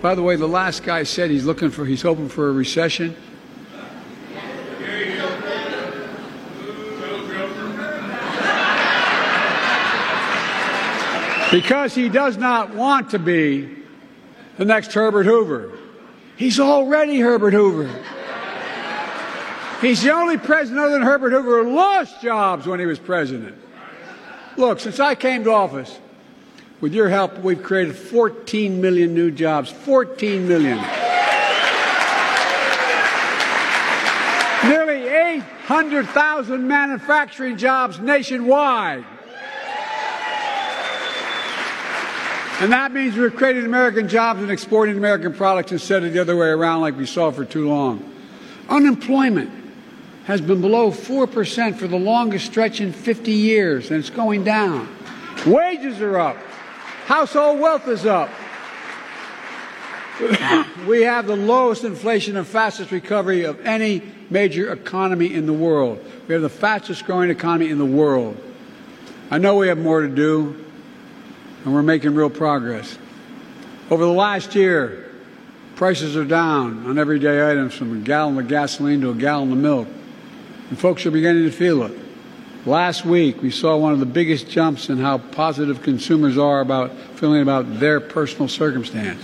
by 0.00 0.14
the 0.14 0.22
way, 0.22 0.36
the 0.36 0.48
last 0.48 0.82
guy 0.82 1.02
said 1.02 1.30
he's 1.30 1.44
looking 1.44 1.68
for, 1.68 1.84
he's 1.84 2.00
hoping 2.00 2.30
for 2.30 2.48
a 2.48 2.52
recession. 2.52 3.14
Because 11.52 11.94
he 11.94 12.08
does 12.08 12.38
not 12.38 12.74
want 12.74 13.10
to 13.10 13.18
be 13.18 13.68
the 14.56 14.64
next 14.64 14.92
Herbert 14.94 15.24
Hoover. 15.24 15.78
He's 16.36 16.58
already 16.58 17.20
Herbert 17.20 17.52
Hoover. 17.52 17.90
He's 19.82 20.02
the 20.02 20.12
only 20.12 20.38
president 20.38 20.80
other 20.80 20.92
than 20.92 21.02
Herbert 21.02 21.30
Hoover 21.30 21.62
who 21.62 21.76
lost 21.76 22.22
jobs 22.22 22.66
when 22.66 22.80
he 22.80 22.86
was 22.86 22.98
president. 22.98 23.56
Look, 24.56 24.80
since 24.80 24.98
I 24.98 25.14
came 25.14 25.44
to 25.44 25.50
office, 25.50 25.98
with 26.80 26.94
your 26.94 27.08
help, 27.08 27.38
we've 27.38 27.62
created 27.62 27.96
14 27.96 28.80
million 28.80 29.14
new 29.14 29.30
jobs. 29.30 29.70
14 29.70 30.48
million. 30.48 30.78
Nearly 34.64 35.06
800,000 35.06 36.66
manufacturing 36.66 37.56
jobs 37.56 38.00
nationwide. 38.00 39.04
And 42.62 42.70
that 42.70 42.92
means 42.92 43.16
we're 43.16 43.28
creating 43.28 43.64
American 43.64 44.06
jobs 44.06 44.40
and 44.40 44.48
exporting 44.48 44.96
American 44.96 45.34
products 45.34 45.72
instead 45.72 46.04
of 46.04 46.12
the 46.12 46.20
other 46.20 46.36
way 46.36 46.46
around 46.46 46.80
like 46.80 46.96
we 46.96 47.06
saw 47.06 47.32
for 47.32 47.44
too 47.44 47.68
long. 47.68 48.08
Unemployment 48.68 49.50
has 50.26 50.40
been 50.40 50.60
below 50.60 50.92
4% 50.92 51.76
for 51.76 51.88
the 51.88 51.98
longest 51.98 52.46
stretch 52.46 52.80
in 52.80 52.92
50 52.92 53.32
years, 53.32 53.90
and 53.90 53.98
it's 53.98 54.10
going 54.10 54.44
down. 54.44 54.88
Wages 55.44 56.00
are 56.00 56.16
up. 56.16 56.36
Household 57.06 57.58
wealth 57.58 57.88
is 57.88 58.06
up. 58.06 58.30
we 60.86 61.02
have 61.02 61.26
the 61.26 61.34
lowest 61.34 61.82
inflation 61.82 62.36
and 62.36 62.46
fastest 62.46 62.92
recovery 62.92 63.42
of 63.42 63.58
any 63.66 64.02
major 64.30 64.72
economy 64.72 65.34
in 65.34 65.46
the 65.46 65.52
world. 65.52 65.98
We 66.28 66.34
have 66.34 66.42
the 66.42 66.48
fastest 66.48 67.06
growing 67.06 67.28
economy 67.28 67.70
in 67.70 67.78
the 67.78 67.84
world. 67.84 68.40
I 69.32 69.38
know 69.38 69.56
we 69.56 69.66
have 69.66 69.78
more 69.78 70.02
to 70.02 70.08
do, 70.08 70.64
and 71.64 71.74
we're 71.74 71.82
making 71.82 72.14
real 72.14 72.30
progress. 72.30 72.98
Over 73.90 74.04
the 74.04 74.12
last 74.12 74.54
year, 74.54 75.10
prices 75.76 76.16
are 76.16 76.24
down 76.24 76.86
on 76.86 76.98
everyday 76.98 77.50
items 77.50 77.74
from 77.74 77.92
a 77.96 78.00
gallon 78.00 78.38
of 78.38 78.48
gasoline 78.48 79.00
to 79.02 79.10
a 79.10 79.14
gallon 79.14 79.52
of 79.52 79.58
milk, 79.58 79.88
and 80.70 80.78
folks 80.78 81.04
are 81.06 81.10
beginning 81.10 81.44
to 81.44 81.52
feel 81.52 81.82
it. 81.82 81.98
Last 82.64 83.04
week, 83.04 83.42
we 83.42 83.50
saw 83.50 83.76
one 83.76 83.92
of 83.92 83.98
the 83.98 84.06
biggest 84.06 84.48
jumps 84.48 84.88
in 84.88 84.98
how 84.98 85.18
positive 85.18 85.82
consumers 85.82 86.38
are 86.38 86.60
about 86.60 86.92
feeling 87.16 87.42
about 87.42 87.80
their 87.80 87.98
personal 88.00 88.46
circumstance. 88.46 89.20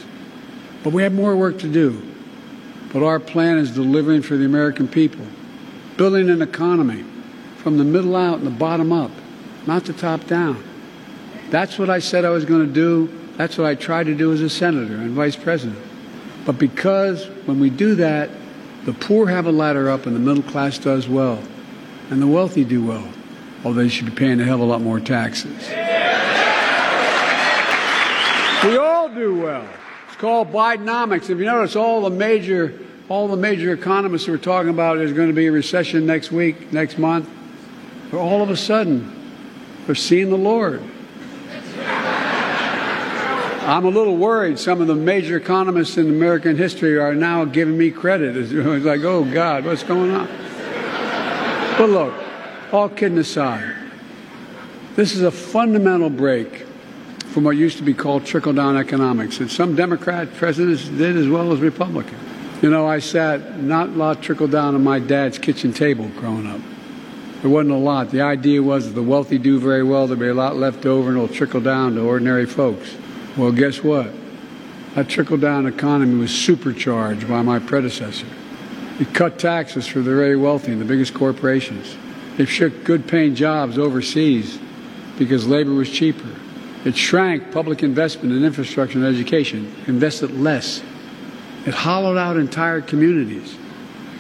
But 0.83 0.93
we 0.93 1.03
have 1.05 1.13
more 1.13 1.37
work 1.37 1.59
to 1.61 1.69
do. 1.69 2.03
But 2.93 3.03
our 3.03 3.21
plan 3.21 3.59
is 3.59 3.71
delivering 3.71 4.23
for 4.23 4.37
the 4.37 4.45
American 4.45 4.89
people, 4.89 5.25
building 5.97 6.31
an 6.31 6.43
economy 6.43 7.05
from 7.59 7.79
the 7.79 7.85
middle 7.85 8.17
out 8.17 8.39
and 8.39 8.47
the 8.47 8.51
bottom 8.51 8.93
up, 8.93 9.11
not 9.67 9.85
the 9.85 9.93
top 9.93 10.27
down. 10.27 10.63
That's 11.51 11.79
what 11.79 11.89
I 11.89 11.99
said 11.99 12.25
I 12.25 12.31
was 12.31 12.45
going 12.45 12.67
to 12.67 12.73
do. 12.73 13.11
That's 13.37 13.57
what 13.57 13.67
I 13.67 13.75
tried 13.75 14.07
to 14.07 14.15
do 14.15 14.33
as 14.33 14.41
a 14.41 14.51
senator 14.51 14.97
and 14.97 15.13
vice 15.13 15.37
president. 15.37 15.79
But 16.45 16.59
because 16.59 17.27
when 17.47 17.61
we 17.61 17.71
do 17.71 17.95
that, 17.97 18.31
the 18.85 18.93
poor 18.93 19.29
have 19.29 19.47
a 19.47 19.53
ladder 19.53 19.91
up 19.91 20.07
and 20.07 20.15
the 20.15 20.21
middle 20.21 20.43
class 20.43 20.79
does 20.79 21.09
well, 21.09 21.43
and 22.11 22.23
the 22.23 22.27
wealthy 22.27 22.65
do 22.65 22.85
well, 22.85 23.09
although 23.65 23.83
they 23.83 23.89
should 23.89 24.07
be 24.07 24.13
paying 24.13 24.41
a 24.41 24.45
hell 24.45 24.57
of 24.57 24.61
a 24.63 24.65
lot 24.65 24.81
more 24.81 24.99
taxes. 24.99 25.69
We 28.65 28.77
all 28.77 29.09
do 29.09 29.41
well. 29.41 29.69
It's 30.09 30.17
called 30.17 30.53
Bidenomics. 30.53 31.31
If 31.31 31.39
you 31.39 31.45
notice, 31.45 31.77
all 31.77 32.01
the 32.01 32.11
major 32.11 32.79
all 33.09 33.29
the 33.29 33.37
major 33.37 33.73
economists 33.73 34.27
who 34.27 34.35
are 34.35 34.39
talking 34.39 34.71
about 34.71 34.99
there's 34.99 35.15
going 35.15 35.29
to 35.29 35.35
be 35.35 35.47
a 35.47 35.53
recession 35.53 36.05
next 36.05 36.31
week, 36.31 36.73
next 36.73 36.99
month, 36.99 37.29
all 38.13 38.43
of 38.43 38.51
a 38.51 38.57
sudden, 38.57 39.15
they're 39.87 39.95
seeing 39.95 40.29
the 40.29 40.37
Lord. 40.37 40.83
I'm 43.69 43.85
a 43.85 43.91
little 43.91 44.17
worried. 44.17 44.59
Some 44.59 44.81
of 44.81 44.87
the 44.87 44.95
major 44.95 45.37
economists 45.37 45.99
in 45.99 46.09
American 46.09 46.57
history 46.57 46.99
are 46.99 47.15
now 47.15 47.45
giving 47.45 47.77
me 47.77 47.91
credit. 47.91 48.35
It's 48.39 48.85
like, 48.87 49.03
oh 49.03 49.25
God, 49.25 49.67
what's 49.67 49.83
going 49.83 50.11
on? 50.11 50.27
But 51.77 51.91
look, 51.91 52.15
all 52.73 52.89
kidding 52.89 53.19
aside, 53.19 53.75
this 54.97 55.15
is 55.15 55.21
a 55.21 55.31
fundamental 55.31 56.09
break 56.09 56.65
from 57.27 57.45
what 57.45 57.59
used 57.59 57.77
to 57.77 57.83
be 57.83 57.93
called 57.93 58.25
trickle 58.25 58.55
down 58.55 58.79
economics 58.79 59.37
that 59.37 59.51
some 59.51 59.77
Democrat 59.77 60.33
presidents 60.33 60.89
did 60.89 61.19
as 61.19 61.29
well 61.29 61.53
as 61.53 61.61
Republican. 61.61 62.19
You 62.63 62.71
know, 62.71 62.87
I 62.87 63.01
sat 63.01 63.63
not 63.63 63.91
a 63.91 63.93
lot 63.93 64.23
trickle 64.23 64.49
down 64.49 64.77
on 64.77 64.83
my 64.83 64.99
dad's 64.99 65.37
kitchen 65.37 65.75
table 65.75 66.09
growing 66.17 66.47
up. 66.47 66.63
There 67.43 67.51
wasn't 67.51 67.73
a 67.73 67.77
lot. 67.77 68.13
The 68.13 68.23
idea 68.23 68.63
was 68.63 68.87
that 68.87 68.95
the 68.95 69.03
wealthy 69.03 69.37
do 69.37 69.61
very 69.61 69.83
well, 69.83 70.07
there'll 70.07 70.21
be 70.21 70.29
a 70.29 70.33
lot 70.33 70.57
left 70.57 70.87
over, 70.87 71.11
and 71.11 71.19
it'll 71.19 71.29
trickle 71.29 71.61
down 71.61 71.97
to 71.97 72.01
ordinary 72.01 72.47
folks. 72.47 72.97
Well, 73.39 73.53
guess 73.53 73.85
what? 73.85 74.11
That 74.97 75.09
trickle 75.09 75.37
down 75.37 75.67
economy 75.67 76.17
was 76.17 76.33
supercharged 76.33 77.29
by 77.29 77.41
my 77.43 77.61
predecessor. 77.61 78.27
He 78.99 79.05
cut 79.05 79.39
taxes 79.39 79.87
for 79.87 80.01
the 80.01 80.13
very 80.13 80.35
wealthy 80.35 80.73
and 80.73 80.81
the 80.81 80.85
biggest 80.85 81.15
corporations. 81.15 81.97
They 82.37 82.47
shook 82.47 82.83
good 82.83 83.07
paying 83.07 83.37
jobs 83.37 83.79
overseas 83.79 84.59
because 85.19 85.47
labor 85.47 85.73
was 85.73 85.89
cheaper. 85.89 86.29
It 86.85 86.97
shrank 86.97 87.53
public 87.53 87.85
investment 87.85 88.35
in 88.35 88.45
infrastructure 88.45 88.99
and 88.99 89.07
education, 89.07 89.73
invested 89.87 90.33
less. 90.33 90.83
It 91.65 91.75
hollowed 91.75 92.17
out 92.17 92.37
entire 92.37 92.81
communities, 92.81 93.57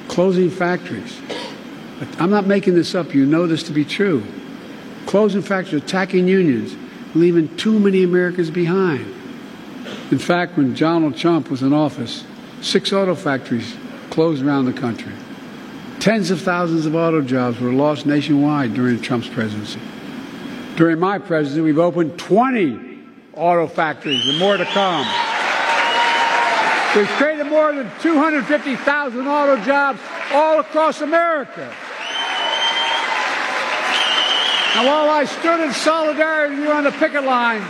closing 0.07 0.49
factories. 0.49 1.21
I'm 2.21 2.31
not 2.31 2.47
making 2.47 2.77
this 2.77 2.95
up, 2.95 3.15
you 3.15 3.27
know 3.27 3.49
this 3.49 3.65
to 3.65 3.73
be 3.73 3.85
true. 3.85 4.23
Closing 5.07 5.43
factories, 5.43 5.83
attacking 5.83 6.29
unions, 6.29 6.77
leaving 7.15 7.55
too 7.57 7.79
many 7.79 8.03
Americans 8.03 8.51
behind. 8.51 9.15
In 10.11 10.19
fact, 10.19 10.57
when 10.57 10.75
Donald 10.75 11.17
Trump 11.17 11.51
was 11.51 11.63
in 11.63 11.73
office, 11.73 12.25
six 12.61 12.93
auto 12.93 13.15
factories 13.15 13.77
closed 14.11 14.45
around 14.45 14.65
the 14.65 14.73
country. 14.73 15.13
Tens 16.01 16.31
of 16.31 16.41
thousands 16.41 16.87
of 16.87 16.95
auto 16.95 17.23
jobs 17.23 17.61
were 17.61 17.73
lost 17.73 18.07
nationwide 18.07 18.75
during 18.75 19.01
Trump's 19.01 19.29
presidency. 19.29 19.81
During 20.77 21.01
my 21.01 21.19
presidency, 21.19 21.61
we've 21.61 21.79
opened 21.79 22.19
20 22.19 23.01
auto 23.35 23.67
factories 23.67 24.27
and 24.27 24.39
more 24.39 24.57
to 24.57 24.65
come. 24.67 25.07
We've 26.97 27.09
created 27.17 27.47
more 27.47 27.73
than 27.73 27.91
250,000 28.01 29.27
auto 29.27 29.63
jobs 29.65 30.01
all 30.33 30.61
across 30.61 31.01
America. 31.01 31.73
And 34.77 34.87
while 34.87 35.11
I 35.11 35.25
stood 35.25 35.61
in 35.61 35.73
solidarity 35.73 36.57
with 36.57 36.65
you 36.65 36.73
on 36.73 36.85
the 36.85 36.93
picket 36.93 37.25
line, 37.25 37.63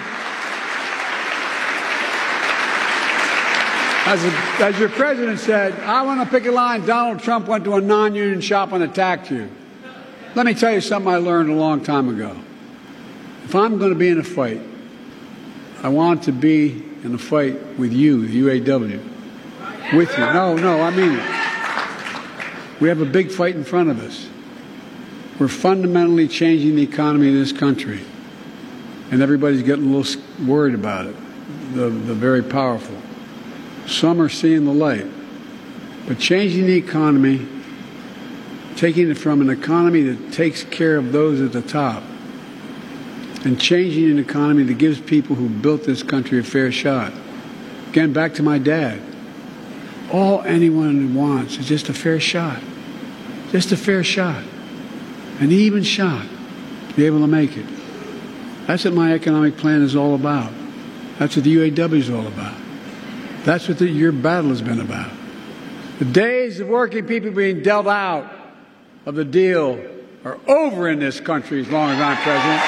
as, 4.09 4.25
a, 4.25 4.31
as 4.65 4.79
your 4.79 4.89
president 4.89 5.39
said, 5.39 5.75
I 5.81 6.03
went 6.03 6.21
to 6.21 6.27
a 6.27 6.31
picket 6.31 6.55
line. 6.55 6.85
Donald 6.87 7.21
Trump 7.21 7.47
went 7.47 7.65
to 7.65 7.75
a 7.75 7.81
non 7.81 8.15
union 8.15 8.41
shop 8.41 8.73
and 8.73 8.83
attacked 8.83 9.31
you. 9.31 9.51
Let 10.35 10.47
me 10.47 10.55
tell 10.55 10.73
you 10.73 10.81
something 10.81 11.11
I 11.11 11.17
learned 11.17 11.51
a 11.51 11.55
long 11.55 11.83
time 11.83 12.09
ago. 12.09 12.37
If 13.45 13.55
I'm 13.55 13.79
going 13.79 13.93
to 13.93 13.99
be 13.99 14.09
in 14.09 14.19
a 14.19 14.25
fight, 14.25 14.61
I 15.83 15.89
want 15.89 16.25
to 16.25 16.33
be 16.33 16.85
in 17.03 17.15
a 17.15 17.19
fight 17.19 17.79
with 17.79 17.93
you, 17.93 18.27
the 18.27 18.61
UAW. 18.61 19.95
With 19.95 20.11
you. 20.19 20.25
No, 20.25 20.55
no, 20.57 20.83
I 20.83 20.91
mean 20.91 21.13
it. 21.19 22.81
We 22.81 22.89
have 22.89 23.01
a 23.01 23.07
big 23.07 23.31
fight 23.31 23.57
in 23.57 23.65
front 23.65 23.91
of 23.91 24.01
us. 24.01 24.28
We're 25.39 25.49
fundamentally 25.49 26.27
changing 26.27 26.77
the 26.77 26.83
economy 26.83 27.29
of 27.29 27.35
this 27.35 27.53
country. 27.53 28.01
And 29.11 29.23
everybody's 29.23 29.63
getting 29.63 29.93
a 29.93 29.97
little 29.97 30.23
worried 30.45 30.75
about 30.75 31.07
it, 31.07 31.17
the, 31.75 31.89
the 31.89 32.15
very 32.15 32.43
powerful. 32.43 32.97
Some 33.87 34.21
are 34.21 34.29
seeing 34.29 34.65
the 34.65 34.73
light. 34.73 35.07
But 36.07 36.19
changing 36.19 36.67
the 36.67 36.77
economy, 36.77 37.47
taking 38.77 39.11
it 39.11 39.17
from 39.17 39.41
an 39.41 39.49
economy 39.49 40.03
that 40.03 40.33
takes 40.33 40.65
care 40.65 40.97
of 40.97 41.13
those 41.13 41.41
at 41.41 41.53
the 41.53 41.63
top, 41.63 42.03
and 43.45 43.61
changing 43.61 44.11
an 44.11 44.19
economy 44.19 44.65
that 44.65 44.79
gives 44.79 45.01
people 45.01 45.37
who 45.37 45.49
built 45.49 45.85
this 45.85 46.03
country 46.03 46.39
a 46.41 46.43
fair 46.43 46.73
shot. 46.73 47.13
Again, 47.91 48.13
back 48.13 48.35
to 48.35 48.43
my 48.43 48.59
dad. 48.59 49.01
All 50.13 50.43
anyone 50.43 51.15
wants 51.15 51.57
is 51.59 51.69
just 51.69 51.89
a 51.89 51.95
fair 51.95 52.19
shot. 52.19 52.61
Just 53.53 53.73
a 53.73 53.77
fair 53.77 54.03
shot. 54.03 54.43
An 55.41 55.53
even 55.53 55.83
shot 55.83 56.27
to 56.89 56.95
be 56.95 57.07
able 57.07 57.21
to 57.21 57.27
make 57.27 57.57
it. 57.57 57.67
That's 58.67 58.85
what 58.85 58.95
my 58.95 59.13
economic 59.13 59.57
plan 59.57 59.83
is 59.83 59.95
all 59.95 60.15
about. 60.15 60.53
That's 61.19 61.37
what 61.37 61.45
the 61.45 61.57
UAW 61.57 61.93
is 61.95 62.11
all 62.11 62.27
about. 62.27 62.57
That's 63.45 63.69
what 63.69 63.79
the, 63.79 63.89
your 63.89 64.13
battle 64.13 64.51
has 64.51 64.61
been 64.61 64.81
about. 64.81 65.11
The 66.01 66.05
days 66.05 66.61
of 66.61 66.69
working 66.69 67.07
people 67.07 67.31
being 67.31 67.63
dealt 67.63 67.87
out 67.87 68.31
of 69.07 69.15
the 69.15 69.25
deal 69.25 69.81
are 70.25 70.39
over 70.47 70.89
in 70.89 70.99
this 70.99 71.19
country 71.21 71.61
as 71.61 71.69
long 71.69 71.91
as 71.91 72.01
I'm 72.01 72.17
president. 72.19 72.63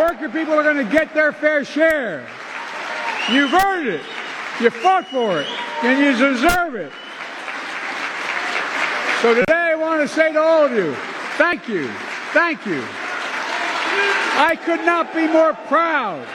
Working 0.00 0.30
people 0.30 0.54
are 0.54 0.62
going 0.62 0.86
to 0.86 0.92
get 0.92 1.14
their 1.14 1.32
fair 1.32 1.64
share. 1.64 2.26
You've 3.30 3.52
earned 3.52 3.88
it. 3.88 4.02
You 4.60 4.70
fought 4.70 5.08
for 5.08 5.40
it. 5.40 5.46
And 5.82 5.98
you 5.98 6.12
deserve 6.12 6.74
it. 6.74 6.92
So 9.20 9.34
today 9.34 9.72
I 9.72 9.74
want 9.74 10.00
to 10.00 10.08
say 10.08 10.32
to 10.32 10.40
all 10.40 10.66
of 10.66 10.72
you, 10.72 10.94
thank 11.36 11.68
you. 11.68 11.88
Thank 12.32 12.66
you. 12.66 12.82
I 14.36 14.56
could 14.64 14.84
not 14.84 15.14
be 15.14 15.26
more 15.28 15.54
proud 15.68 16.26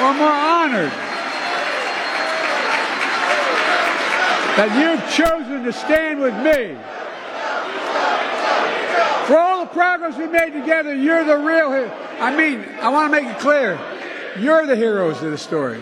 or 0.00 0.14
more 0.14 0.28
honored 0.28 0.92
that 4.56 4.72
you've 4.74 5.04
chosen 5.12 5.62
to 5.64 5.72
stand 5.72 6.20
with 6.20 6.34
me. 6.34 6.76
For 9.26 9.38
all 9.38 9.64
the 9.64 9.70
progress 9.72 10.16
we 10.16 10.26
made 10.26 10.52
together, 10.52 10.94
you're 10.94 11.24
the 11.24 11.36
real 11.36 11.70
hero. 11.70 11.92
I 12.18 12.34
mean, 12.34 12.64
I 12.80 12.88
want 12.88 13.12
to 13.12 13.20
make 13.20 13.30
it 13.30 13.38
clear. 13.38 13.78
You're 14.38 14.66
the 14.66 14.76
heroes 14.76 15.22
of 15.22 15.30
the 15.30 15.38
story. 15.38 15.80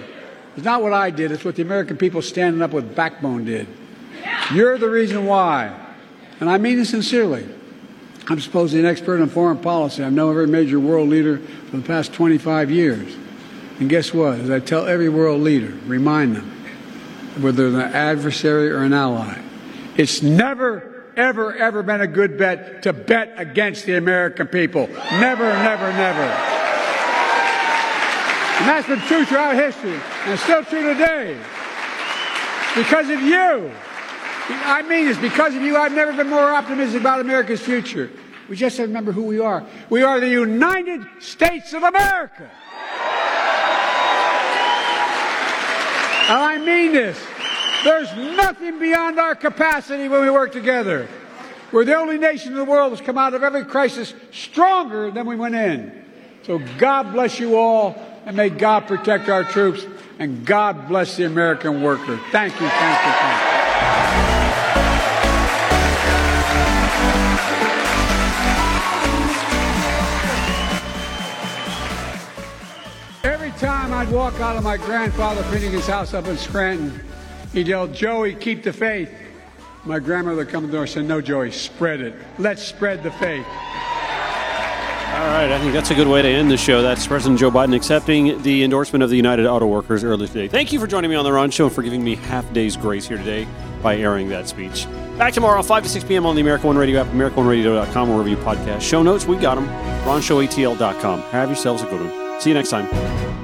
It's 0.57 0.65
not 0.65 0.83
what 0.83 0.93
I 0.93 1.11
did, 1.11 1.31
it's 1.33 1.45
what 1.45 1.57
the 1.57 1.63
American 1.63 1.97
people 1.97 2.23
standing 2.23 2.63
up 2.63 2.73
with 2.73 2.95
backbone 2.95 3.45
did. 3.45 3.67
You're 4.53 4.79
the 4.79 4.89
reason 4.89 5.27
why. 5.27 5.75
And 6.41 6.51
I 6.51 6.59
mean 6.59 6.79
it 6.79 6.87
sincerely. 6.87 7.49
I'm 8.29 8.41
supposedly 8.41 8.81
an 8.81 8.87
expert 8.87 9.21
on 9.21 9.29
foreign 9.29 9.59
policy. 9.59 10.03
I've 10.03 10.13
known 10.13 10.31
every 10.31 10.47
major 10.47 10.81
world 10.81 11.11
leader 11.11 11.39
for 11.39 11.77
the 11.77 11.83
past 11.83 12.13
25 12.15 12.71
years. 12.71 13.15
And 13.81 13.91
guess 13.91 14.15
what? 14.15 14.39
As 14.39 14.51
I 14.51 14.61
tell 14.61 14.87
every 14.87 15.09
world 15.09 15.43
leader, 15.43 15.75
remind 15.87 16.37
them, 16.37 16.51
whether 17.41 17.71
they're 17.71 17.87
an 17.87 17.93
adversary 17.93 18.71
or 18.71 18.79
an 18.79 18.93
ally, 18.93 19.39
it's 19.97 20.23
never, 20.23 21.05
ever, 21.17 21.55
ever 21.55 21.83
been 21.83 22.01
a 22.01 22.07
good 22.07 22.39
bet 22.39 22.85
to 22.85 22.93
bet 22.93 23.35
against 23.37 23.85
the 23.85 23.97
American 23.97 24.47
people. 24.47 24.87
Never, 24.87 25.45
never, 25.45 25.93
never. 25.93 26.23
And 28.57 28.69
that's 28.69 28.87
been 28.87 29.01
true 29.01 29.25
throughout 29.25 29.57
history, 29.57 30.01
and 30.27 30.39
still 30.39 30.65
true 30.65 30.95
today. 30.95 31.37
Because 32.75 33.11
of 33.11 33.21
you. 33.21 33.71
I 34.49 34.83
mean 34.83 35.07
this, 35.07 35.19
because 35.19 35.55
of 35.55 35.63
you, 35.63 35.77
I've 35.77 35.93
never 35.93 36.13
been 36.13 36.29
more 36.29 36.55
optimistic 36.55 37.01
about 37.01 37.21
America's 37.21 37.61
future. 37.61 38.11
We 38.49 38.57
just 38.57 38.77
have 38.77 38.85
to 38.85 38.89
remember 38.89 39.13
who 39.13 39.23
we 39.23 39.41
are. 39.41 39.67
We 39.89 40.03
are 40.03 40.21
the 40.21 40.29
United 40.29 41.07
States 41.19 41.73
of 41.73 41.83
America. 41.83 42.51
And 46.27 46.39
I 46.39 46.59
mean 46.65 46.93
this. 46.93 47.19
There's 47.85 48.15
nothing 48.37 48.79
beyond 48.79 49.19
our 49.19 49.35
capacity 49.35 50.09
when 50.09 50.23
we 50.23 50.31
work 50.31 50.53
together. 50.53 51.09
We're 51.73 51.85
the 51.85 51.97
only 51.97 52.19
nation 52.19 52.53
in 52.53 52.59
the 52.59 52.65
world 52.65 52.93
that's 52.93 53.03
come 53.03 53.19
out 53.19 53.35
of 53.35 53.43
every 53.43 53.65
crisis 53.65 54.15
stronger 54.31 55.11
than 55.11 55.27
we 55.27 55.37
went 55.37 55.55
in. 55.55 56.05
So 56.43 56.61
God 56.79 57.13
bless 57.13 57.41
you 57.41 57.57
all, 57.57 57.97
and 58.27 58.37
may 58.37 58.51
God 58.51 58.87
protect 58.87 59.29
our 59.29 59.45
troops, 59.45 59.87
and 60.19 60.47
God 60.47 60.89
bless 60.89 61.17
the 61.17 61.25
American 61.25 61.83
worker. 61.83 62.21
Thank 62.31 62.55
you, 62.61 62.69
thank 62.69 63.07
you, 63.07 63.13
thank 63.13 63.49
you. 63.49 63.54
I'd 74.05 74.13
walk 74.13 74.39
out 74.39 74.55
of 74.55 74.63
my 74.63 74.77
grandfather 74.77 75.43
Finnegan's 75.45 75.87
house 75.87 76.13
up 76.13 76.27
in 76.27 76.37
Scranton, 76.37 77.01
he'd 77.55 77.69
yell, 77.69 77.87
Joey, 77.87 78.35
keep 78.35 78.63
the 78.63 78.71
faith. 78.71 79.11
My 79.87 79.99
grandmother 79.99 80.45
come 80.45 80.65
to 80.65 80.67
the 80.67 80.73
door 80.75 80.83
and 80.83 80.91
said, 80.91 81.07
No, 81.07 81.23
Joey, 81.23 81.51
spread 81.51 82.03
it. 82.03 82.15
Let's 82.39 82.63
spread 82.63 83.03
the 83.03 83.11
faith. 83.13 83.47
All 83.47 85.27
right, 85.31 85.51
I 85.51 85.59
think 85.59 85.73
that's 85.73 85.91
a 85.91 85.95
good 85.95 86.07
way 86.07 86.21
to 86.21 86.29
end 86.29 86.51
the 86.51 86.59
show. 86.59 86.83
That's 86.83 87.07
President 87.07 87.41
Joe 87.41 87.51
Biden 87.51 87.75
accepting 87.75 88.43
the 88.43 88.63
endorsement 88.63 89.03
of 89.03 89.09
the 89.09 89.17
United 89.17 89.47
Auto 89.47 89.67
Workers 89.67 90.05
earlier 90.05 90.29
today. 90.29 90.49
Thank 90.49 90.71
you 90.71 90.79
for 90.79 90.87
joining 90.87 91.09
me 91.09 91.17
on 91.17 91.25
the 91.25 91.33
Ron 91.33 91.51
Show 91.51 91.65
and 91.65 91.75
for 91.75 91.83
giving 91.83 92.05
me 92.05 92.17
half 92.17 92.53
day's 92.53 92.77
grace 92.77 93.09
here 93.09 93.17
today 93.17 93.49
by 93.83 93.97
airing 93.97 94.29
that 94.29 94.49
speech. 94.49 94.87
Back 95.17 95.33
tomorrow, 95.33 95.63
5 95.63 95.83
to 95.83 95.89
6 95.89 96.05
p.m. 96.05 96.27
on 96.27 96.35
the 96.35 96.43
American 96.43 96.67
One 96.67 96.77
Radio 96.77 97.01
app, 97.01 97.07
AmericanOneRadio.com, 97.07 98.11
wherever 98.11 98.29
you 98.29 98.37
podcast. 98.37 98.83
Show 98.83 99.03
notes, 99.03 99.25
we 99.25 99.39
got 99.39 99.55
them. 99.55 99.67
RonShowATL.com. 100.05 101.21
Have 101.23 101.49
yourselves 101.49 101.83
a 101.83 101.87
good 101.87 102.03
one. 102.03 102.41
See 102.43 102.51
you 102.51 102.55
next 102.55 102.69
time. 102.69 103.44